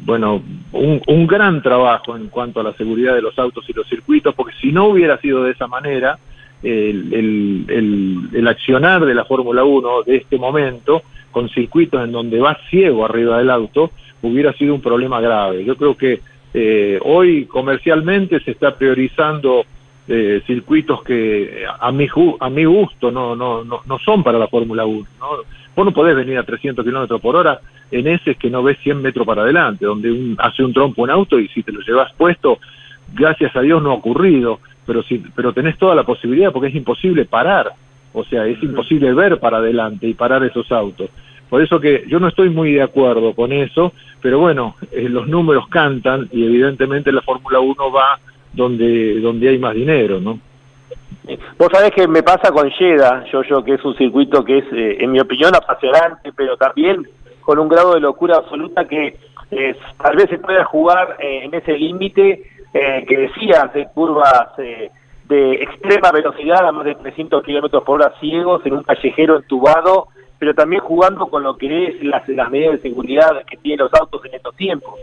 bueno, 0.00 0.42
un, 0.72 1.02
un 1.07 1.26
gran 1.26 1.62
trabajo 1.62 2.16
en 2.16 2.28
cuanto 2.28 2.61
a 2.61 2.64
la 2.64 2.72
seguridad 2.74 3.14
de 3.14 3.22
los 3.22 3.38
autos 3.38 3.68
y 3.68 3.72
los 3.74 3.87
circuitos, 3.87 4.35
porque 4.35 4.54
si 4.61 4.72
no 4.72 4.87
hubiera 4.87 5.18
sido 5.20 5.44
de 5.44 5.52
esa 5.52 5.66
manera, 5.66 6.18
el, 6.62 7.64
el, 7.68 8.29
el, 8.33 8.49
accionar 8.49 9.05
de 9.05 9.14
la 9.14 9.25
Fórmula 9.25 9.64
1 9.64 10.03
de 10.03 10.16
este 10.16 10.38
momento, 10.38 11.03
con 11.31 11.49
circuitos 11.49 12.03
en 12.03 12.12
donde 12.12 12.40
va 12.40 12.59
ciego 12.68 13.05
arriba 13.05 13.38
del 13.38 13.51
auto, 13.51 13.90
hubiera 14.23 14.53
sido 14.55 14.75
un 14.75 14.81
problema 14.81 15.21
grave. 15.21 15.64
Yo 15.64 15.77
creo 15.77 15.97
que 15.97 16.21
eh, 16.55 16.99
hoy 17.03 17.47
comercialmente 17.47 18.40
se 18.40 18.53
está 18.53 18.77
priorizando 18.77 19.64
eh, 20.09 20.42
circuitos 20.47 21.03
que 21.03 21.64
a 21.79 21.92
mi, 21.92 22.09
a 22.40 22.51
mi 22.51 22.64
gusto 22.64 23.11
no, 23.11 23.37
no, 23.37 23.62
no, 23.62 23.83
no 23.87 23.99
son 23.99 24.23
para 24.25 24.38
la 24.38 24.49
Fórmula 24.49 24.87
1. 24.87 25.07
¿no? 25.21 25.27
Vos 25.77 25.85
no 25.85 25.92
podés 25.92 26.16
venir 26.16 26.38
a 26.38 26.42
300 26.42 26.85
kilómetros 26.85 27.21
por 27.21 27.37
hora 27.37 27.61
en 27.90 28.07
ese 28.09 28.35
que 28.35 28.51
no 28.51 28.62
ves 28.62 28.79
100 28.79 29.01
metros 29.01 29.27
para 29.27 29.42
adelante, 29.42 29.87
donde 29.87 30.11
un, 30.11 30.37
hace 30.38 30.64
un 30.64 30.73
trompo 30.73 31.05
en 31.05 31.11
auto 31.11 31.38
y 31.38 31.49
si 31.49 31.62
te 31.62 31.73
lo 31.73 31.81
llevas 31.81 32.12
puesto, 32.14 32.59
gracias 33.14 33.55
a 33.55 33.61
Dios 33.61 33.83
no 33.83 33.92
ha 33.92 33.94
ocurrido, 33.94 34.61
pero, 34.88 35.03
si, 35.03 35.18
pero 35.37 35.53
tenés 35.53 35.77
toda 35.77 35.94
la 35.94 36.05
posibilidad 36.05 36.51
porque 36.51 36.68
es 36.68 36.74
imposible 36.74 37.27
parar. 37.27 37.74
O 38.14 38.24
sea, 38.24 38.46
es 38.46 38.61
imposible 38.62 39.12
ver 39.12 39.38
para 39.38 39.59
adelante 39.59 40.07
y 40.07 40.14
parar 40.14 40.42
esos 40.44 40.72
autos. 40.72 41.11
Por 41.51 41.61
eso 41.61 41.79
que 41.79 42.07
yo 42.09 42.18
no 42.18 42.29
estoy 42.29 42.48
muy 42.48 42.72
de 42.72 42.81
acuerdo 42.81 43.35
con 43.35 43.53
eso, 43.53 43.92
pero 44.22 44.38
bueno, 44.38 44.77
eh, 44.90 45.11
los 45.11 45.29
números 45.29 45.68
cantan 45.68 46.27
y 46.33 46.42
evidentemente 46.42 47.12
la 47.12 47.20
Fórmula 47.20 47.61
1 47.61 47.92
va 47.92 48.18
donde, 48.55 49.20
donde 49.20 49.51
hay 49.51 49.59
más 49.59 49.74
dinero, 49.74 50.20
¿no? 50.20 50.40
Vos 51.59 51.68
sabés 51.70 51.90
que 51.90 52.09
me 52.09 52.22
pasa 52.22 52.51
con 52.51 52.70
Jeddah, 52.70 53.24
yo, 53.31 53.42
yo 53.42 53.62
que 53.62 53.74
es 53.74 53.85
un 53.85 53.94
circuito 53.94 54.42
que 54.42 54.59
es, 54.59 54.64
eh, 54.72 54.96
en 55.01 55.12
mi 55.12 55.20
opinión, 55.20 55.55
apasionante, 55.55 56.33
pero 56.35 56.57
también 56.57 57.07
con 57.42 57.59
un 57.59 57.68
grado 57.68 57.92
de 57.92 58.01
locura 58.01 58.37
absoluta 58.37 58.87
que 58.87 59.18
eh, 59.51 59.77
tal 60.03 60.16
vez 60.16 60.31
se 60.31 60.38
pueda 60.38 60.64
jugar 60.64 61.18
en 61.20 61.53
ese 61.53 61.77
límite 61.77 62.42
que 62.72 63.16
decías 63.16 63.72
de 63.72 63.87
curvas 63.94 64.57
de 64.57 65.52
extrema 65.54 66.11
velocidad 66.12 66.66
a 66.66 66.72
más 66.72 66.85
de 66.85 66.94
300 66.94 67.42
kilómetros 67.44 67.83
por 67.85 68.00
hora 68.00 68.14
ciegos 68.20 68.64
en 68.64 68.74
un 68.74 68.83
callejero 68.83 69.37
entubado 69.37 70.09
pero 70.38 70.54
también 70.54 70.81
jugando 70.83 71.26
con 71.26 71.42
lo 71.42 71.57
que 71.57 71.87
es 71.87 72.02
las, 72.02 72.26
las 72.28 72.50
medidas 72.50 72.74
de 72.74 72.90
seguridad 72.90 73.44
que 73.44 73.57
tienen 73.57 73.81
los 73.81 73.94
autos 73.94 74.24
en 74.24 74.35
estos 74.35 74.54
tiempos. 74.57 74.94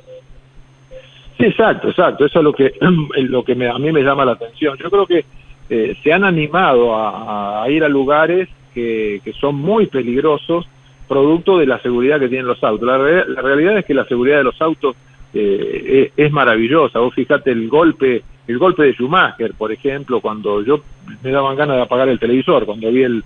Exacto, 1.37 1.89
exacto. 1.89 2.25
Eso 2.25 2.39
es 2.39 2.43
lo 2.43 2.53
que, 2.53 2.73
lo 3.17 3.43
que 3.43 3.51
a 3.51 3.77
mí 3.77 3.91
me 3.91 4.01
llama 4.01 4.25
la 4.25 4.33
atención. 4.33 4.77
Yo 4.77 4.89
creo 4.89 5.05
que 5.05 5.25
eh, 5.69 5.97
se 6.01 6.13
han 6.13 6.23
animado 6.23 6.95
a, 6.95 7.65
ir 7.69 7.83
a 7.83 7.89
lugares 7.89 8.47
que, 8.73 9.21
que, 9.23 9.33
son 9.33 9.55
muy 9.55 9.87
peligrosos 9.87 10.67
producto 11.07 11.57
de 11.57 11.65
la 11.65 11.79
seguridad 11.79 12.19
que 12.19 12.29
tienen 12.29 12.47
los 12.47 12.63
autos. 12.63 12.87
La, 12.87 12.97
la 12.97 13.41
realidad 13.41 13.77
es 13.77 13.85
que 13.85 13.93
la 13.93 14.05
seguridad 14.05 14.37
de 14.37 14.43
los 14.45 14.61
autos 14.61 14.95
eh, 15.37 16.11
es, 16.17 16.25
es, 16.25 16.31
maravillosa. 16.31 16.99
Vos 16.99 17.13
fijate 17.13 17.51
el 17.51 17.67
golpe, 17.67 18.23
el 18.47 18.57
golpe 18.57 18.83
de 18.83 18.93
Schumacher, 18.93 19.53
por 19.53 19.69
ejemplo, 19.71 20.21
cuando 20.21 20.63
yo 20.63 20.79
me 21.21 21.31
daban 21.31 21.57
ganas 21.57 21.75
de 21.75 21.83
apagar 21.83 22.07
el 22.07 22.19
televisor, 22.19 22.65
cuando 22.65 22.89
vi 22.89 23.03
el, 23.03 23.23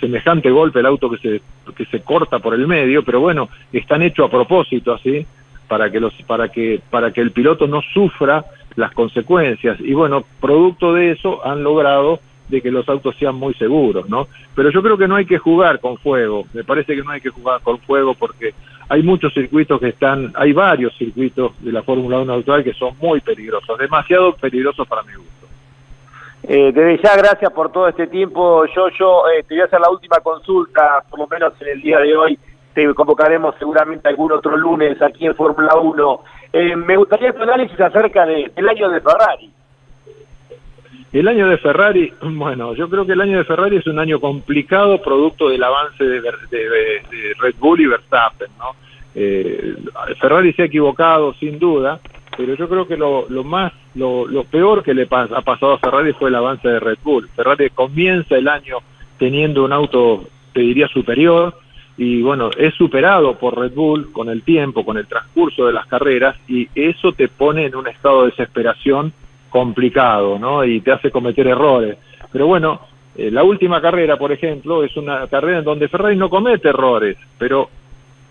semejante 0.00 0.50
golpe 0.50 0.80
el 0.80 0.86
auto 0.86 1.08
que 1.08 1.18
se, 1.18 1.42
que 1.76 1.84
se 1.86 2.02
corta 2.02 2.40
por 2.40 2.54
el 2.54 2.66
medio, 2.66 3.04
pero 3.04 3.20
bueno, 3.20 3.48
están 3.72 4.02
hechos 4.02 4.26
a 4.26 4.30
propósito 4.30 4.92
así, 4.92 5.24
para 5.68 5.88
que, 5.90 6.00
los, 6.00 6.12
para, 6.26 6.48
que, 6.48 6.80
para 6.90 7.12
que 7.12 7.20
el 7.20 7.30
piloto 7.30 7.68
no 7.68 7.80
sufra 7.94 8.44
las 8.74 8.92
consecuencias. 8.92 9.78
Y 9.80 9.94
bueno, 9.94 10.24
producto 10.40 10.92
de 10.92 11.12
eso 11.12 11.46
han 11.46 11.62
logrado 11.62 12.18
de 12.48 12.60
que 12.60 12.72
los 12.72 12.88
autos 12.88 13.16
sean 13.18 13.36
muy 13.36 13.54
seguros, 13.54 14.08
¿no? 14.08 14.26
Pero 14.54 14.70
yo 14.70 14.82
creo 14.82 14.98
que 14.98 15.08
no 15.08 15.14
hay 15.16 15.26
que 15.26 15.38
jugar 15.38 15.78
con 15.80 15.96
fuego, 15.96 16.44
me 16.52 16.64
parece 16.64 16.94
que 16.94 17.02
no 17.02 17.12
hay 17.12 17.20
que 17.20 17.30
jugar 17.30 17.62
con 17.62 17.78
fuego 17.78 18.14
porque 18.14 18.52
hay 18.88 19.02
muchos 19.02 19.32
circuitos 19.32 19.80
que 19.80 19.88
están, 19.88 20.32
hay 20.34 20.52
varios 20.52 20.96
circuitos 20.96 21.52
de 21.60 21.72
la 21.72 21.82
Fórmula 21.82 22.18
1 22.20 22.32
actual 22.32 22.64
que 22.64 22.74
son 22.74 22.96
muy 22.98 23.20
peligrosos, 23.20 23.78
demasiado 23.78 24.34
peligrosos 24.34 24.86
para 24.86 25.02
mi 25.02 25.14
gusto. 25.14 25.32
Eh, 26.44 26.72
desde 26.72 27.00
ya, 27.02 27.16
gracias 27.16 27.52
por 27.52 27.70
todo 27.70 27.88
este 27.88 28.08
tiempo. 28.08 28.64
Yo, 28.74 28.88
yo 28.98 29.28
eh, 29.28 29.44
te 29.44 29.54
voy 29.54 29.62
a 29.62 29.66
hacer 29.66 29.80
la 29.80 29.90
última 29.90 30.18
consulta, 30.18 31.04
por 31.08 31.20
lo 31.20 31.26
menos 31.28 31.52
en 31.60 31.68
el 31.68 31.80
día 31.80 31.98
de 31.98 32.16
hoy. 32.16 32.38
Te 32.74 32.92
convocaremos 32.94 33.54
seguramente 33.58 34.08
algún 34.08 34.32
otro 34.32 34.56
lunes 34.56 35.00
aquí 35.02 35.26
en 35.26 35.36
Fórmula 35.36 35.76
1. 35.76 36.20
Eh, 36.52 36.76
me 36.76 36.96
gustaría 36.96 37.32
tu 37.32 37.42
análisis 37.42 37.78
acerca 37.78 38.26
de, 38.26 38.50
del 38.54 38.68
año 38.68 38.90
de 38.90 39.00
Ferrari. 39.00 39.50
El 41.12 41.28
año 41.28 41.48
de 41.48 41.58
Ferrari, 41.58 42.12
bueno, 42.22 42.74
yo 42.74 42.88
creo 42.88 43.06
que 43.06 43.12
el 43.12 43.20
año 43.20 43.38
de 43.38 43.44
Ferrari 43.44 43.76
es 43.76 43.86
un 43.86 43.98
año 43.98 44.20
complicado 44.20 45.02
producto 45.02 45.48
del 45.48 45.62
avance 45.62 46.02
de, 46.04 46.20
de 46.20 47.34
Red 47.38 47.54
Bull 47.58 47.80
y 47.80 47.86
Verstappen, 47.86 48.48
¿no? 48.58 48.74
Eh, 49.14 49.74
Ferrari 50.20 50.52
se 50.54 50.62
ha 50.62 50.66
equivocado, 50.66 51.34
sin 51.34 51.58
duda, 51.58 52.00
pero 52.36 52.54
yo 52.54 52.68
creo 52.68 52.86
que 52.86 52.96
lo, 52.96 53.26
lo 53.28 53.44
más, 53.44 53.72
lo, 53.94 54.26
lo 54.26 54.44
peor 54.44 54.82
que 54.82 54.94
le 54.94 55.02
ha 55.02 55.42
pasado 55.42 55.74
a 55.74 55.78
Ferrari 55.78 56.12
fue 56.14 56.30
el 56.30 56.34
avance 56.34 56.66
de 56.66 56.80
Red 56.80 56.98
Bull. 57.02 57.28
Ferrari 57.36 57.70
comienza 57.70 58.36
el 58.36 58.48
año 58.48 58.78
teniendo 59.18 59.64
un 59.64 59.72
auto, 59.72 60.24
te 60.54 60.60
diría, 60.60 60.88
superior, 60.88 61.54
y 61.98 62.22
bueno, 62.22 62.50
es 62.56 62.74
superado 62.74 63.38
por 63.38 63.58
Red 63.58 63.72
Bull 63.74 64.12
con 64.12 64.30
el 64.30 64.42
tiempo, 64.42 64.84
con 64.84 64.96
el 64.96 65.06
transcurso 65.06 65.66
de 65.66 65.74
las 65.74 65.86
carreras, 65.86 66.36
y 66.48 66.68
eso 66.74 67.12
te 67.12 67.28
pone 67.28 67.66
en 67.66 67.76
un 67.76 67.86
estado 67.86 68.22
de 68.22 68.30
desesperación 68.30 69.12
complicado, 69.52 70.38
¿no? 70.38 70.64
Y 70.64 70.80
te 70.80 70.92
hace 70.92 71.10
cometer 71.10 71.46
errores. 71.46 71.96
Pero 72.32 72.46
bueno, 72.46 72.80
eh, 73.14 73.30
la 73.30 73.44
última 73.44 73.80
carrera, 73.80 74.16
por 74.16 74.32
ejemplo, 74.32 74.82
es 74.82 74.96
una 74.96 75.26
carrera 75.28 75.58
en 75.58 75.64
donde 75.64 75.88
Ferrari 75.88 76.16
no 76.16 76.30
comete 76.30 76.70
errores, 76.70 77.16
pero 77.38 77.68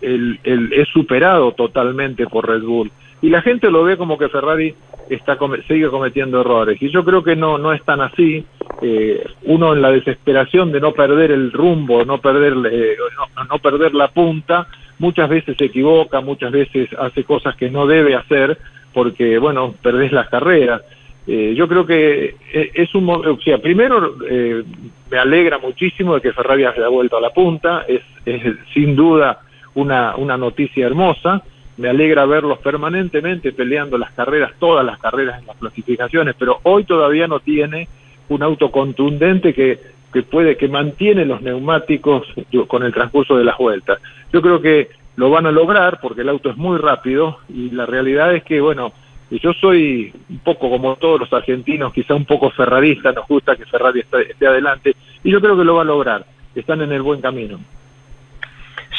el, 0.02 0.38
es 0.72 0.88
superado 0.88 1.52
totalmente 1.52 2.26
por 2.26 2.48
Red 2.48 2.62
Bull 2.62 2.90
y 3.20 3.30
la 3.30 3.40
gente 3.40 3.70
lo 3.70 3.84
ve 3.84 3.96
como 3.96 4.18
que 4.18 4.28
Ferrari 4.28 4.74
está 5.08 5.38
sigue 5.68 5.88
cometiendo 5.88 6.40
errores 6.40 6.80
y 6.82 6.90
yo 6.90 7.04
creo 7.04 7.22
que 7.22 7.36
no 7.36 7.56
no 7.56 7.72
es 7.72 7.82
tan 7.84 8.00
así 8.00 8.44
eh, 8.80 9.24
uno 9.44 9.74
en 9.74 9.82
la 9.82 9.92
desesperación 9.92 10.72
de 10.72 10.80
no 10.80 10.92
perder 10.92 11.30
el 11.30 11.52
rumbo 11.52 12.04
no 12.04 12.18
perder 12.18 12.54
eh, 12.70 12.96
no, 13.36 13.44
no, 13.44 13.58
perder 13.58 13.94
la 13.94 14.08
punta 14.08 14.66
muchas 14.98 15.28
veces 15.28 15.56
se 15.56 15.66
equivoca 15.66 16.20
muchas 16.20 16.50
veces 16.50 16.88
hace 16.98 17.22
cosas 17.22 17.54
que 17.56 17.70
no 17.70 17.86
debe 17.86 18.16
hacer 18.16 18.58
porque 18.92 19.38
bueno 19.38 19.74
perdés 19.82 20.10
las 20.12 20.28
carreras 20.28 20.82
eh, 21.26 21.54
yo 21.56 21.68
creo 21.68 21.86
que 21.86 22.36
eh, 22.52 22.70
es 22.74 22.94
un 22.94 23.08
o 23.08 23.38
sea 23.40 23.58
primero 23.58 24.16
eh, 24.28 24.62
me 25.10 25.18
alegra 25.18 25.58
muchísimo 25.58 26.14
de 26.14 26.20
que 26.20 26.32
Ferrari 26.32 26.64
haya 26.64 26.88
vuelto 26.88 27.16
a 27.16 27.20
la 27.20 27.30
punta 27.30 27.84
es, 27.86 28.02
es 28.26 28.42
sin 28.74 28.96
duda 28.96 29.40
una 29.74 30.16
una 30.16 30.36
noticia 30.36 30.86
hermosa 30.86 31.42
me 31.76 31.88
alegra 31.88 32.26
verlos 32.26 32.58
permanentemente 32.58 33.52
peleando 33.52 33.96
las 33.98 34.12
carreras, 34.12 34.52
todas 34.58 34.84
las 34.84 34.98
carreras 34.98 35.40
en 35.40 35.46
las 35.46 35.56
clasificaciones, 35.56 36.34
pero 36.38 36.60
hoy 36.64 36.84
todavía 36.84 37.26
no 37.26 37.40
tiene 37.40 37.88
un 38.28 38.42
auto 38.42 38.70
contundente 38.70 39.54
que, 39.54 39.78
que 40.12 40.22
puede, 40.22 40.56
que 40.56 40.68
mantiene 40.68 41.24
los 41.24 41.40
neumáticos 41.42 42.26
con 42.68 42.82
el 42.82 42.92
transcurso 42.92 43.36
de 43.36 43.44
las 43.44 43.58
vueltas. 43.58 44.00
Yo 44.32 44.42
creo 44.42 44.60
que 44.60 44.90
lo 45.16 45.30
van 45.30 45.46
a 45.46 45.52
lograr 45.52 45.98
porque 46.00 46.22
el 46.22 46.28
auto 46.28 46.50
es 46.50 46.56
muy 46.56 46.78
rápido 46.78 47.38
y 47.48 47.70
la 47.70 47.86
realidad 47.86 48.34
es 48.34 48.44
que, 48.44 48.60
bueno, 48.60 48.92
yo 49.38 49.52
soy 49.54 50.12
un 50.28 50.38
poco 50.40 50.68
como 50.70 50.96
todos 50.96 51.20
los 51.20 51.32
argentinos, 51.32 51.92
quizá 51.92 52.14
un 52.14 52.26
poco 52.26 52.50
ferrarista, 52.50 53.12
nos 53.12 53.26
gusta 53.26 53.56
que 53.56 53.64
Ferrari 53.66 54.00
esté 54.00 54.46
adelante 54.46 54.94
y 55.22 55.30
yo 55.30 55.40
creo 55.40 55.56
que 55.56 55.64
lo 55.64 55.76
va 55.76 55.82
a 55.82 55.86
lograr, 55.86 56.24
están 56.54 56.82
en 56.82 56.92
el 56.92 57.02
buen 57.02 57.20
camino. 57.20 57.58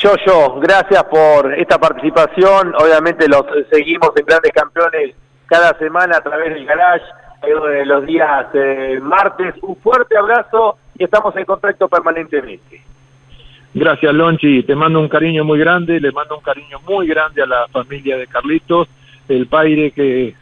Yo, 0.02 0.12
yo, 0.26 0.60
gracias 0.60 1.04
por 1.06 1.54
esta 1.54 1.78
participación. 1.78 2.74
Obviamente 2.76 3.28
los 3.28 3.44
seguimos 3.72 4.12
en 4.16 4.26
Grandes 4.26 4.52
Campeones 4.52 5.16
cada 5.46 5.78
semana 5.78 6.18
a 6.18 6.22
través 6.22 6.54
del 6.54 6.66
garage, 6.66 7.06
eh, 7.44 7.86
los 7.86 8.06
días 8.06 8.48
eh, 8.54 9.00
martes. 9.02 9.56
Un 9.62 9.76
fuerte 9.78 10.18
abrazo 10.18 10.78
y 10.98 11.04
estamos 11.04 11.36
en 11.36 11.46
contacto 11.46 11.88
permanentemente. 11.88 12.82
Gracias, 13.74 14.14
Lonchi. 14.14 14.64
Te 14.64 14.76
mando 14.76 15.00
un 15.00 15.10
cariño 15.10 15.44
muy 15.44 15.60
grande, 15.60 16.00
le 16.00 16.12
mando 16.12 16.38
un 16.38 16.44
cariño 16.44 16.80
muy 16.88 17.08
grande 17.08 17.42
a 17.42 17.46
la 17.46 17.68
familia 17.70 18.18
de 18.18 18.28
Carlitos, 18.28 18.88
el 19.28 19.48
Paire, 19.48 19.92
que 19.92 20.30
es 20.30 20.36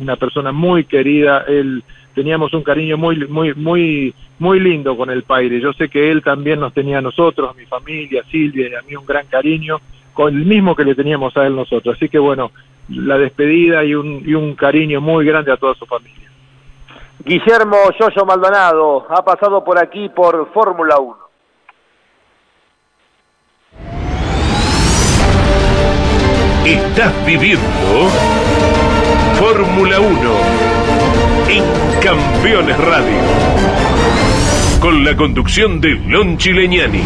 una 0.00 0.16
persona 0.16 0.52
muy 0.52 0.84
querida. 0.84 1.44
Él 1.48 1.82
teníamos 2.14 2.52
un 2.52 2.62
cariño 2.62 2.96
muy, 2.96 3.26
muy, 3.26 3.54
muy, 3.54 4.14
muy 4.38 4.60
lindo 4.60 4.96
con 4.96 5.10
el 5.10 5.22
Paire. 5.22 5.60
Yo 5.60 5.72
sé 5.72 5.88
que 5.88 6.10
él 6.10 6.22
también 6.22 6.60
nos 6.60 6.72
tenía 6.72 6.98
a 6.98 7.02
nosotros, 7.02 7.50
a 7.50 7.54
mi 7.54 7.66
familia, 7.66 8.22
a 8.22 8.30
Silvia 8.30 8.68
y 8.68 8.74
a 8.74 8.82
mí 8.82 8.96
un 8.96 9.06
gran 9.06 9.26
cariño, 9.26 9.80
con 10.12 10.34
el 10.34 10.44
mismo 10.44 10.74
que 10.74 10.84
le 10.84 10.94
teníamos 10.94 11.36
a 11.36 11.46
él 11.46 11.54
nosotros. 11.54 11.96
Así 11.96 12.08
que 12.08 12.18
bueno, 12.18 12.50
la 12.88 13.18
despedida 13.18 13.84
y 13.84 13.94
un, 13.94 14.22
y 14.26 14.34
un 14.34 14.54
cariño 14.54 15.00
muy 15.00 15.24
grande 15.24 15.52
a 15.52 15.56
toda 15.56 15.74
su 15.74 15.86
familia. 15.86 16.28
Guillermo 17.24 17.76
Yoyo 17.98 18.24
Maldonado 18.24 19.06
ha 19.10 19.24
pasado 19.24 19.62
por 19.64 19.78
aquí 19.78 20.08
por 20.08 20.52
Fórmula 20.52 20.98
1. 20.98 21.27
Estás 26.68 27.14
viviendo 27.24 28.10
Fórmula 29.38 30.00
1 30.00 30.10
en 31.48 31.64
Campeones 32.02 32.76
Radio. 32.76 33.16
Con 34.78 35.02
la 35.02 35.16
conducción 35.16 35.80
de 35.80 35.94
Lon 35.94 36.36
Chileñani. 36.36 37.00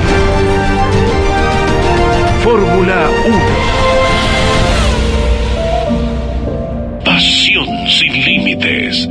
Fórmula 2.43 3.09
1. 3.25 3.39
Pasión 7.05 7.69
sin 7.87 8.13
límites. 8.25 9.09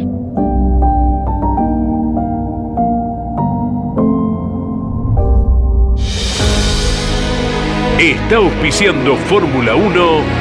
Está 7.97 8.35
auspiciando 8.35 9.15
Fórmula 9.15 9.75
1 9.75 10.40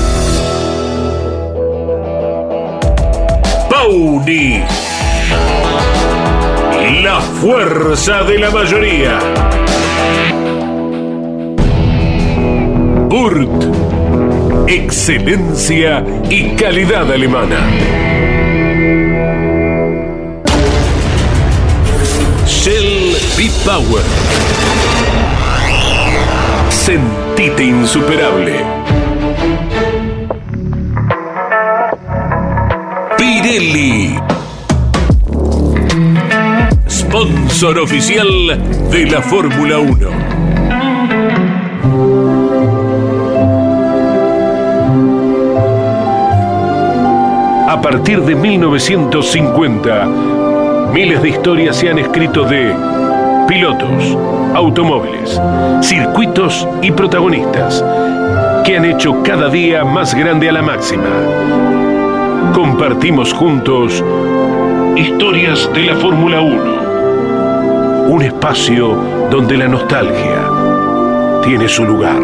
La 7.01 7.19
fuerza 7.19 8.21
de 8.21 8.37
la 8.37 8.51
mayoría. 8.51 9.17
Burt. 13.09 13.49
Excelencia 14.67 16.05
y 16.29 16.49
calidad 16.51 17.11
alemana. 17.11 17.57
Shell 22.45 23.17
B-Power. 23.35 24.03
Sentite 26.69 27.63
insuperable. 27.63 28.80
Sponsor 36.89 37.79
oficial 37.79 38.25
de 38.89 39.05
la 39.07 39.21
Fórmula 39.21 39.77
1. 39.77 40.09
A 47.67 47.81
partir 47.81 48.21
de 48.21 48.35
1950, 48.35 50.05
miles 50.93 51.21
de 51.21 51.27
historias 51.27 51.75
se 51.75 51.89
han 51.89 51.99
escrito 51.99 52.45
de 52.45 52.73
pilotos, 53.49 54.17
automóviles, 54.55 55.41
circuitos 55.81 56.65
y 56.81 56.91
protagonistas 56.91 57.83
que 58.63 58.77
han 58.77 58.85
hecho 58.85 59.21
cada 59.23 59.49
día 59.49 59.83
más 59.83 60.15
grande 60.15 60.47
a 60.47 60.53
la 60.53 60.61
máxima. 60.61 61.80
Compartimos 62.53 63.31
juntos 63.33 64.03
historias 64.97 65.69
de 65.73 65.85
la 65.85 65.95
Fórmula 65.95 66.41
1. 66.41 68.09
Un 68.09 68.21
espacio 68.23 68.95
donde 69.31 69.57
la 69.57 69.67
nostalgia 69.67 70.49
tiene 71.43 71.69
su 71.69 71.85
lugar. 71.85 72.21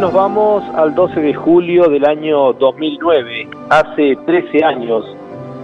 Nos 0.00 0.12
vamos 0.12 0.62
al 0.74 0.94
12 0.94 1.20
de 1.20 1.32
julio 1.32 1.88
del 1.88 2.04
año 2.04 2.52
2009, 2.52 3.48
hace 3.70 4.14
13 4.26 4.62
años, 4.62 5.06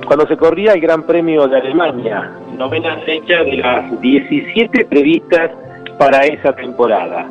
cuando 0.07 0.27
se 0.27 0.38
corría 0.38 0.73
el 0.73 0.81
Gran 0.81 1.03
Premio 1.03 1.47
de 1.47 1.59
Alemania, 1.59 2.33
novena 2.57 2.97
fecha 3.05 3.45
de 3.45 3.59
las 3.59 4.01
17 4.01 4.87
previstas 4.87 5.51
para 5.99 6.25
esa 6.25 6.55
temporada. 6.55 7.29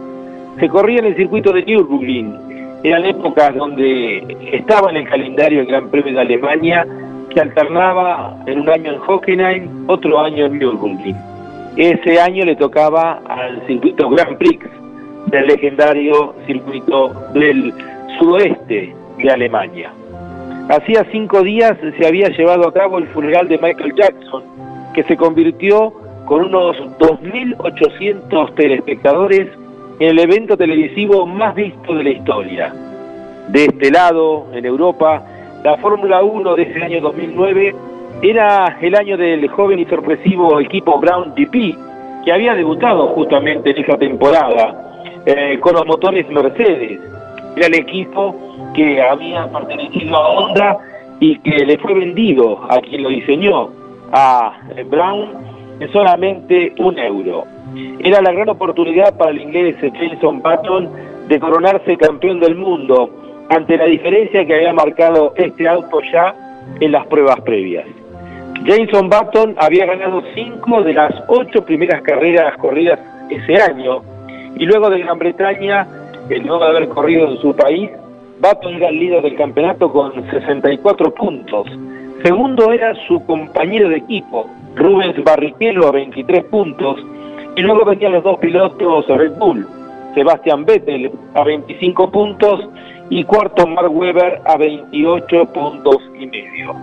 Se 0.60 0.70
corría 0.70 1.00
en 1.00 1.08
el 1.08 1.16
circuito 1.16 1.52
de 1.52 1.64
Nürburgring, 1.64 2.80
eran 2.84 3.04
épocas 3.06 3.56
donde 3.56 4.38
estaba 4.52 4.92
en 4.92 4.98
el 4.98 5.10
calendario 5.10 5.62
el 5.62 5.68
Gran 5.68 5.90
Premio 5.90 6.14
de 6.14 6.22
Alemania, 6.22 6.86
que 7.32 7.42
alternaba 7.42 8.38
en 8.46 8.60
un 8.60 8.70
año 8.70 8.94
en 8.94 9.00
Hockenheim, 9.00 9.90
otro 9.90 10.20
año 10.20 10.46
en 10.46 10.60
Nürburgring. 10.60 11.18
Ese 11.78 12.22
año 12.22 12.46
le 12.46 12.56
tocaba 12.56 13.22
al 13.28 13.66
circuito 13.66 14.08
Grand 14.12 14.38
Prix 14.38 14.81
del 15.28 15.48
legendario 15.48 16.36
circuito 16.46 17.10
del 17.34 17.74
sudoeste 18.20 18.94
de 19.18 19.32
Alemania. 19.32 19.92
Hacía 20.70 21.06
cinco 21.12 21.42
días 21.42 21.78
se 21.98 22.08
había 22.08 22.30
llevado 22.30 22.68
a 22.68 22.74
cabo 22.74 22.98
el 22.98 23.08
funeral 23.08 23.48
de 23.48 23.58
Michael 23.58 23.94
Jackson, 23.96 24.44
que 24.94 25.04
se 25.04 25.18
convirtió 25.18 25.94
con 26.26 26.46
unos 26.46 26.78
2.800 27.00 28.56
telespectadores 28.56 29.48
en 30.00 30.10
el 30.10 30.20
evento 30.20 30.56
televisivo 30.56 31.26
más 31.26 31.56
visto 31.56 31.94
de 31.94 32.04
la 32.04 32.10
historia. 32.10 32.74
De 33.50 33.66
este 33.66 33.92
lado, 33.92 34.48
en 34.54 34.66
Europa, 34.66 35.24
la 35.64 35.78
Fórmula 35.78 36.24
1 36.24 36.56
de 36.56 36.64
ese 36.64 36.84
año 36.84 37.02
2009 37.02 37.76
era 38.22 38.78
el 38.82 38.96
año 38.96 39.18
del 39.18 39.48
joven 39.50 39.80
y 39.80 39.86
sorpresivo 39.86 40.60
equipo 40.60 41.00
Brown 41.00 41.34
GP, 41.36 41.76
que 42.24 42.32
había 42.32 42.54
debutado 42.54 43.08
justamente 43.10 43.72
en 43.72 43.84
esa 43.84 43.98
temporada 43.98 44.91
eh, 45.26 45.60
con 45.60 45.74
los 45.76 45.86
motores 45.86 46.28
Mercedes. 46.30 47.00
Era 47.56 47.68
el 47.68 47.76
equipo 47.76 48.36
que 48.74 49.02
había 49.02 49.48
pertenecido 49.52 50.16
a 50.16 50.30
Honda 50.30 50.78
y 51.20 51.38
que 51.40 51.66
le 51.66 51.78
fue 51.78 51.94
vendido 51.94 52.60
a 52.70 52.80
quien 52.80 53.04
lo 53.04 53.10
diseñó, 53.10 53.70
a 54.12 54.54
Brown, 54.90 55.30
en 55.80 55.92
solamente 55.92 56.74
un 56.80 56.98
euro. 56.98 57.44
Era 58.00 58.22
la 58.22 58.32
gran 58.32 58.50
oportunidad 58.50 59.18
para 59.18 59.32
el 59.32 59.42
inglés 59.42 59.76
Jenson 59.80 60.42
Button 60.42 60.90
de 61.28 61.40
coronarse 61.40 61.98
campeón 61.98 62.40
del 62.40 62.56
mundo 62.56 63.10
ante 63.50 63.78
la 63.78 63.86
diferencia 63.86 64.46
que 64.46 64.56
había 64.56 64.74
marcado 64.74 65.34
este 65.36 65.68
auto 65.68 66.02
ya 66.12 66.34
en 66.80 66.92
las 66.92 67.06
pruebas 67.08 67.40
previas. 67.42 67.86
Jameson 68.64 69.10
Button 69.10 69.56
había 69.58 69.86
ganado 69.86 70.22
cinco 70.36 70.84
de 70.84 70.94
las 70.94 71.14
ocho 71.28 71.66
primeras 71.66 72.02
carreras 72.04 72.56
corridas 72.58 73.00
ese 73.30 73.56
año 73.56 74.02
y 74.56 74.66
luego 74.66 74.90
de 74.90 75.00
Gran 75.00 75.20
Bretaña, 75.20 75.88
luego 76.30 76.60
de 76.60 76.70
haber 76.70 76.90
corrido 76.90 77.30
en 77.30 77.38
su 77.38 77.56
país, 77.56 77.90
Button 78.40 78.76
era 78.76 78.90
el 78.90 79.00
líder 79.00 79.22
del 79.22 79.36
campeonato 79.36 79.92
con 79.92 80.14
64 80.30 81.14
puntos. 81.14 81.68
Segundo 82.24 82.72
era 82.72 82.94
su 83.08 83.24
compañero 83.26 83.90
de 83.90 83.98
equipo, 83.98 84.48
Rubens 84.76 85.24
Barrichello 85.24 85.88
a 85.88 85.92
23 85.92 86.44
puntos. 86.46 87.00
Y 87.56 87.62
luego 87.62 87.86
venían 87.86 88.14
los 88.14 88.24
dos 88.24 88.40
pilotos 88.40 89.08
Red 89.08 89.38
Bull, 89.38 89.68
Sebastian 90.16 90.66
Vettel 90.66 91.12
a 91.34 91.44
25 91.44 92.12
puntos 92.12 92.68
y 93.10 93.24
cuarto 93.26 93.68
Mark 93.68 93.92
Webber 93.92 94.42
a 94.46 94.58
28 94.58 95.46
puntos 95.54 95.98
y 96.18 96.28
medio. 96.28 96.74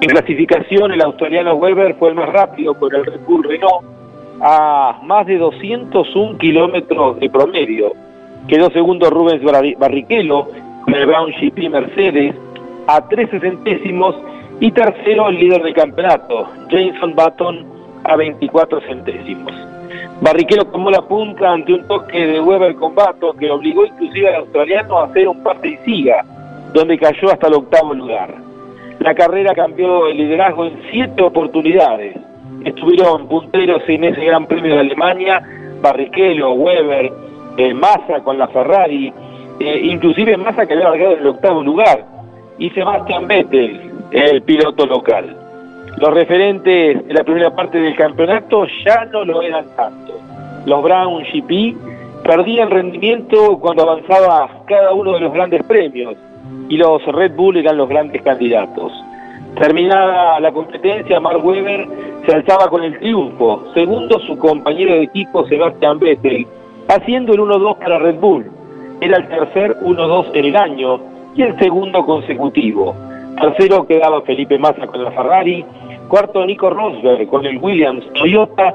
En 0.00 0.08
clasificación 0.10 0.92
el 0.92 1.00
australiano 1.00 1.54
Webber 1.54 1.94
fue 1.94 2.10
el 2.10 2.14
más 2.14 2.28
rápido 2.28 2.74
con 2.74 2.94
el 2.94 3.06
Red 3.06 3.20
Bull 3.26 3.44
Renault 3.44 3.97
a 4.40 5.00
más 5.02 5.26
de 5.26 5.38
201 5.38 6.38
kilómetros 6.38 7.18
de 7.20 7.30
promedio. 7.30 7.92
Quedó 8.46 8.70
segundo 8.70 9.10
Rubens 9.10 9.42
Barrichello 9.78 10.46
con 10.84 10.94
el 10.94 11.06
Brown 11.06 11.32
GP 11.32 11.70
Mercedes 11.70 12.34
a 12.86 13.06
13 13.06 13.40
centésimos 13.40 14.16
y 14.60 14.70
tercero 14.72 15.28
el 15.28 15.38
líder 15.38 15.62
del 15.62 15.74
campeonato, 15.74 16.48
Jameson 16.70 17.14
Button, 17.14 17.66
a 18.04 18.16
24 18.16 18.80
centésimos. 18.82 19.52
Barrichello 20.20 20.64
tomó 20.66 20.90
la 20.90 21.02
punta 21.02 21.52
ante 21.52 21.74
un 21.74 21.86
toque 21.86 22.26
de 22.26 22.40
Weber 22.40 22.74
con 22.74 22.94
Button 22.94 23.38
que 23.38 23.50
obligó 23.50 23.86
inclusive 23.86 24.28
al 24.28 24.42
australiano 24.42 24.98
a 24.98 25.04
hacer 25.04 25.28
un 25.28 25.42
pase 25.42 25.68
y 25.68 25.76
siga, 25.84 26.24
donde 26.72 26.98
cayó 26.98 27.30
hasta 27.30 27.46
el 27.46 27.54
octavo 27.54 27.94
lugar. 27.94 28.34
La 29.00 29.14
carrera 29.14 29.54
cambió 29.54 30.08
el 30.08 30.16
liderazgo 30.16 30.64
en 30.64 30.80
siete 30.90 31.22
oportunidades. 31.22 32.16
Estuvieron 32.64 33.28
punteros 33.28 33.82
en 33.86 34.04
ese 34.04 34.24
Gran 34.24 34.46
Premio 34.46 34.74
de 34.74 34.80
Alemania, 34.80 35.42
Barrichello, 35.80 36.52
Weber, 36.52 37.12
eh, 37.56 37.74
Massa 37.74 38.20
con 38.24 38.38
la 38.38 38.48
Ferrari, 38.48 39.12
eh, 39.60 39.80
inclusive 39.84 40.36
Massa 40.36 40.66
que 40.66 40.74
había 40.74 40.90
largado 40.90 41.12
en 41.14 41.20
el 41.20 41.26
octavo 41.28 41.62
lugar, 41.62 42.04
y 42.58 42.70
Sebastián 42.70 43.26
Vettel, 43.26 43.80
el 44.10 44.42
piloto 44.42 44.86
local. 44.86 45.36
Los 45.98 46.14
referentes 46.14 47.06
de 47.06 47.14
la 47.14 47.24
primera 47.24 47.54
parte 47.54 47.78
del 47.78 47.96
campeonato 47.96 48.66
ya 48.84 49.04
no 49.06 49.24
lo 49.24 49.42
eran 49.42 49.66
tanto. 49.74 50.14
Los 50.66 50.82
Brown 50.82 51.24
GP 51.24 51.76
perdían 52.22 52.70
rendimiento 52.70 53.58
cuando 53.58 53.82
avanzaba 53.82 54.48
cada 54.66 54.92
uno 54.92 55.14
de 55.14 55.20
los 55.20 55.32
grandes 55.32 55.62
premios 55.64 56.14
y 56.68 56.76
los 56.76 57.04
Red 57.06 57.32
Bull 57.34 57.56
eran 57.56 57.76
los 57.76 57.88
grandes 57.88 58.22
candidatos. 58.22 58.92
Terminada 59.58 60.38
la 60.38 60.52
competencia, 60.52 61.18
Mark 61.18 61.44
Webber 61.44 61.88
se 62.24 62.32
alzaba 62.32 62.68
con 62.68 62.84
el 62.84 62.96
triunfo, 63.00 63.64
segundo 63.74 64.20
su 64.20 64.38
compañero 64.38 64.94
de 64.94 65.02
equipo 65.02 65.44
Sebastian 65.48 65.98
Vettel, 65.98 66.46
haciendo 66.86 67.32
el 67.32 67.40
1-2 67.40 67.78
para 67.78 67.98
Red 67.98 68.20
Bull. 68.20 68.46
Era 69.00 69.16
el 69.16 69.28
tercer 69.28 69.76
1-2 69.80 70.26
en 70.34 70.44
el 70.44 70.56
año 70.56 71.00
y 71.34 71.42
el 71.42 71.58
segundo 71.58 72.04
consecutivo. 72.06 72.94
Tercero 73.40 73.84
quedaba 73.84 74.22
Felipe 74.22 74.58
Massa 74.58 74.86
con 74.86 75.02
la 75.02 75.10
Ferrari, 75.10 75.64
cuarto 76.06 76.46
Nico 76.46 76.70
Rosberg 76.70 77.26
con 77.26 77.44
el 77.44 77.58
Williams 77.58 78.04
Toyota 78.14 78.74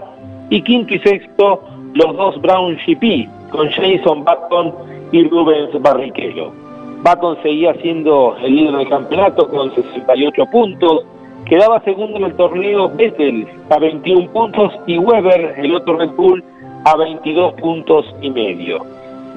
y 0.49 0.61
quinto 0.63 0.93
y 0.95 0.99
sexto 0.99 1.63
los 1.93 2.17
dos 2.17 2.41
Brown 2.41 2.77
GP 2.85 3.29
con 3.51 3.69
Jason 3.69 4.25
Button 4.25 4.73
y 5.13 5.29
Rubens 5.29 5.81
Barrichello. 5.81 6.62
Button 7.03 7.37
seguía 7.43 7.73
siendo 7.81 8.37
el 8.41 8.55
líder 8.55 8.77
del 8.77 8.89
campeonato 8.89 9.49
con 9.49 9.75
68 9.75 10.45
puntos, 10.45 11.03
quedaba 11.45 11.81
segundo 11.81 12.17
en 12.17 12.23
el 12.23 12.35
torneo 12.35 12.89
Vettel 12.89 13.45
a 13.69 13.77
21 13.77 14.31
puntos 14.31 14.71
y 14.87 14.97
Weber, 14.97 15.55
el 15.57 15.75
otro 15.75 15.97
Red 15.97 16.11
Bull, 16.11 16.43
a 16.85 16.95
22 16.95 17.53
puntos 17.55 18.05
y 18.21 18.29
medio. 18.29 18.85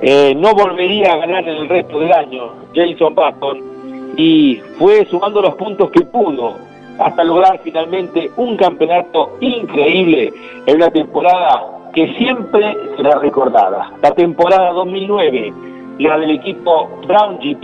Eh, 0.00 0.34
no 0.36 0.52
volvería 0.54 1.14
a 1.14 1.16
ganar 1.16 1.48
en 1.48 1.56
el 1.56 1.68
resto 1.68 1.98
del 1.98 2.12
año 2.12 2.50
Jason 2.74 3.14
Button 3.14 4.14
y 4.16 4.60
fue 4.78 5.04
sumando 5.06 5.42
los 5.42 5.54
puntos 5.56 5.90
que 5.90 6.02
pudo 6.02 6.54
hasta 6.98 7.24
lograr 7.24 7.58
finalmente 7.64 8.30
un 8.36 8.56
campeonato 8.56 9.36
increíble 9.40 10.32
en 10.66 10.76
una 10.76 10.90
temporada 10.90 11.90
que 11.92 12.14
siempre 12.14 12.76
será 12.96 13.18
recordada. 13.18 13.90
La 14.02 14.12
temporada 14.12 14.72
2009, 14.72 15.52
la 15.99 16.18
del 16.18 16.30
equipo 16.32 17.01
Brown 17.07 17.38
GP 17.38 17.62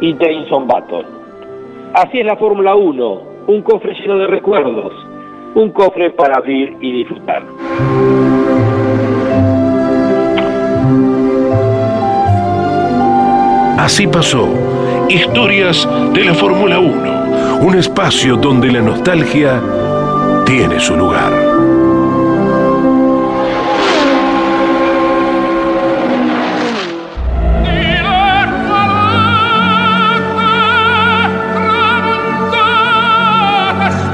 y 0.00 0.16
Jason 0.18 0.66
Button. 0.66 1.06
Así 1.94 2.20
es 2.20 2.26
la 2.26 2.36
Fórmula 2.36 2.74
1, 2.74 3.22
un 3.46 3.62
cofre 3.62 3.94
lleno 3.94 4.18
de 4.18 4.26
recuerdos, 4.26 4.92
un 5.54 5.70
cofre 5.70 6.10
para 6.10 6.36
abrir 6.36 6.76
y 6.80 6.92
disfrutar. 6.92 7.42
Así 13.78 14.06
pasó. 14.06 14.46
Historias 15.08 15.88
de 16.12 16.24
la 16.24 16.34
Fórmula 16.34 16.78
1. 16.78 17.66
Un 17.66 17.74
espacio 17.74 18.36
donde 18.36 18.70
la 18.70 18.82
nostalgia 18.82 19.62
tiene 20.44 20.78
su 20.78 20.94
lugar. 20.94 21.47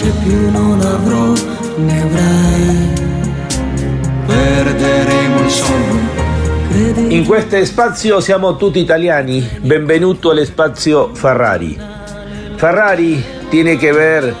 Pace 0.00 0.12
più 0.24 0.50
non 0.50 0.80
avrò, 0.80 1.32
perderemo 4.26 5.40
il. 5.42 5.52
In 7.12 7.26
questo 7.26 7.62
spazio 7.64 8.20
siamo 8.20 8.56
tutti 8.56 8.78
italiani, 8.78 9.46
benvenuto 9.60 10.30
al 10.30 10.42
spazio 10.46 11.14
Ferrari. 11.14 11.78
Ferrari 12.56 13.22
tiene 13.50 13.76
que 13.76 13.92
ver 13.92 14.34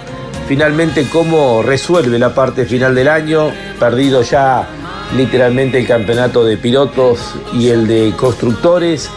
finalmente 0.46 1.06
cómo 1.08 1.60
resuelve 1.60 2.16
la 2.16 2.30
parte 2.30 2.64
final 2.64 2.94
del 2.94 3.08
año, 3.08 3.52
perdido 3.78 4.22
ya 4.22 4.66
literalmente 5.14 5.78
el 5.78 5.86
campeonato 5.86 6.42
de 6.42 6.56
pilotos 6.56 7.34
y 7.52 7.68
el 7.68 7.86
de 7.86 8.14
constructores. 8.16 9.10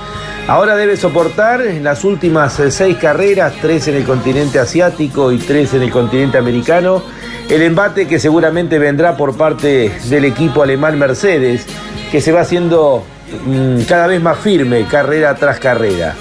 Ahora 0.48 0.76
debe 0.76 0.98
soportar 0.98 1.62
en 1.62 1.86
las 1.86 2.04
últimas 2.04 2.60
eh, 2.60 2.70
seis 2.70 2.98
carreras, 2.98 3.54
tres 3.62 3.88
en 3.88 3.96
el 3.96 4.04
continente 4.04 4.60
asiático 4.60 5.32
y 5.32 5.38
tres 5.38 5.74
en 5.74 5.84
el 5.84 5.90
continente 5.90 6.38
americano, 6.38 7.02
el 7.50 7.62
embate 7.62 8.08
que 8.08 8.20
seguramente 8.20 8.78
vendrá 8.78 9.16
por 9.16 9.38
parte 9.38 9.98
del 10.10 10.26
equipo 10.26 10.62
alemán 10.62 11.00
Mercedes, 11.00 11.66
que 12.12 12.20
se 12.20 12.34
va 12.34 12.42
haciendo 12.42 13.06
mm, 13.46 13.84
cada 13.88 14.08
vez 14.08 14.22
más 14.22 14.38
firme 14.38 14.86
carrera 14.86 15.34
tras 15.36 15.60
carrera. 15.60 16.14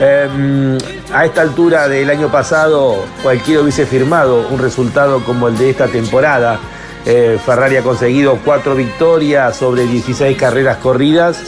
Em, 0.00 0.76
a 1.12 1.24
esta 1.24 1.42
altura 1.42 1.88
del 1.88 2.10
año 2.10 2.28
pasado 2.32 3.04
cualquiera 3.22 3.62
hubiese 3.62 3.86
firmado 3.86 4.48
un 4.48 4.58
resultado 4.58 5.24
como 5.24 5.46
el 5.48 5.56
de 5.56 5.70
esta 5.70 5.86
temporada 5.86 6.58
eh, 7.06 7.38
Ferrari 7.44 7.76
ha 7.76 7.82
conseguido 7.82 8.38
cuatro 8.44 8.74
victorias 8.74 9.56
sobre 9.56 9.86
16 9.86 10.36
carreras 10.36 10.78
corridas 10.78 11.38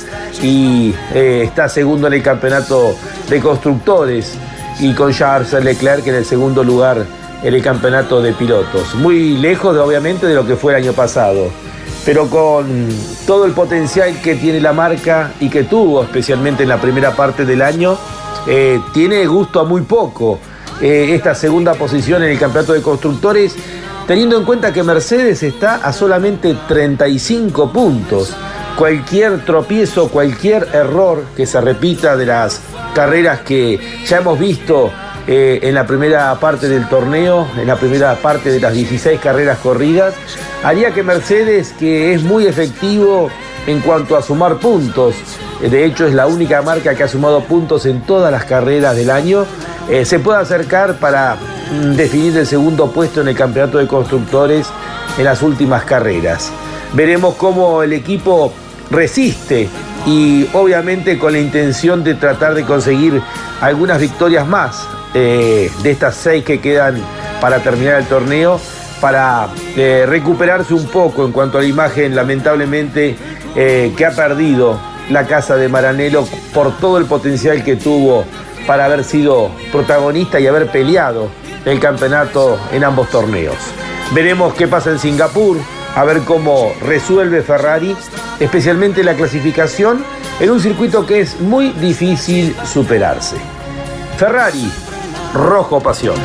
y 0.43 0.95
eh, 1.13 1.43
está 1.45 1.69
segundo 1.69 2.07
en 2.07 2.15
el 2.15 2.23
campeonato 2.23 2.95
de 3.29 3.41
constructores 3.41 4.39
y 4.79 4.95
con 4.95 5.13
Charles 5.13 5.53
Leclerc 5.53 6.07
en 6.07 6.15
el 6.15 6.25
segundo 6.25 6.65
lugar 6.65 7.05
en 7.43 7.55
el 7.55 7.63
campeonato 7.63 8.23
de 8.23 8.33
pilotos. 8.33 8.95
Muy 8.95 9.37
lejos 9.39 9.75
de, 9.75 9.81
obviamente 9.81 10.27
de 10.27 10.35
lo 10.35 10.47
que 10.47 10.57
fue 10.57 10.73
el 10.73 10.83
año 10.83 10.93
pasado, 10.93 11.51
pero 12.05 12.29
con 12.29 12.89
todo 13.27 13.45
el 13.45 13.53
potencial 13.53 14.21
que 14.23 14.37
tiene 14.37 14.61
la 14.61 14.73
marca 14.73 15.33
y 15.41 15.51
que 15.51 15.65
tuvo 15.65 16.03
especialmente 16.03 16.63
en 16.63 16.69
la 16.69 16.81
primera 16.81 17.15
parte 17.15 17.45
del 17.45 17.61
año, 17.63 17.99
eh, 18.47 18.81
tiene 18.95 19.27
gusto 19.27 19.61
a 19.61 19.65
muy 19.65 19.83
poco. 19.83 20.39
esta 20.81 21.35
segunda 21.35 21.75
posición 21.75 22.23
en 22.23 22.31
el 22.31 22.39
campeonato 22.39 22.73
de 22.73 22.81
constructores 22.81 23.55
teniendo 24.11 24.37
en 24.37 24.45
cuenta 24.45 24.73
que 24.73 24.83
Mercedes 24.83 25.41
está 25.45 25.77
a 25.77 25.93
solamente 25.93 26.57
35 26.67 27.73
puntos. 27.73 28.35
Cualquier 28.77 29.45
tropiezo, 29.45 30.09
cualquier 30.09 30.67
error 30.73 31.23
que 31.37 31.47
se 31.47 31.61
repita 31.61 32.17
de 32.17 32.27
las 32.27 32.61
carreras 32.93 33.43
que 33.43 33.79
ya 34.05 34.17
hemos 34.17 34.37
visto 34.37 34.91
eh, 35.29 35.61
en 35.63 35.77
la 35.77 35.87
primera 35.87 36.35
parte 36.41 36.69
del 36.69 36.89
torneo, 36.89 37.47
en 37.57 37.69
la 37.69 37.77
primera 37.77 38.17
parte 38.17 38.51
de 38.51 38.59
las 38.59 38.75
16 38.75 39.21
carreras 39.21 39.59
corridas, 39.59 40.13
haría 40.65 40.91
que 40.91 41.05
Mercedes, 41.05 41.73
que 41.79 42.13
es 42.13 42.25
muy 42.25 42.47
efectivo 42.49 43.31
en 43.69 43.79
cuanto 43.79 44.17
a 44.17 44.23
sumar 44.23 44.57
puntos, 44.57 45.15
de 45.69 45.85
hecho 45.85 46.07
es 46.07 46.15
la 46.15 46.27
única 46.27 46.63
marca 46.63 46.95
que 46.95 47.03
ha 47.03 47.09
sumado 47.09 47.43
puntos 47.45 47.87
en 47.87 48.01
todas 48.03 48.33
las 48.33 48.45
carreras 48.45 48.97
del 48.97 49.11
año, 49.11 49.45
eh, 49.89 50.05
se 50.05 50.19
pueda 50.19 50.41
acercar 50.41 50.95
para 50.95 51.37
Mm, 51.71 51.95
definir 51.95 52.37
el 52.37 52.47
segundo 52.47 52.91
puesto 52.91 53.21
en 53.21 53.29
el 53.29 53.37
campeonato 53.37 53.79
de 53.79 53.87
constructores 53.87 54.67
en 55.17 55.25
las 55.25 55.41
últimas 55.41 55.85
carreras. 55.85 56.51
Veremos 56.95 57.37
cómo 57.37 57.85
el 57.85 57.93
equipo 57.93 58.53
resiste 58.91 59.69
y 60.05 60.49
obviamente 60.53 61.17
con 61.17 61.33
la 61.33 61.39
intención 61.39 62.03
de 62.03 62.15
tratar 62.15 62.55
de 62.55 62.65
conseguir 62.65 63.23
algunas 63.61 64.01
victorias 64.01 64.49
más 64.49 64.89
eh, 65.15 65.71
de 65.83 65.91
estas 65.93 66.17
seis 66.17 66.45
que 66.45 66.61
quedan 66.61 67.01
para 67.41 67.61
terminar 67.61 68.01
el 68.01 68.07
torneo, 68.07 68.61
para 69.01 69.47
eh, 69.77 70.07
recuperarse 70.09 70.75
un 70.75 70.87
poco 70.87 71.25
en 71.25 71.31
cuanto 71.31 71.59
a 71.59 71.61
la 71.61 71.69
imagen 71.69 72.17
lamentablemente 72.17 73.17
que 73.53 74.07
ha 74.07 74.13
perdido 74.13 74.79
la 75.11 75.27
casa 75.27 75.57
de 75.57 75.69
Maranello 75.69 76.25
por 76.55 76.77
todo 76.79 76.99
el 76.99 77.05
potencial 77.05 77.63
que 77.63 77.77
tuvo 77.77 78.25
para 78.67 78.87
haber 78.87 79.05
sido 79.05 79.51
protagonista 79.73 80.41
y 80.41 80.47
haber 80.47 80.69
peleado 80.69 81.29
el 81.65 81.79
campeonato 81.81 82.59
en 82.73 82.85
ambos 82.85 83.11
torneos. 83.11 83.57
Veremos 84.13 84.55
qué 84.55 84.67
pasa 84.67 84.91
en 84.91 84.99
Singapur, 84.99 85.59
a 85.95 86.05
ver 86.05 86.21
cómo 86.21 86.73
resuelve 86.83 87.43
Ferrari, 87.43 87.97
especialmente 88.39 89.05
la 89.05 89.15
clasificación 89.15 90.05
en 90.41 90.51
un 90.51 90.61
circuito 90.61 91.07
que 91.07 91.21
es 91.21 91.41
muy 91.41 91.71
difícil 91.73 92.57
superarse. 92.65 93.37
Ferrari, 94.17 94.71
rojo 95.35 95.81
pasión. 95.81 96.17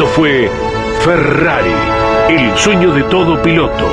Esto 0.00 0.12
fue 0.14 0.50
Ferrari, 1.04 1.74
el 2.30 2.56
sueño 2.56 2.90
de 2.94 3.02
todo 3.02 3.42
piloto. 3.42 3.86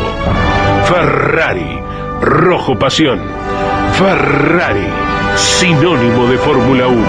Ferrari, 0.86 1.82
rojo 2.22 2.80
pasión. 2.80 3.20
Ferrari, 3.92 4.88
sinónimo 5.36 6.28
de 6.28 6.38
Fórmula 6.38 6.88
1. 6.88 7.06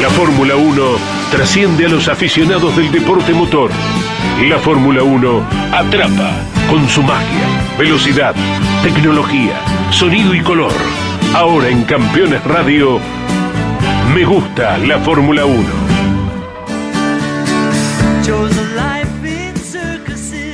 La 0.00 0.08
Fórmula 0.08 0.56
1 0.56 0.82
trasciende 1.30 1.84
a 1.84 1.88
los 1.90 2.08
aficionados 2.08 2.74
del 2.78 2.90
deporte 2.90 3.34
motor. 3.34 3.70
La 4.48 4.58
Fórmula 4.58 5.02
1 5.02 5.46
atrapa 5.72 6.30
con 6.70 6.88
su 6.88 7.02
magia, 7.02 7.46
velocidad, 7.78 8.34
tecnología, 8.82 9.54
sonido 9.90 10.34
y 10.34 10.40
color. 10.40 10.72
Ahora 11.34 11.68
en 11.68 11.84
Campeones 11.84 12.42
Radio, 12.44 12.98
me 14.14 14.24
gusta 14.24 14.78
la 14.78 14.98
Fórmula 14.98 15.44
1. 15.44 15.90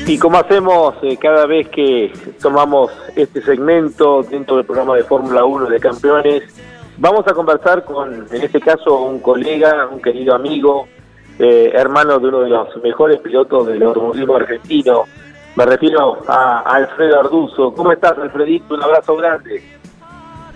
Y 0.09 0.19
como 0.19 0.39
hacemos 0.39 0.95
eh, 1.03 1.17
cada 1.17 1.47
vez 1.47 1.69
que 1.69 2.13
tomamos 2.41 2.93
este 3.17 3.43
segmento 3.43 4.23
dentro 4.23 4.57
del 4.57 4.65
programa 4.65 4.95
de 4.95 5.03
Fórmula 5.03 5.45
1 5.45 5.67
de 5.67 5.81
Campeones, 5.81 6.43
vamos 6.97 7.27
a 7.27 7.35
conversar 7.35 7.85
con, 7.85 8.27
en 8.31 8.43
este 8.43 8.61
caso, 8.61 9.03
un 9.03 9.19
colega, 9.19 9.89
un 9.91 10.01
querido 10.01 10.35
amigo, 10.35 10.87
eh, 11.39 11.71
hermano 11.75 12.19
de 12.19 12.29
uno 12.29 12.41
de 12.41 12.51
los 12.51 12.77
mejores 12.83 13.21
pilotos 13.21 13.67
del 13.67 13.83
automovilismo 13.83 14.37
argentino. 14.37 15.05
Me 15.57 15.65
refiero 15.65 16.19
a, 16.29 16.61
Alfredo 16.61 17.21
Arduzo. 17.21 17.73
¿Cómo 17.75 17.93
estás, 17.93 18.19
Alfredito? 18.19 18.75
Un 18.75 18.83
abrazo 18.83 19.17
grande. 19.17 19.63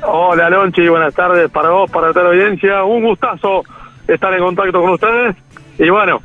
Hola, 0.03 0.51
Lonchi. 0.51 0.89
Buenas 0.89 1.15
tardes 1.15 1.51
para 1.51 1.71
vos, 1.71 1.91
para 1.91 2.13
toda 2.13 2.25
la 2.25 2.31
audiencia. 2.31 2.85
Un 2.85 3.05
gustazo 3.05 3.63
estar 4.07 4.33
en 4.35 4.41
contacto 4.41 4.81
con 4.81 4.91
ustedes. 4.91 5.37
Y 5.79 5.89
bueno, 5.89 6.21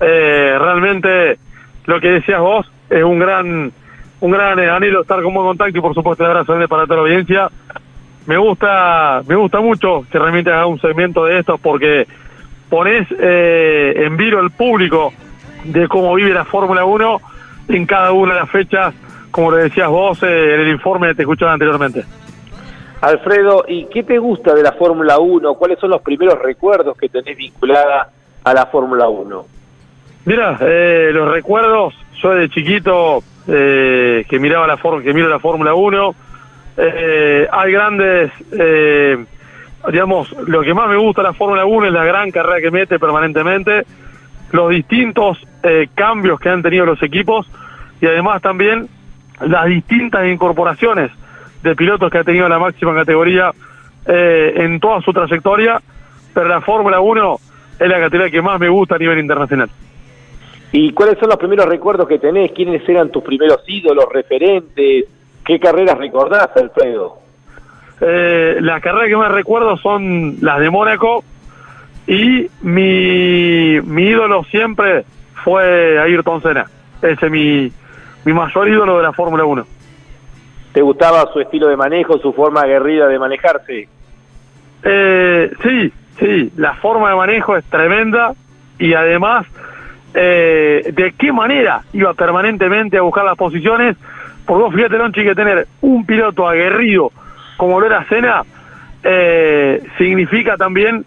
eh, 0.00 0.56
realmente 0.58 1.38
lo 1.86 2.00
que 2.00 2.08
decías 2.10 2.40
vos 2.40 2.70
es 2.90 3.02
un 3.02 3.18
gran 3.18 3.72
un 4.20 4.32
gran 4.32 4.58
anhelo 4.58 5.02
estar 5.02 5.22
como 5.22 5.40
en 5.40 5.46
contacto 5.48 5.78
y 5.78 5.80
por 5.80 5.94
supuesto 5.94 6.24
un 6.24 6.30
abrazo 6.30 6.52
grande 6.52 6.68
para 6.68 6.84
toda 6.84 6.96
la 6.96 7.02
audiencia. 7.02 7.48
Me 8.26 8.36
gusta 8.36 9.22
me 9.26 9.36
gusta 9.36 9.60
mucho 9.60 10.04
que 10.10 10.18
realmente 10.18 10.50
haga 10.50 10.66
un 10.66 10.80
segmento 10.80 11.24
de 11.24 11.38
estos 11.38 11.58
porque 11.60 12.06
pones 12.68 13.06
eh, 13.18 13.94
en 13.96 14.16
vilo 14.16 14.38
al 14.38 14.50
público 14.50 15.12
de 15.64 15.88
cómo 15.88 16.14
vive 16.14 16.32
la 16.32 16.44
Fórmula 16.44 16.84
1 16.84 17.20
en 17.68 17.86
cada 17.86 18.12
una 18.12 18.34
de 18.34 18.40
las 18.40 18.50
fechas, 18.50 18.94
como 19.30 19.52
le 19.52 19.64
decías 19.64 19.88
vos 19.88 20.22
eh, 20.22 20.54
en 20.54 20.60
el 20.60 20.68
informe 20.68 21.08
que 21.08 21.14
te 21.16 21.22
escuchaba 21.22 21.52
anteriormente. 21.52 22.04
Alfredo, 23.00 23.64
¿y 23.68 23.84
qué 23.86 24.02
te 24.02 24.18
gusta 24.18 24.54
de 24.54 24.62
la 24.62 24.72
Fórmula 24.72 25.18
1? 25.18 25.54
¿Cuáles 25.54 25.78
son 25.78 25.90
los 25.90 26.02
primeros 26.02 26.38
recuerdos 26.40 26.96
que 26.96 27.08
tenés 27.08 27.36
vinculada 27.36 28.10
a 28.42 28.54
la 28.54 28.66
Fórmula 28.66 29.08
1? 29.08 29.46
Mira, 30.24 30.58
eh, 30.60 31.10
los 31.12 31.30
recuerdos, 31.30 31.94
yo 32.20 32.30
de 32.30 32.48
chiquito 32.48 33.22
eh, 33.46 34.26
que 34.28 34.38
miraba 34.38 34.66
la 34.66 34.76
que 34.76 35.14
miro 35.14 35.28
la 35.28 35.38
Fórmula 35.38 35.74
1, 35.74 36.14
eh, 36.76 37.48
hay 37.50 37.72
grandes 37.72 38.30
eh, 38.52 39.24
digamos, 39.90 40.32
lo 40.46 40.62
que 40.62 40.74
más 40.74 40.88
me 40.88 40.96
gusta 40.96 41.22
de 41.22 41.28
la 41.28 41.34
Fórmula 41.34 41.64
1 41.64 41.86
es 41.86 41.92
la 41.92 42.04
gran 42.04 42.30
carrera 42.30 42.60
que 42.60 42.70
mete 42.70 42.98
permanentemente, 42.98 43.84
los 44.52 44.70
distintos 44.70 45.38
eh, 45.62 45.88
cambios 45.94 46.40
que 46.40 46.48
han 46.48 46.62
tenido 46.62 46.84
los 46.84 47.02
equipos 47.02 47.46
y 48.00 48.06
además 48.06 48.42
también 48.42 48.88
las 49.40 49.66
distintas 49.66 50.26
incorporaciones 50.26 51.10
de 51.62 51.76
pilotos 51.76 52.10
que 52.10 52.18
ha 52.18 52.24
tenido 52.24 52.48
la 52.48 52.58
máxima 52.58 52.94
categoría 52.94 53.52
eh, 54.06 54.54
en 54.56 54.80
toda 54.80 55.00
su 55.02 55.12
trayectoria, 55.12 55.80
pero 56.32 56.48
la 56.48 56.60
Fórmula 56.60 57.00
1 57.00 57.36
es 57.78 57.88
la 57.88 58.00
categoría 58.00 58.30
que 58.30 58.42
más 58.42 58.58
me 58.58 58.68
gusta 58.68 58.96
a 58.96 58.98
nivel 58.98 59.18
internacional. 59.18 59.68
¿Y 60.72 60.92
cuáles 60.92 61.18
son 61.18 61.28
los 61.28 61.38
primeros 61.38 61.66
recuerdos 61.66 62.06
que 62.06 62.18
tenés? 62.18 62.52
¿Quiénes 62.52 62.86
eran 62.88 63.10
tus 63.10 63.22
primeros 63.22 63.62
ídolos, 63.66 64.06
referentes? 64.12 65.06
¿Qué 65.44 65.58
carreras 65.58 65.96
recordás, 65.96 66.50
Alfredo? 66.56 67.17
Eh, 68.00 68.58
las 68.60 68.80
carreras 68.80 69.08
que 69.08 69.16
más 69.16 69.32
recuerdo 69.32 69.76
son 69.76 70.36
las 70.40 70.60
de 70.60 70.70
Mónaco 70.70 71.24
y 72.06 72.48
mi, 72.62 73.80
mi 73.80 74.02
ídolo 74.04 74.44
siempre 74.44 75.04
fue 75.44 75.98
Ayrton 75.98 76.42
Senna. 76.42 76.66
Ese 77.02 77.26
es 77.26 77.30
mi, 77.30 77.72
mi 78.24 78.32
mayor 78.32 78.68
ídolo 78.68 78.96
de 78.96 79.02
la 79.02 79.12
Fórmula 79.12 79.44
1. 79.44 79.66
¿Te 80.72 80.82
gustaba 80.82 81.30
su 81.32 81.40
estilo 81.40 81.68
de 81.68 81.76
manejo, 81.76 82.18
su 82.18 82.32
forma 82.32 82.60
aguerrida 82.62 83.08
de 83.08 83.18
manejarse? 83.18 83.88
Eh, 84.82 85.50
sí, 85.62 85.92
sí, 86.18 86.52
la 86.56 86.74
forma 86.74 87.10
de 87.10 87.16
manejo 87.16 87.56
es 87.56 87.64
tremenda 87.64 88.32
y 88.78 88.94
además 88.94 89.46
eh, 90.14 90.92
de 90.94 91.12
qué 91.12 91.32
manera 91.32 91.82
iba 91.92 92.14
permanentemente 92.14 92.96
a 92.96 93.02
buscar 93.02 93.24
las 93.24 93.36
posiciones, 93.36 93.96
por 94.46 94.58
vos 94.60 94.74
fíjate 94.74 94.96
Lonchi 94.96 95.22
que 95.24 95.34
tener 95.34 95.66
un 95.80 96.06
piloto 96.06 96.48
aguerrido 96.48 97.12
como 97.58 97.78
lo 97.80 97.86
era 97.86 98.04
Cena, 98.04 98.44
eh, 99.02 99.82
significa 99.98 100.56
también 100.56 101.04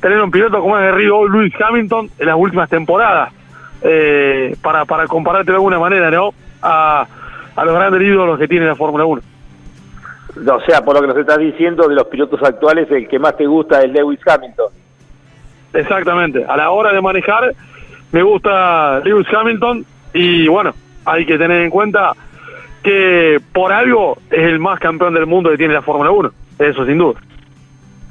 tener 0.00 0.20
un 0.20 0.30
piloto 0.30 0.60
como 0.60 0.78
es 0.78 0.94
Río 0.94 1.26
Luis 1.26 1.54
Hamilton 1.58 2.10
en 2.18 2.26
las 2.26 2.36
últimas 2.36 2.68
temporadas, 2.68 3.32
eh, 3.82 4.54
para, 4.60 4.84
para 4.84 5.06
compararte 5.06 5.52
de 5.52 5.56
alguna 5.56 5.78
manera, 5.78 6.10
¿no? 6.10 6.34
A, 6.60 7.06
a 7.54 7.64
los 7.64 7.74
grandes 7.74 8.02
ídolos 8.02 8.38
que 8.38 8.48
tiene 8.48 8.66
la 8.66 8.74
Fórmula 8.74 9.04
1. 9.04 9.22
O 10.34 10.60
sea, 10.62 10.84
por 10.84 10.94
lo 10.94 11.02
que 11.02 11.06
nos 11.06 11.16
estás 11.16 11.38
diciendo, 11.38 11.88
de 11.88 11.94
los 11.94 12.06
pilotos 12.08 12.42
actuales, 12.42 12.90
el 12.90 13.06
que 13.06 13.18
más 13.18 13.36
te 13.36 13.46
gusta 13.46 13.80
es 13.80 13.92
Lewis 13.92 14.20
Hamilton. 14.26 14.72
Exactamente. 15.72 16.44
A 16.44 16.56
la 16.56 16.70
hora 16.70 16.92
de 16.92 17.00
manejar, 17.00 17.54
me 18.10 18.22
gusta 18.22 19.00
Lewis 19.04 19.26
Hamilton 19.32 19.84
y 20.14 20.48
bueno, 20.48 20.74
hay 21.04 21.24
que 21.26 21.38
tener 21.38 21.62
en 21.62 21.70
cuenta 21.70 22.12
que 22.82 23.40
por 23.52 23.72
algo 23.72 24.18
es 24.30 24.42
el 24.42 24.58
más 24.58 24.78
campeón 24.80 25.14
del 25.14 25.26
mundo 25.26 25.50
que 25.50 25.58
tiene 25.58 25.74
la 25.74 25.82
Fórmula 25.82 26.10
1, 26.10 26.30
eso 26.58 26.86
sin 26.86 26.98
duda. 26.98 27.20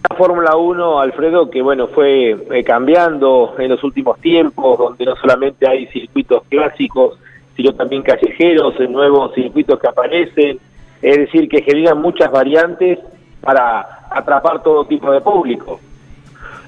La 0.10 0.16
Fórmula 0.16 0.56
1, 0.56 1.00
Alfredo, 1.00 1.50
que 1.50 1.62
bueno, 1.62 1.88
fue 1.88 2.32
eh, 2.32 2.64
cambiando 2.64 3.56
en 3.60 3.70
los 3.70 3.84
últimos 3.84 4.20
tiempos, 4.20 4.78
donde 4.78 5.06
no 5.06 5.16
solamente 5.16 5.68
hay 5.70 5.86
circuitos 5.88 6.44
clásicos, 6.50 7.20
sino 7.56 7.74
también 7.74 8.02
callejeros, 8.02 8.80
nuevos 8.90 9.34
circuitos 9.36 9.80
que 9.80 9.88
aparecen, 9.88 10.60
es 11.02 11.18
decir, 11.18 11.48
que 11.48 11.62
generan 11.62 12.02
muchas 12.02 12.32
variantes 12.32 13.00
para 13.42 14.08
atrapar 14.10 14.62
todo 14.64 14.86
tipo 14.86 15.12
de 15.12 15.22
público. 15.22 15.80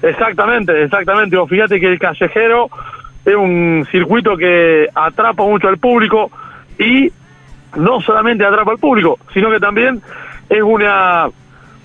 Exactamente, 0.02 0.82
exactamente. 0.82 1.36
O 1.36 1.46
fíjate 1.46 1.80
que 1.80 1.86
el 1.86 1.98
callejero 1.98 2.68
es 3.24 3.34
un 3.34 3.86
circuito 3.90 4.36
que 4.36 4.88
atrapa 4.94 5.44
mucho 5.44 5.68
al 5.68 5.78
público 5.78 6.30
y 6.78 7.10
no 7.76 8.00
solamente 8.00 8.44
atrapa 8.44 8.72
al 8.72 8.78
público, 8.78 9.18
sino 9.32 9.50
que 9.50 9.60
también 9.60 10.00
es 10.48 10.62
una, 10.62 11.28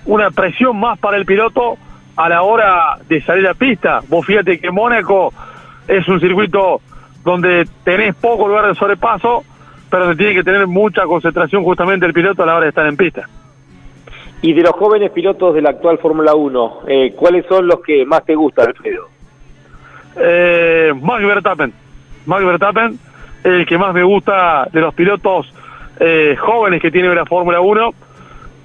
una 0.06 0.30
presión 0.30 0.78
más 0.78 0.98
para 0.98 1.16
el 1.16 1.24
piloto 1.24 1.76
a 2.16 2.28
la 2.28 2.42
hora 2.42 2.98
de 3.08 3.22
salir 3.22 3.46
a 3.46 3.54
pista. 3.54 4.00
Vos 4.08 4.26
fíjate 4.26 4.58
que 4.58 4.70
Mónaco 4.70 5.32
es 5.88 6.06
un 6.08 6.20
circuito 6.20 6.80
donde 7.24 7.66
tenés 7.84 8.14
poco 8.14 8.48
lugar 8.48 8.66
de 8.66 8.74
sobrepaso, 8.74 9.44
pero 9.90 10.06
donde 10.06 10.18
tiene 10.18 10.34
que 10.34 10.44
tener 10.44 10.66
mucha 10.66 11.04
concentración 11.04 11.64
justamente 11.64 12.06
el 12.06 12.12
piloto 12.12 12.42
a 12.42 12.46
la 12.46 12.54
hora 12.56 12.64
de 12.64 12.68
estar 12.68 12.86
en 12.86 12.96
pista. 12.96 13.28
Y 14.42 14.54
de 14.54 14.62
los 14.62 14.72
jóvenes 14.72 15.10
pilotos 15.10 15.54
de 15.54 15.60
la 15.60 15.70
actual 15.70 15.98
Fórmula 15.98 16.34
1, 16.34 16.80
eh, 16.88 17.12
¿cuáles 17.14 17.44
son 17.46 17.66
los 17.66 17.80
que 17.80 18.06
más 18.06 18.24
te 18.24 18.34
gustan, 18.34 18.68
Alfredo? 18.68 19.08
Eh, 20.16 20.92
Max 21.00 21.22
Verstappen. 21.22 21.72
Max 22.24 22.44
Verstappen, 22.44 22.98
el 23.44 23.66
que 23.66 23.78
más 23.78 23.92
me 23.92 24.02
gusta 24.02 24.66
de 24.72 24.80
los 24.80 24.94
pilotos 24.94 25.52
eh, 26.00 26.36
jóvenes 26.36 26.82
que 26.82 26.90
tiene 26.90 27.14
la 27.14 27.26
Fórmula 27.26 27.60
1. 27.60 27.94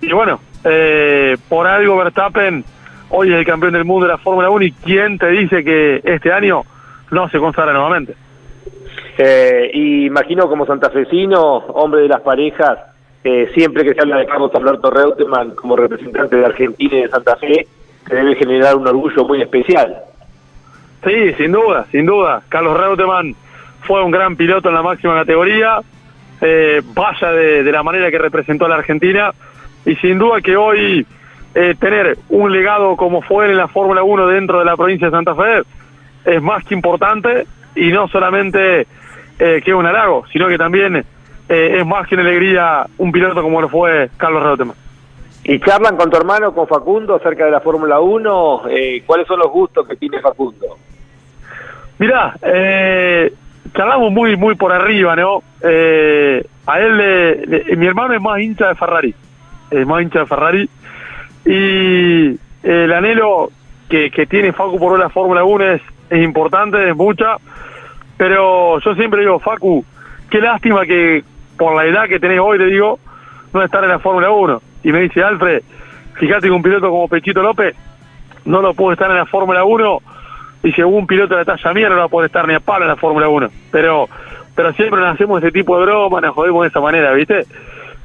Y 0.02 0.12
bueno, 0.12 0.40
eh, 0.64 1.38
por 1.48 1.68
algo 1.68 1.98
Verstappen 1.98 2.64
hoy 3.10 3.32
es 3.32 3.36
el 3.36 3.46
campeón 3.46 3.74
del 3.74 3.86
mundo 3.86 4.08
de 4.08 4.14
la 4.14 4.18
Fórmula 4.18 4.50
1 4.50 4.66
y 4.66 4.72
quién 4.72 5.18
te 5.18 5.28
dice 5.28 5.64
que 5.64 6.02
este 6.04 6.32
año 6.32 6.64
no 7.12 7.30
se 7.30 7.40
consagra 7.40 7.74
nuevamente. 7.74 8.16
Eh, 9.18 9.72
y 9.74 10.06
imagino 10.06 10.48
como 10.50 10.66
santafesino, 10.66 11.58
hombre 11.58 12.02
de 12.02 12.08
las 12.08 12.22
parejas, 12.22 12.80
eh, 13.24 13.50
siempre 13.54 13.84
que 13.84 13.94
se 13.94 14.02
habla 14.02 14.18
de 14.18 14.26
Carlos 14.26 14.54
Alberto 14.54 14.90
Reutemann 14.90 15.52
como 15.52 15.76
representante 15.76 16.36
de 16.36 16.46
Argentina 16.46 16.96
y 16.96 17.02
de 17.02 17.10
Santa 17.10 17.36
Fe, 17.38 17.68
se 18.08 18.16
debe 18.16 18.36
generar 18.36 18.76
un 18.76 18.88
orgullo 18.88 19.26
muy 19.26 19.42
especial. 19.42 19.96
Sí, 21.04 21.34
sin 21.34 21.52
duda, 21.52 21.86
sin 21.92 22.06
duda. 22.06 22.42
Carlos 22.50 22.78
Reutemann 22.78 23.36
fue 23.82 24.04
un 24.04 24.12
gran 24.12 24.36
piloto 24.36 24.70
en 24.70 24.76
la 24.76 24.82
máxima 24.82 25.16
categoría, 25.16 25.80
eh, 26.42 26.82
vaya 26.94 27.32
de, 27.32 27.64
de, 27.64 27.72
la 27.72 27.84
manera 27.84 28.12
que 28.12 28.18
representó 28.18 28.66
a 28.66 28.70
la 28.70 28.76
Argentina, 28.76 29.32
y 29.86 29.96
sin 29.96 30.18
duda 30.18 30.42
que 30.42 30.58
hoy 30.58 31.06
eh, 31.54 31.76
tener 31.80 32.18
un 32.30 32.52
legado 32.52 32.98
como 32.98 33.22
fue 33.22 33.50
en 33.50 33.58
la 33.58 33.68
Fórmula 33.68 34.04
1 34.04 34.28
dentro 34.28 34.60
de 34.60 34.66
la 34.66 34.76
provincia 34.76 35.08
de 35.08 35.12
Santa 35.12 35.36
Fe 35.36 35.62
es 36.26 36.42
más 36.42 36.64
que 36.66 36.74
importante, 36.74 37.46
y 37.76 37.90
no 37.92 38.08
solamente 38.08 38.88
eh, 39.38 39.62
que 39.64 39.74
un 39.74 39.86
halago, 39.86 40.26
sino 40.32 40.48
que 40.48 40.58
también 40.58 40.96
eh, 41.50 41.78
es 41.80 41.86
más 41.86 42.08
que 42.08 42.16
una 42.16 42.24
alegría 42.24 42.86
un 42.98 43.12
piloto 43.12 43.42
como 43.42 43.62
lo 43.62 43.70
fue 43.70 44.10
Carlos 44.18 44.44
Reutemann. 44.44 44.78
¿Y 45.44 45.60
charlan 45.60 45.96
con 45.96 46.10
tu 46.10 46.18
hermano, 46.18 46.54
con 46.54 46.68
Facundo, 46.68 47.16
acerca 47.16 47.46
de 47.46 47.52
la 47.52 47.60
Fórmula 47.60 48.00
1? 48.00 48.64
Eh, 48.70 49.04
¿Cuáles 49.06 49.28
son 49.28 49.40
los 49.40 49.52
gustos 49.52 49.88
que 49.88 49.96
tiene 49.96 50.20
Facundo? 50.20 50.78
Mirá, 52.00 52.36
eh, 52.42 53.32
charlamos 53.76 54.12
muy 54.12 54.36
muy 54.36 54.56
por 54.56 54.72
arriba, 54.72 55.16
¿no? 55.16 55.44
Eh, 55.62 56.46
a 56.66 56.80
él, 56.80 56.98
le, 56.98 57.76
mi 57.76 57.86
hermano 57.86 58.14
es 58.14 58.22
más 58.22 58.40
hincha 58.40 58.70
de 58.70 58.76
Ferrari, 58.76 59.14
es 59.72 59.86
más 59.86 60.02
hincha 60.02 60.20
de 60.20 60.26
Ferrari, 60.26 60.70
y 61.46 62.40
el 62.64 62.94
anhelo 62.94 63.52
que, 63.90 64.10
que 64.10 64.26
tiene 64.26 64.54
Facu 64.54 64.80
por 64.80 64.98
la 64.98 65.10
Fórmula 65.10 65.44
1 65.44 65.66
es, 65.74 65.82
importante, 66.12 66.90
es 66.90 66.96
mucha, 66.96 67.38
pero 68.18 68.80
yo 68.80 68.96
siempre 68.96 69.22
digo, 69.22 69.40
Facu, 69.40 69.86
qué 70.30 70.40
lástima 70.40 70.86
que 70.86 71.24
por 71.58 71.76
la 71.76 71.86
edad 71.86 72.08
que 72.08 72.20
tenés 72.20 72.40
hoy, 72.40 72.58
le 72.58 72.68
digo, 72.68 73.00
no 73.54 73.64
estar 73.64 73.84
en 73.84 73.90
la 73.90 74.00
Fórmula 74.00 74.32
1. 74.32 74.62
Y 74.84 74.92
me 74.92 75.02
dice, 75.02 75.24
Alfred, 75.24 75.62
fíjate 76.16 76.48
que 76.48 76.52
un 76.52 76.64
piloto 76.64 76.90
como 76.90 77.08
Pechito 77.08 77.42
López 77.42 77.76
no 78.46 78.62
lo 78.62 78.74
puede 78.74 78.94
estar 78.94 79.10
en 79.10 79.18
la 79.18 79.26
Fórmula 79.26 79.64
1 79.64 80.02
y 80.66 80.72
si 80.72 80.82
algún 80.82 81.06
piloto 81.06 81.36
de 81.36 81.46
la 81.46 81.46
talla 81.46 81.74
mía 81.74 81.90
no 81.90 81.96
lo 81.96 82.10
puede 82.10 82.26
estar 82.26 82.48
ni 82.48 82.56
a 82.56 82.60
palo 82.60 82.86
en 82.86 82.90
la 82.90 82.96
Fórmula 82.96 83.30
1. 83.30 83.50
Pero 83.72 84.10
pero 84.56 84.74
siempre 84.74 85.00
nos 85.00 85.14
hacemos 85.14 85.44
ese 85.44 85.52
tipo 85.52 85.78
de 85.78 85.86
broma, 85.86 86.22
nos 86.22 86.34
jodemos 86.34 86.64
de 86.64 86.70
esa 86.70 86.80
manera, 86.80 87.12
¿viste? 87.14 87.46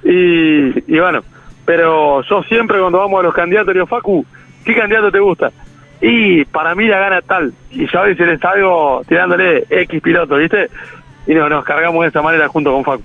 Y, 0.02 0.98
bueno, 0.98 1.20
pero 1.64 2.22
yo 2.22 2.42
siempre 2.42 2.80
cuando 2.80 2.98
vamos 2.98 3.20
a 3.20 3.22
los 3.22 3.34
candidatos 3.34 3.72
digo, 3.72 3.86
Facu, 3.86 4.26
¿qué 4.64 4.74
candidato 4.74 5.12
te 5.12 5.20
gusta? 5.20 5.52
Y 6.00 6.44
para 6.46 6.74
mí 6.74 6.86
la 6.86 6.98
gana 6.98 7.22
tal. 7.22 7.52
Y 7.70 7.86
yo 7.86 8.00
a 8.00 8.04
veces 8.04 8.26
le 8.26 8.38
salgo 8.38 9.02
tirándole 9.06 9.64
X 9.70 10.02
piloto, 10.02 10.36
¿viste? 10.36 10.68
Y 11.26 11.34
no, 11.34 11.48
nos 11.48 11.64
cargamos 11.64 12.02
de 12.02 12.08
esa 12.08 12.20
manera 12.20 12.48
junto 12.48 12.72
con 12.72 12.84
Facu. 12.84 13.02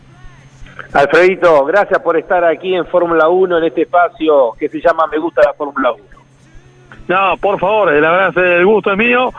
Alfredito, 0.93 1.65
gracias 1.65 2.01
por 2.01 2.17
estar 2.17 2.43
aquí 2.43 2.73
en 2.73 2.85
Fórmula 2.87 3.29
1, 3.29 3.59
en 3.59 3.63
este 3.65 3.83
espacio 3.83 4.53
que 4.57 4.69
se 4.69 4.81
llama 4.81 5.07
Me 5.07 5.19
gusta 5.19 5.41
la 5.45 5.53
Fórmula 5.53 5.91
1. 5.91 6.24
No, 7.07 7.37
por 7.37 7.59
favor, 7.59 7.91
la 7.93 8.11
verdad 8.11 8.57
el 8.57 8.65
gusto 8.65 8.91
es 8.91 8.97
mío. 8.97 9.31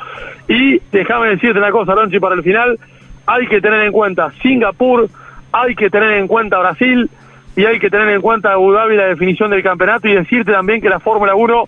Y 0.48 0.78
déjame 0.92 1.30
decirte 1.30 1.58
una 1.58 1.70
cosa, 1.70 1.94
Lonchi, 1.94 2.20
para 2.20 2.34
el 2.34 2.42
final. 2.42 2.78
Hay 3.26 3.46
que 3.48 3.60
tener 3.60 3.82
en 3.82 3.92
cuenta 3.92 4.32
Singapur, 4.42 5.08
hay 5.52 5.74
que 5.74 5.90
tener 5.90 6.12
en 6.12 6.28
cuenta 6.28 6.58
Brasil 6.60 7.10
y 7.56 7.64
hay 7.64 7.78
que 7.80 7.90
tener 7.90 8.08
en 8.08 8.20
cuenta 8.20 8.52
Abu 8.52 8.72
Dhabi 8.72 8.96
la 8.96 9.06
definición 9.06 9.50
del 9.50 9.62
campeonato 9.62 10.06
y 10.06 10.14
decirte 10.14 10.52
también 10.52 10.80
que 10.80 10.88
la 10.88 11.00
Fórmula 11.00 11.34
1 11.34 11.64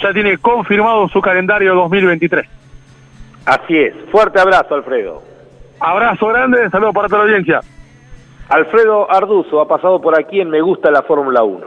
ya 0.00 0.12
tiene 0.12 0.38
confirmado 0.38 1.08
su 1.08 1.20
calendario 1.20 1.74
2023. 1.74 2.46
Así 3.44 3.76
es. 3.76 3.94
Fuerte 4.10 4.40
abrazo, 4.40 4.74
Alfredo. 4.74 5.22
Abrazo 5.80 6.28
grande, 6.28 6.70
saludos 6.70 6.94
para 6.94 7.08
toda 7.08 7.24
la 7.24 7.24
audiencia. 7.24 7.60
Alfredo 8.48 9.10
Arduzo 9.10 9.60
ha 9.60 9.68
pasado 9.68 10.00
por 10.00 10.18
aquí 10.18 10.40
en 10.40 10.48
Me 10.48 10.60
Gusta 10.60 10.90
la 10.90 11.02
Fórmula 11.02 11.42
1. 11.42 11.66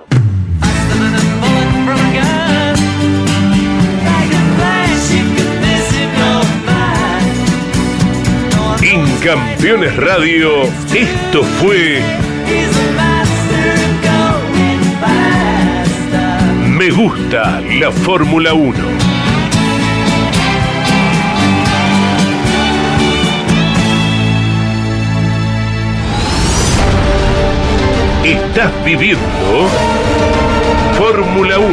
En 8.88 9.04
Campeones 9.18 9.98
Radio, 9.98 10.62
esto 10.94 11.42
fue 11.60 12.04
Me 16.70 16.92
Gusta 16.92 17.62
la 17.80 17.92
Fórmula 17.92 18.54
1. 18.54 18.76
Estás 28.24 28.72
viviendo 28.86 29.68
Fórmula 30.96 31.58
1 31.58 31.70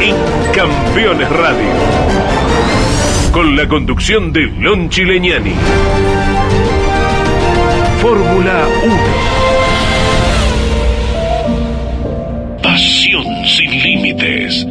en 0.00 0.16
Campeones 0.52 1.30
Radio. 1.30 2.97
Con 3.32 3.56
la 3.56 3.68
conducción 3.68 4.32
de 4.32 4.46
Lon 4.58 4.88
Chileñani. 4.88 5.54
Fórmula 8.00 8.66
1. 8.84 8.96
Pasión 12.62 13.24
sin 13.44 13.70
límites. 13.82 14.66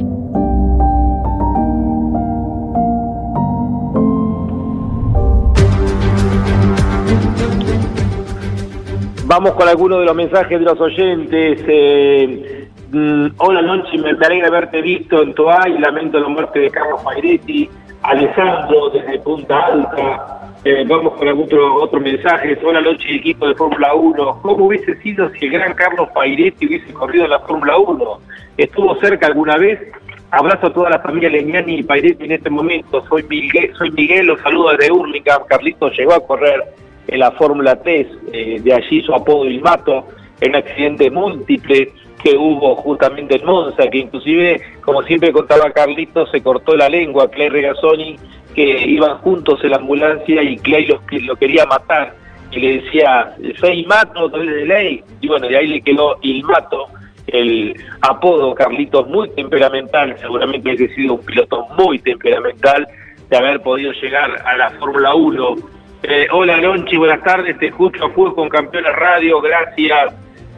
Vamos 9.28 9.56
con 9.56 9.68
algunos 9.68 10.00
de 10.00 10.06
los 10.06 10.16
mensajes 10.16 10.58
de 10.58 10.66
los 10.66 10.80
oyentes. 10.80 11.64
Eh, 11.68 12.70
mm, 12.92 13.28
hola, 13.38 13.62
Lonchi, 13.62 13.98
me, 13.98 14.12
alegra 14.12 14.48
haberte 14.48 14.82
visto 14.82 15.22
en 15.22 15.34
Toay. 15.34 15.78
Lamento 15.80 16.18
la 16.20 16.30
muerte 16.30 16.60
de 16.60 16.70
Carlos 16.70 17.02
Pairetti. 17.04 17.70
Alessandro, 18.08 18.90
desde 18.92 19.20
Punta 19.20 19.66
Alta. 19.66 20.54
Eh, 20.64 20.86
vamos 20.88 21.14
con 21.16 21.28
otro, 21.28 21.76
otro 21.84 22.00
mensaje. 22.00 22.58
Hola, 22.64 22.80
Lonchi, 22.80 23.18
equipo 23.18 23.50
de 23.50 23.56
Fórmula 23.56 23.94
1. 23.94 24.40
¿Cómo 24.42 24.66
hubiese 24.66 24.96
sido 25.02 25.30
si 25.32 25.46
el 25.46 25.52
gran 25.52 25.74
Carlos 25.74 26.08
Pairetti 26.14 26.68
hubiese 26.68 26.94
corrido 26.94 27.26
en 27.26 27.32
la 27.32 27.40
Fórmula 27.40 27.78
1? 27.78 28.20
¿Estuvo 28.56 28.96
cerca 29.02 29.28
alguna 29.28 29.58
vez? 29.58 29.92
Abrazo 30.32 30.68
a 30.68 30.74
toda 30.74 30.90
la 30.90 31.00
familia 31.00 31.30
Leñani 31.30 31.80
y 31.80 31.84
Pairetti 31.84 32.24
en 32.24 32.32
este 32.32 32.50
momento. 32.50 33.04
Soy 33.10 33.24
Miguel, 33.24 33.74
soy 33.78 33.92
Miguel 33.92 34.28
los 34.28 34.40
saludo 34.40 34.70
desde 34.70 34.90
Hurlingham. 34.90 35.42
Carlitos 35.46 35.92
llegó 35.98 36.14
a 36.14 36.26
correr 36.26 36.64
en 37.10 37.20
la 37.20 37.32
Fórmula 37.32 37.76
3, 37.76 38.08
eh, 38.32 38.62
de 38.64 38.74
allí 38.74 39.02
su 39.02 39.14
apodo 39.14 39.44
Ilmato, 39.44 40.06
en 40.40 40.52
un 40.52 40.56
accidente 40.56 41.12
múltiple 41.12 41.92
hubo 42.36 42.76
justamente 42.78 43.36
en 43.36 43.46
Monza, 43.46 43.88
que 43.88 44.00
inclusive, 44.00 44.62
como 44.82 45.04
siempre 45.04 45.32
contaba 45.32 45.72
Carlitos, 45.72 46.30
se 46.32 46.42
cortó 46.42 46.76
la 46.76 46.90
lengua, 46.90 47.30
Clay 47.30 47.50
Regazzoni, 47.50 48.18
que 48.56 48.64
iban 48.64 49.18
juntos 49.20 49.60
en 49.64 49.72
la 49.72 49.78
ambulancia 49.78 50.42
y 50.42 50.58
Clay 50.58 50.86
lo, 50.86 51.00
lo 51.10 51.36
quería 51.36 51.66
matar, 51.66 52.16
y 52.52 52.60
le 52.60 52.82
decía, 52.82 53.36
soy 53.60 53.82
Ilmato, 53.82 54.30
de 54.30 54.66
ley, 54.66 55.04
y 55.22 55.28
bueno, 55.28 55.48
de 55.48 55.58
ahí 55.58 55.68
le 55.68 55.82
quedó 55.82 56.18
Ilmato, 56.22 56.88
el 57.28 57.76
apodo 58.02 58.56
Carlitos 58.56 59.08
muy 59.08 59.30
temperamental, 59.32 60.16
seguramente 60.20 60.70
hubiese 60.70 60.94
sido 60.96 61.16
un 61.16 61.26
piloto 61.26 61.68
muy 61.78 62.00
temperamental 62.00 62.88
de 63.30 63.38
haber 63.38 63.62
podido 63.62 63.92
llegar 63.92 64.42
a 64.46 64.58
la 64.58 64.72
Fórmula 64.72 65.14
1 65.14 65.56
eh, 66.04 66.28
hola 66.32 66.58
Lonchi, 66.58 66.96
buenas 66.96 67.24
tardes, 67.24 67.58
te 67.58 67.68
escucho 67.68 68.06
a 68.06 68.10
fuego 68.12 68.36
con 68.36 68.50
Campeones 68.50 68.96
Radio, 68.96 69.42
gracias 69.42 70.14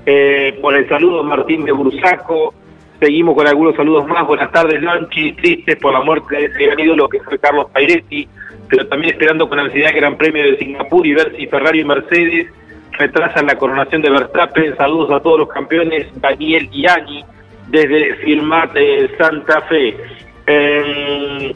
eh, 0.06 0.58
por 0.62 0.76
el 0.76 0.88
saludo 0.88 1.24
Martín 1.24 1.66
de 1.66 1.72
Bursaco, 1.72 2.54
seguimos 3.00 3.36
con 3.36 3.47
algunos 3.47 3.76
saludos 3.76 4.08
más, 4.08 4.26
buenas 4.28 4.52
tardes 4.52 4.82
Lonchi, 4.82 5.34
tristes 5.34 5.78
por 5.78 5.93
la 5.93 6.02
muerte 6.02 6.36
de 6.36 6.45
ese 6.45 6.66
gran 6.66 6.80
ídolo 6.80 7.10
que 7.10 7.20
fue 7.22 7.39
Carlos 7.39 7.68
Pairetti, 7.72 8.28
pero 8.70 8.88
también 8.88 9.14
esperando 9.14 9.47
con 9.50 9.60
ansiedad 9.60 9.91
el 9.91 9.95
Gran 9.95 10.18
Premio 10.18 10.43
de 10.43 10.58
Singapur 10.58 11.06
y 11.06 11.14
ver 11.14 11.36
si 11.36 11.47
Ferrari 11.47 11.82
y 11.82 11.86
Mercedes 11.86 12.47
retrasan 13.00 13.47
la 13.47 13.56
coronación 13.56 14.02
de 14.02 14.10
Verstappen, 14.10 14.76
saludos 14.76 15.12
a 15.12 15.22
todos 15.22 15.39
los 15.39 15.50
campeones, 15.50 16.08
Daniel 16.22 16.70
y 16.72 16.88
Ani, 16.88 17.24
desde 17.68 18.16
Firmat 18.16 18.72
eh, 18.76 19.10
Santa 19.18 19.62
Fe. 19.62 19.95
Eh, 20.47 21.56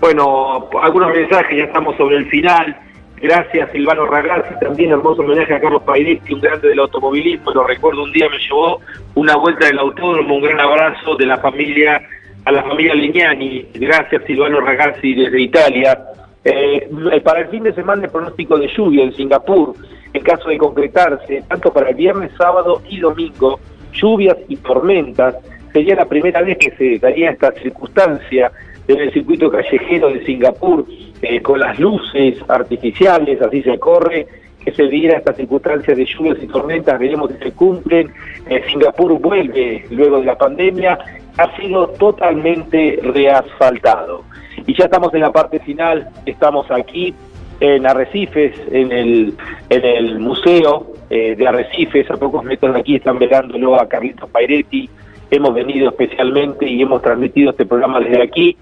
bueno, 0.00 0.68
algunos 0.82 1.12
mensajes, 1.14 1.56
ya 1.56 1.64
estamos 1.64 1.96
sobre 1.96 2.16
el 2.16 2.26
final. 2.26 2.76
Gracias 3.24 3.72
Silvano 3.72 4.04
Ragazzi, 4.04 4.54
también 4.60 4.90
hermoso 4.90 5.22
homenaje 5.22 5.54
a 5.54 5.60
Carlos 5.60 5.82
Pairetti, 5.82 6.34
un 6.34 6.42
grande 6.42 6.68
del 6.68 6.78
automovilismo, 6.78 7.52
lo 7.52 7.66
recuerdo 7.66 8.02
un 8.02 8.12
día 8.12 8.28
me 8.28 8.38
llevó 8.38 8.80
una 9.14 9.34
vuelta 9.36 9.66
del 9.66 9.78
autódromo, 9.78 10.36
un 10.36 10.42
gran 10.42 10.60
abrazo 10.60 11.16
de 11.16 11.24
la 11.24 11.38
familia, 11.38 12.02
a 12.44 12.52
la 12.52 12.62
familia 12.62 12.94
Legnani, 12.94 13.66
gracias 13.74 14.24
Silvano 14.26 14.60
Ragazzi 14.60 15.14
desde 15.14 15.40
Italia. 15.40 15.98
Eh, 16.44 16.86
para 17.24 17.40
el 17.40 17.48
fin 17.48 17.62
de 17.62 17.72
semana 17.72 18.04
el 18.04 18.10
pronóstico 18.10 18.58
de 18.58 18.68
lluvia 18.68 19.04
en 19.04 19.14
Singapur, 19.14 19.74
en 20.12 20.22
caso 20.22 20.50
de 20.50 20.58
concretarse, 20.58 21.42
tanto 21.48 21.72
para 21.72 21.88
el 21.88 21.96
viernes, 21.96 22.30
sábado 22.36 22.82
y 22.90 23.00
domingo, 23.00 23.58
lluvias 23.94 24.36
y 24.48 24.56
tormentas, 24.56 25.36
sería 25.72 25.96
la 25.96 26.04
primera 26.04 26.42
vez 26.42 26.58
que 26.58 26.72
se 26.76 26.98
daría 26.98 27.30
esta 27.30 27.52
circunstancia 27.52 28.52
en 28.88 29.00
el 29.00 29.12
circuito 29.12 29.50
callejero 29.50 30.10
de 30.10 30.24
Singapur, 30.24 30.86
eh, 31.22 31.40
con 31.40 31.60
las 31.60 31.78
luces 31.78 32.36
artificiales, 32.48 33.40
así 33.40 33.62
se 33.62 33.78
corre, 33.78 34.26
que 34.64 34.72
se 34.72 34.84
diera 34.88 35.18
esta 35.18 35.34
circunstancia 35.34 35.94
de 35.94 36.04
lluvias 36.06 36.38
y 36.42 36.46
tormentas, 36.46 36.98
veremos 36.98 37.30
si 37.32 37.38
se 37.38 37.52
cumplen. 37.52 38.10
Eh, 38.48 38.62
Singapur 38.70 39.18
vuelve 39.20 39.84
luego 39.90 40.20
de 40.20 40.26
la 40.26 40.38
pandemia, 40.38 40.98
ha 41.36 41.56
sido 41.56 41.88
totalmente 41.88 42.98
reasfaltado. 43.02 44.24
Y 44.66 44.74
ya 44.76 44.84
estamos 44.84 45.12
en 45.14 45.20
la 45.20 45.32
parte 45.32 45.58
final, 45.60 46.08
estamos 46.24 46.70
aquí 46.70 47.14
en 47.60 47.86
Arrecifes, 47.86 48.54
en 48.70 48.92
el, 48.92 49.34
en 49.68 49.84
el 49.84 50.18
museo 50.18 50.92
eh, 51.10 51.34
de 51.36 51.46
Arrecifes, 51.46 52.10
a 52.10 52.16
pocos 52.16 52.44
metros 52.44 52.74
de 52.74 52.80
aquí 52.80 52.96
están 52.96 53.18
velándolo 53.18 53.78
a 53.78 53.88
Carlitos 53.88 54.28
Pairetti, 54.30 54.88
hemos 55.30 55.54
venido 55.54 55.90
especialmente 55.90 56.66
y 56.66 56.82
hemos 56.82 57.02
transmitido 57.02 57.50
este 57.50 57.66
programa 57.66 58.00
desde 58.00 58.22
aquí. 58.22 58.56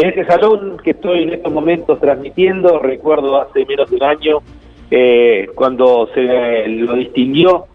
En 0.00 0.10
este 0.10 0.24
salón 0.26 0.76
que 0.84 0.92
estoy 0.92 1.24
en 1.24 1.30
estos 1.30 1.52
momentos 1.52 1.98
transmitiendo, 1.98 2.78
recuerdo 2.78 3.40
hace 3.40 3.66
menos 3.66 3.90
de 3.90 3.96
un 3.96 4.02
año, 4.04 4.38
eh, 4.92 5.48
cuando 5.56 6.08
se 6.14 6.68
lo 6.68 6.94
distinguió 6.94 7.66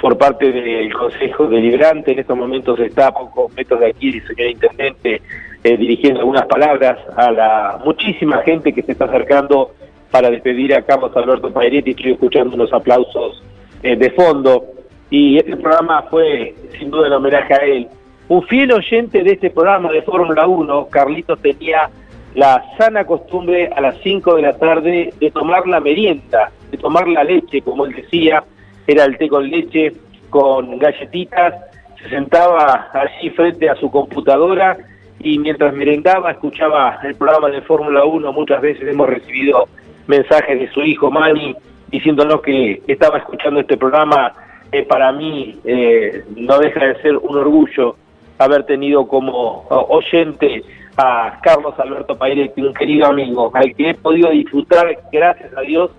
por 0.00 0.16
parte 0.16 0.52
del 0.52 0.92
Consejo 0.94 1.48
Deliberante, 1.48 2.12
en 2.12 2.20
estos 2.20 2.36
momentos 2.36 2.78
está 2.78 3.08
a 3.08 3.12
pocos 3.12 3.52
metros 3.56 3.80
de 3.80 3.86
aquí 3.86 4.10
el 4.10 4.24
señor 4.28 4.50
Intendente 4.50 5.22
eh, 5.64 5.76
dirigiendo 5.76 6.20
algunas 6.20 6.46
palabras 6.46 7.00
a 7.16 7.32
la 7.32 7.80
muchísima 7.84 8.42
gente 8.42 8.72
que 8.72 8.82
se 8.82 8.92
está 8.92 9.06
acercando 9.06 9.72
para 10.12 10.30
despedir 10.30 10.76
a 10.76 10.82
Carlos 10.82 11.10
Alberto 11.16 11.52
Pairetti, 11.52 11.90
estoy 11.90 12.12
escuchando 12.12 12.54
unos 12.54 12.72
aplausos 12.72 13.42
eh, 13.82 13.96
de 13.96 14.10
fondo, 14.12 14.66
y 15.10 15.36
este 15.36 15.56
programa 15.56 16.02
fue 16.02 16.54
sin 16.78 16.92
duda 16.92 17.08
el 17.08 17.14
homenaje 17.14 17.54
a 17.54 17.56
él. 17.56 17.88
Un 18.32 18.42
fiel 18.44 18.72
oyente 18.72 19.22
de 19.22 19.32
este 19.32 19.50
programa 19.50 19.92
de 19.92 20.00
Fórmula 20.00 20.46
1, 20.46 20.86
Carlitos 20.86 21.38
tenía 21.42 21.90
la 22.34 22.64
sana 22.78 23.04
costumbre 23.04 23.68
a 23.76 23.78
las 23.82 23.98
5 24.02 24.36
de 24.36 24.40
la 24.40 24.56
tarde 24.56 25.12
de 25.20 25.30
tomar 25.30 25.66
la 25.66 25.80
merienda, 25.80 26.50
de 26.70 26.78
tomar 26.78 27.06
la 27.08 27.24
leche, 27.24 27.60
como 27.60 27.84
él 27.84 27.94
decía, 27.94 28.42
era 28.86 29.04
el 29.04 29.18
té 29.18 29.28
con 29.28 29.50
leche, 29.50 29.92
con 30.30 30.78
galletitas, 30.78 31.56
se 32.02 32.08
sentaba 32.08 32.88
allí 32.94 33.28
frente 33.28 33.68
a 33.68 33.76
su 33.76 33.90
computadora 33.90 34.78
y 35.20 35.38
mientras 35.38 35.74
merendaba 35.74 36.30
escuchaba 36.30 37.00
el 37.02 37.14
programa 37.16 37.50
de 37.50 37.60
Fórmula 37.60 38.02
1, 38.06 38.32
muchas 38.32 38.62
veces 38.62 38.88
hemos 38.88 39.10
recibido 39.10 39.68
mensajes 40.06 40.58
de 40.58 40.70
su 40.70 40.80
hijo 40.80 41.10
Manny 41.10 41.54
diciéndonos 41.90 42.40
que 42.40 42.80
estaba 42.86 43.18
escuchando 43.18 43.60
este 43.60 43.76
programa, 43.76 44.32
eh, 44.72 44.86
para 44.86 45.12
mí 45.12 45.60
eh, 45.66 46.24
no 46.34 46.58
deja 46.58 46.82
de 46.82 47.02
ser 47.02 47.18
un 47.18 47.36
orgullo 47.36 47.96
haber 48.38 48.64
tenido 48.64 49.06
como 49.06 49.64
oyente 49.68 50.64
a 50.96 51.38
Carlos 51.42 51.74
Alberto 51.78 52.16
Pairetti, 52.16 52.62
un 52.62 52.74
querido 52.74 53.06
amigo, 53.06 53.50
al 53.54 53.74
que 53.74 53.90
he 53.90 53.94
podido 53.94 54.30
disfrutar, 54.30 54.86
gracias 55.10 55.56
a 55.56 55.62
Dios, 55.62 55.90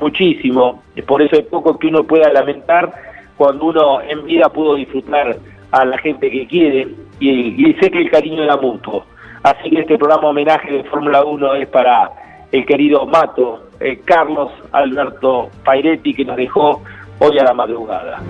muchísimo. 0.00 0.82
Por 1.06 1.22
eso 1.22 1.36
es 1.36 1.46
poco 1.46 1.78
que 1.78 1.88
uno 1.88 2.04
pueda 2.04 2.32
lamentar 2.32 2.92
cuando 3.36 3.66
uno 3.66 4.00
en 4.02 4.24
vida 4.24 4.48
pudo 4.48 4.74
disfrutar 4.74 5.36
a 5.70 5.84
la 5.84 5.98
gente 5.98 6.30
que 6.30 6.46
quiere 6.46 6.88
y, 7.18 7.74
sé 7.80 7.90
que 7.90 7.98
el 7.98 8.10
cariño 8.10 8.42
era 8.42 8.56
mutuo. 8.56 9.04
Así 9.42 9.70
que 9.70 9.80
este 9.80 9.98
programa 9.98 10.28
homenaje 10.28 10.70
de 10.70 10.84
Fórmula 10.84 11.24
1 11.24 11.54
es 11.54 11.68
para 11.68 12.10
el 12.52 12.66
querido 12.66 13.06
Mato, 13.06 13.70
eh, 13.80 14.00
Carlos 14.04 14.52
Alberto 14.70 15.48
Pairetti, 15.64 16.14
que 16.14 16.24
nos 16.24 16.36
dejó 16.36 16.82
hoy 17.18 17.38
a 17.38 17.44
la 17.44 17.54
madrugada. 17.54 18.20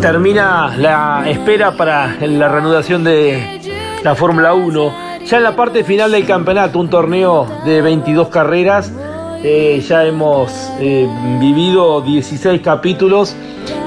Termina 0.00 0.76
la 0.76 1.24
espera 1.26 1.72
para 1.76 2.16
la 2.20 2.48
reanudación 2.48 3.04
de 3.04 3.60
la 4.02 4.14
Fórmula 4.14 4.54
1. 4.54 4.92
Ya 5.24 5.38
en 5.38 5.42
la 5.42 5.56
parte 5.56 5.82
final 5.82 6.12
del 6.12 6.26
campeonato, 6.26 6.78
un 6.78 6.90
torneo 6.90 7.46
de 7.64 7.80
22 7.80 8.28
carreras, 8.28 8.92
eh, 9.42 9.82
ya 9.86 10.04
hemos 10.04 10.52
eh, 10.78 11.08
vivido 11.40 12.00
16 12.02 12.60
capítulos 12.60 13.34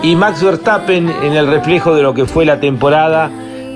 y 0.01 0.15
Max 0.15 0.43
Verstappen 0.43 1.09
en 1.09 1.33
el 1.33 1.47
reflejo 1.47 1.95
de 1.95 2.01
lo 2.01 2.13
que 2.13 2.25
fue 2.25 2.45
la 2.45 2.59
temporada 2.59 3.29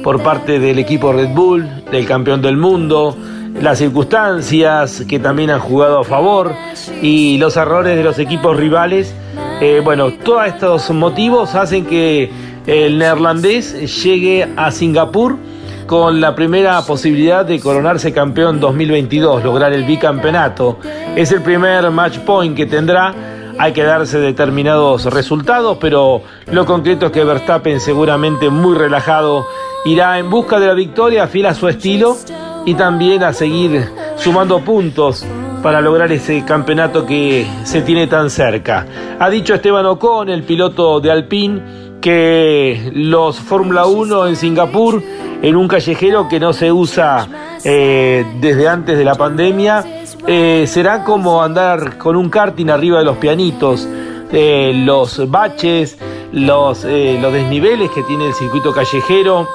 por 0.04 0.22
parte 0.24 0.60
del 0.60 0.80
equipo 0.80 1.14
Red 1.14 1.30
Bull, 1.30 1.68
del 1.92 2.06
campeón 2.06 2.42
del 2.42 2.58
mundo, 2.58 3.16
las 3.60 3.78
circunstancias 3.78 5.04
que 5.08 5.20
también 5.20 5.50
han 5.52 5.60
jugado 5.60 6.00
a 6.00 6.04
favor 6.04 6.54
y 7.02 7.38
los 7.38 7.58
errores 7.58 7.96
de 7.96 8.04
los 8.04 8.18
equipos 8.20 8.58
rivales. 8.58 9.14
Eh, 9.60 9.82
bueno, 9.84 10.12
todos 10.12 10.48
estos 10.48 10.90
motivos 10.92 11.54
hacen 11.56 11.86
que 11.86 12.32
el 12.66 12.98
neerlandés 12.98 14.04
llegue 14.04 14.50
a 14.56 14.72
Singapur 14.72 15.38
con 15.86 16.22
la 16.22 16.34
primera 16.36 16.82
posibilidad 16.84 17.46
de 17.46 17.60
coronarse 17.60 18.14
campeón 18.14 18.60
2022, 18.60 19.44
lograr 19.44 19.74
el 19.74 19.84
bicampeonato. 19.84 20.80
Es 21.16 21.32
el 21.32 21.42
primer 21.42 21.90
match 21.92 22.20
point 22.20 22.56
que 22.56 22.66
tendrá. 22.66 23.14
Hay 23.60 23.74
que 23.74 23.84
darse 23.84 24.18
determinados 24.20 25.06
resultados, 25.06 25.78
pero 25.80 26.24
lo 26.48 26.66
concreto 26.66 27.08
es 27.08 27.12
que 27.12 27.24
Verstappen 27.24 27.80
seguramente 27.80 28.50
muy 28.50 28.76
relajado 28.76 29.46
irá 29.86 30.20
en 30.20 30.30
busca 30.30 30.60
de 30.60 30.68
la 30.68 30.74
victoria, 30.74 31.28
fiel 31.28 31.48
a 31.48 31.54
su 31.54 31.68
estilo 31.68 32.18
y 32.66 32.76
también 32.76 33.24
a 33.24 33.34
seguir 33.34 33.90
sumando 34.18 34.60
puntos 34.60 35.26
para 35.64 35.82
lograr 35.82 36.12
ese 36.12 36.44
campeonato 36.44 37.06
que 37.06 37.46
se 37.64 37.82
tiene 37.82 38.08
tan 38.08 38.30
cerca. 38.30 38.86
Ha 39.20 39.30
dicho 39.30 39.54
Esteban 39.54 39.86
Ocon, 39.86 40.30
el 40.30 40.44
piloto 40.44 41.00
de 41.00 41.12
Alpine, 41.12 41.62
que 42.02 42.92
los 42.94 43.40
Fórmula 43.40 43.86
1 43.86 44.28
en 44.28 44.36
Singapur, 44.36 45.02
en 45.42 45.56
un 45.56 45.68
callejero 45.68 46.28
que 46.28 46.40
no 46.40 46.54
se 46.54 46.72
usa 46.72 47.28
eh, 47.64 48.26
desde 48.40 48.68
antes 48.68 48.98
de 48.98 49.06
la 49.06 49.16
pandemia, 49.16 49.86
eh, 50.26 50.66
será 50.68 51.04
como 51.04 51.44
andar 51.44 51.98
con 51.98 52.16
un 52.16 52.30
karting 52.30 52.70
arriba 52.70 53.00
de 53.00 53.06
los 53.06 53.18
pianitos, 53.18 53.88
eh, 54.32 54.72
los 54.74 55.30
baches, 55.30 55.98
los, 56.32 56.84
los 56.86 57.34
desniveles 57.34 57.92
que 57.92 58.04
tiene 58.04 58.28
el 58.28 58.34
circuito 58.34 58.74
callejero, 58.74 59.48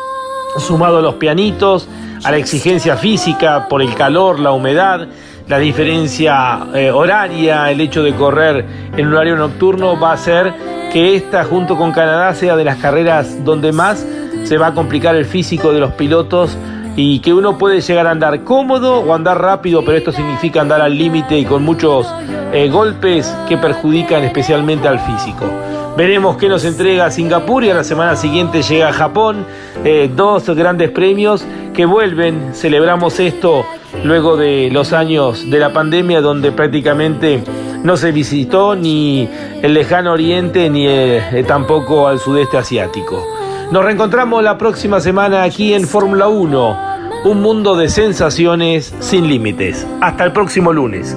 sumado 0.58 0.98
a 0.98 1.02
los 1.02 1.14
pianitos, 1.14 1.88
a 2.24 2.30
la 2.30 2.36
exigencia 2.36 2.96
física 2.96 3.68
por 3.68 3.82
el 3.82 3.94
calor, 3.94 4.40
la 4.40 4.52
humedad, 4.52 5.08
la 5.48 5.58
diferencia 5.58 6.66
eh, 6.74 6.90
horaria, 6.90 7.70
el 7.70 7.80
hecho 7.80 8.02
de 8.02 8.14
correr 8.14 8.64
en 8.96 9.06
horario 9.06 9.36
nocturno 9.36 9.98
va 9.98 10.10
a 10.10 10.14
hacer 10.14 10.52
que 10.92 11.14
esta 11.14 11.44
junto 11.44 11.76
con 11.76 11.92
Canadá 11.92 12.34
sea 12.34 12.56
de 12.56 12.64
las 12.64 12.78
carreras 12.78 13.44
donde 13.44 13.72
más 13.72 14.04
se 14.44 14.58
va 14.58 14.68
a 14.68 14.74
complicar 14.74 15.14
el 15.14 15.24
físico 15.24 15.72
de 15.72 15.80
los 15.80 15.92
pilotos 15.92 16.56
y 16.96 17.20
que 17.20 17.34
uno 17.34 17.58
puede 17.58 17.80
llegar 17.80 18.06
a 18.06 18.10
andar 18.10 18.42
cómodo 18.42 19.00
o 19.00 19.14
andar 19.14 19.40
rápido, 19.40 19.84
pero 19.84 19.98
esto 19.98 20.12
significa 20.12 20.62
andar 20.62 20.80
al 20.80 20.96
límite 20.96 21.38
y 21.38 21.44
con 21.44 21.62
muchos 21.62 22.12
eh, 22.52 22.68
golpes 22.68 23.32
que 23.48 23.58
perjudican 23.58 24.24
especialmente 24.24 24.88
al 24.88 24.98
físico. 24.98 25.44
Veremos 25.96 26.36
qué 26.36 26.48
nos 26.48 26.64
entrega 26.66 27.10
Singapur 27.10 27.64
y 27.64 27.70
a 27.70 27.74
la 27.74 27.82
semana 27.82 28.16
siguiente 28.16 28.60
llega 28.60 28.92
Japón. 28.92 29.46
Eh, 29.82 30.10
dos 30.14 30.46
grandes 30.50 30.90
premios 30.90 31.42
que 31.74 31.86
vuelven. 31.86 32.54
Celebramos 32.54 33.18
esto 33.18 33.64
luego 34.04 34.36
de 34.36 34.68
los 34.70 34.92
años 34.92 35.50
de 35.50 35.58
la 35.58 35.72
pandemia 35.72 36.20
donde 36.20 36.52
prácticamente 36.52 37.42
no 37.82 37.96
se 37.96 38.12
visitó 38.12 38.76
ni 38.76 39.26
el 39.62 39.72
lejano 39.72 40.12
oriente 40.12 40.68
ni 40.68 40.86
eh, 40.86 41.44
tampoco 41.48 42.08
al 42.08 42.18
sudeste 42.18 42.58
asiático. 42.58 43.26
Nos 43.70 43.82
reencontramos 43.82 44.44
la 44.44 44.58
próxima 44.58 45.00
semana 45.00 45.44
aquí 45.44 45.72
en 45.72 45.88
Fórmula 45.88 46.28
1, 46.28 46.78
un 47.24 47.40
mundo 47.40 47.74
de 47.74 47.88
sensaciones 47.88 48.94
sin 49.00 49.28
límites. 49.28 49.86
Hasta 50.02 50.24
el 50.24 50.32
próximo 50.32 50.74
lunes. 50.74 51.16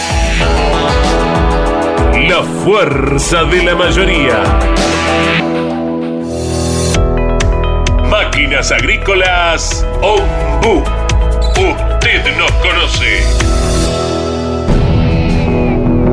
La 2.27 2.43
fuerza 2.63 3.43
de 3.45 3.63
la 3.63 3.75
mayoría. 3.75 4.43
Máquinas 8.09 8.71
agrícolas 8.71 9.85
Ombu. 10.01 10.83
Usted 11.51 12.37
nos 12.37 12.51
conoce. 12.51 13.23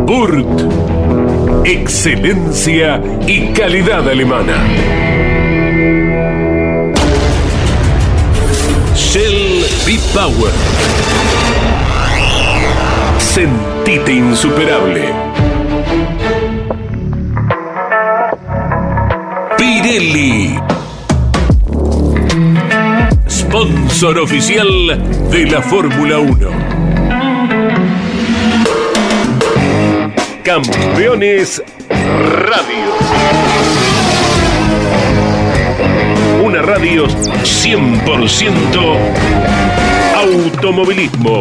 Burt. 0.06 1.66
Excelencia 1.66 3.00
y 3.26 3.52
calidad 3.52 4.08
alemana. 4.08 4.56
Shell 8.94 9.64
B-Power. 9.84 10.52
Sentite 13.18 14.12
insuperable. 14.12 15.47
Pirelli. 19.68 20.58
Sponsor 23.26 24.18
oficial 24.18 24.66
de 25.30 25.44
la 25.44 25.60
Fórmula 25.60 26.20
1. 26.20 26.48
Campeones 30.42 31.62
Radio. 31.90 32.94
Una 36.42 36.62
radio 36.62 37.06
100% 37.06 38.96
automovilismo. 40.16 41.40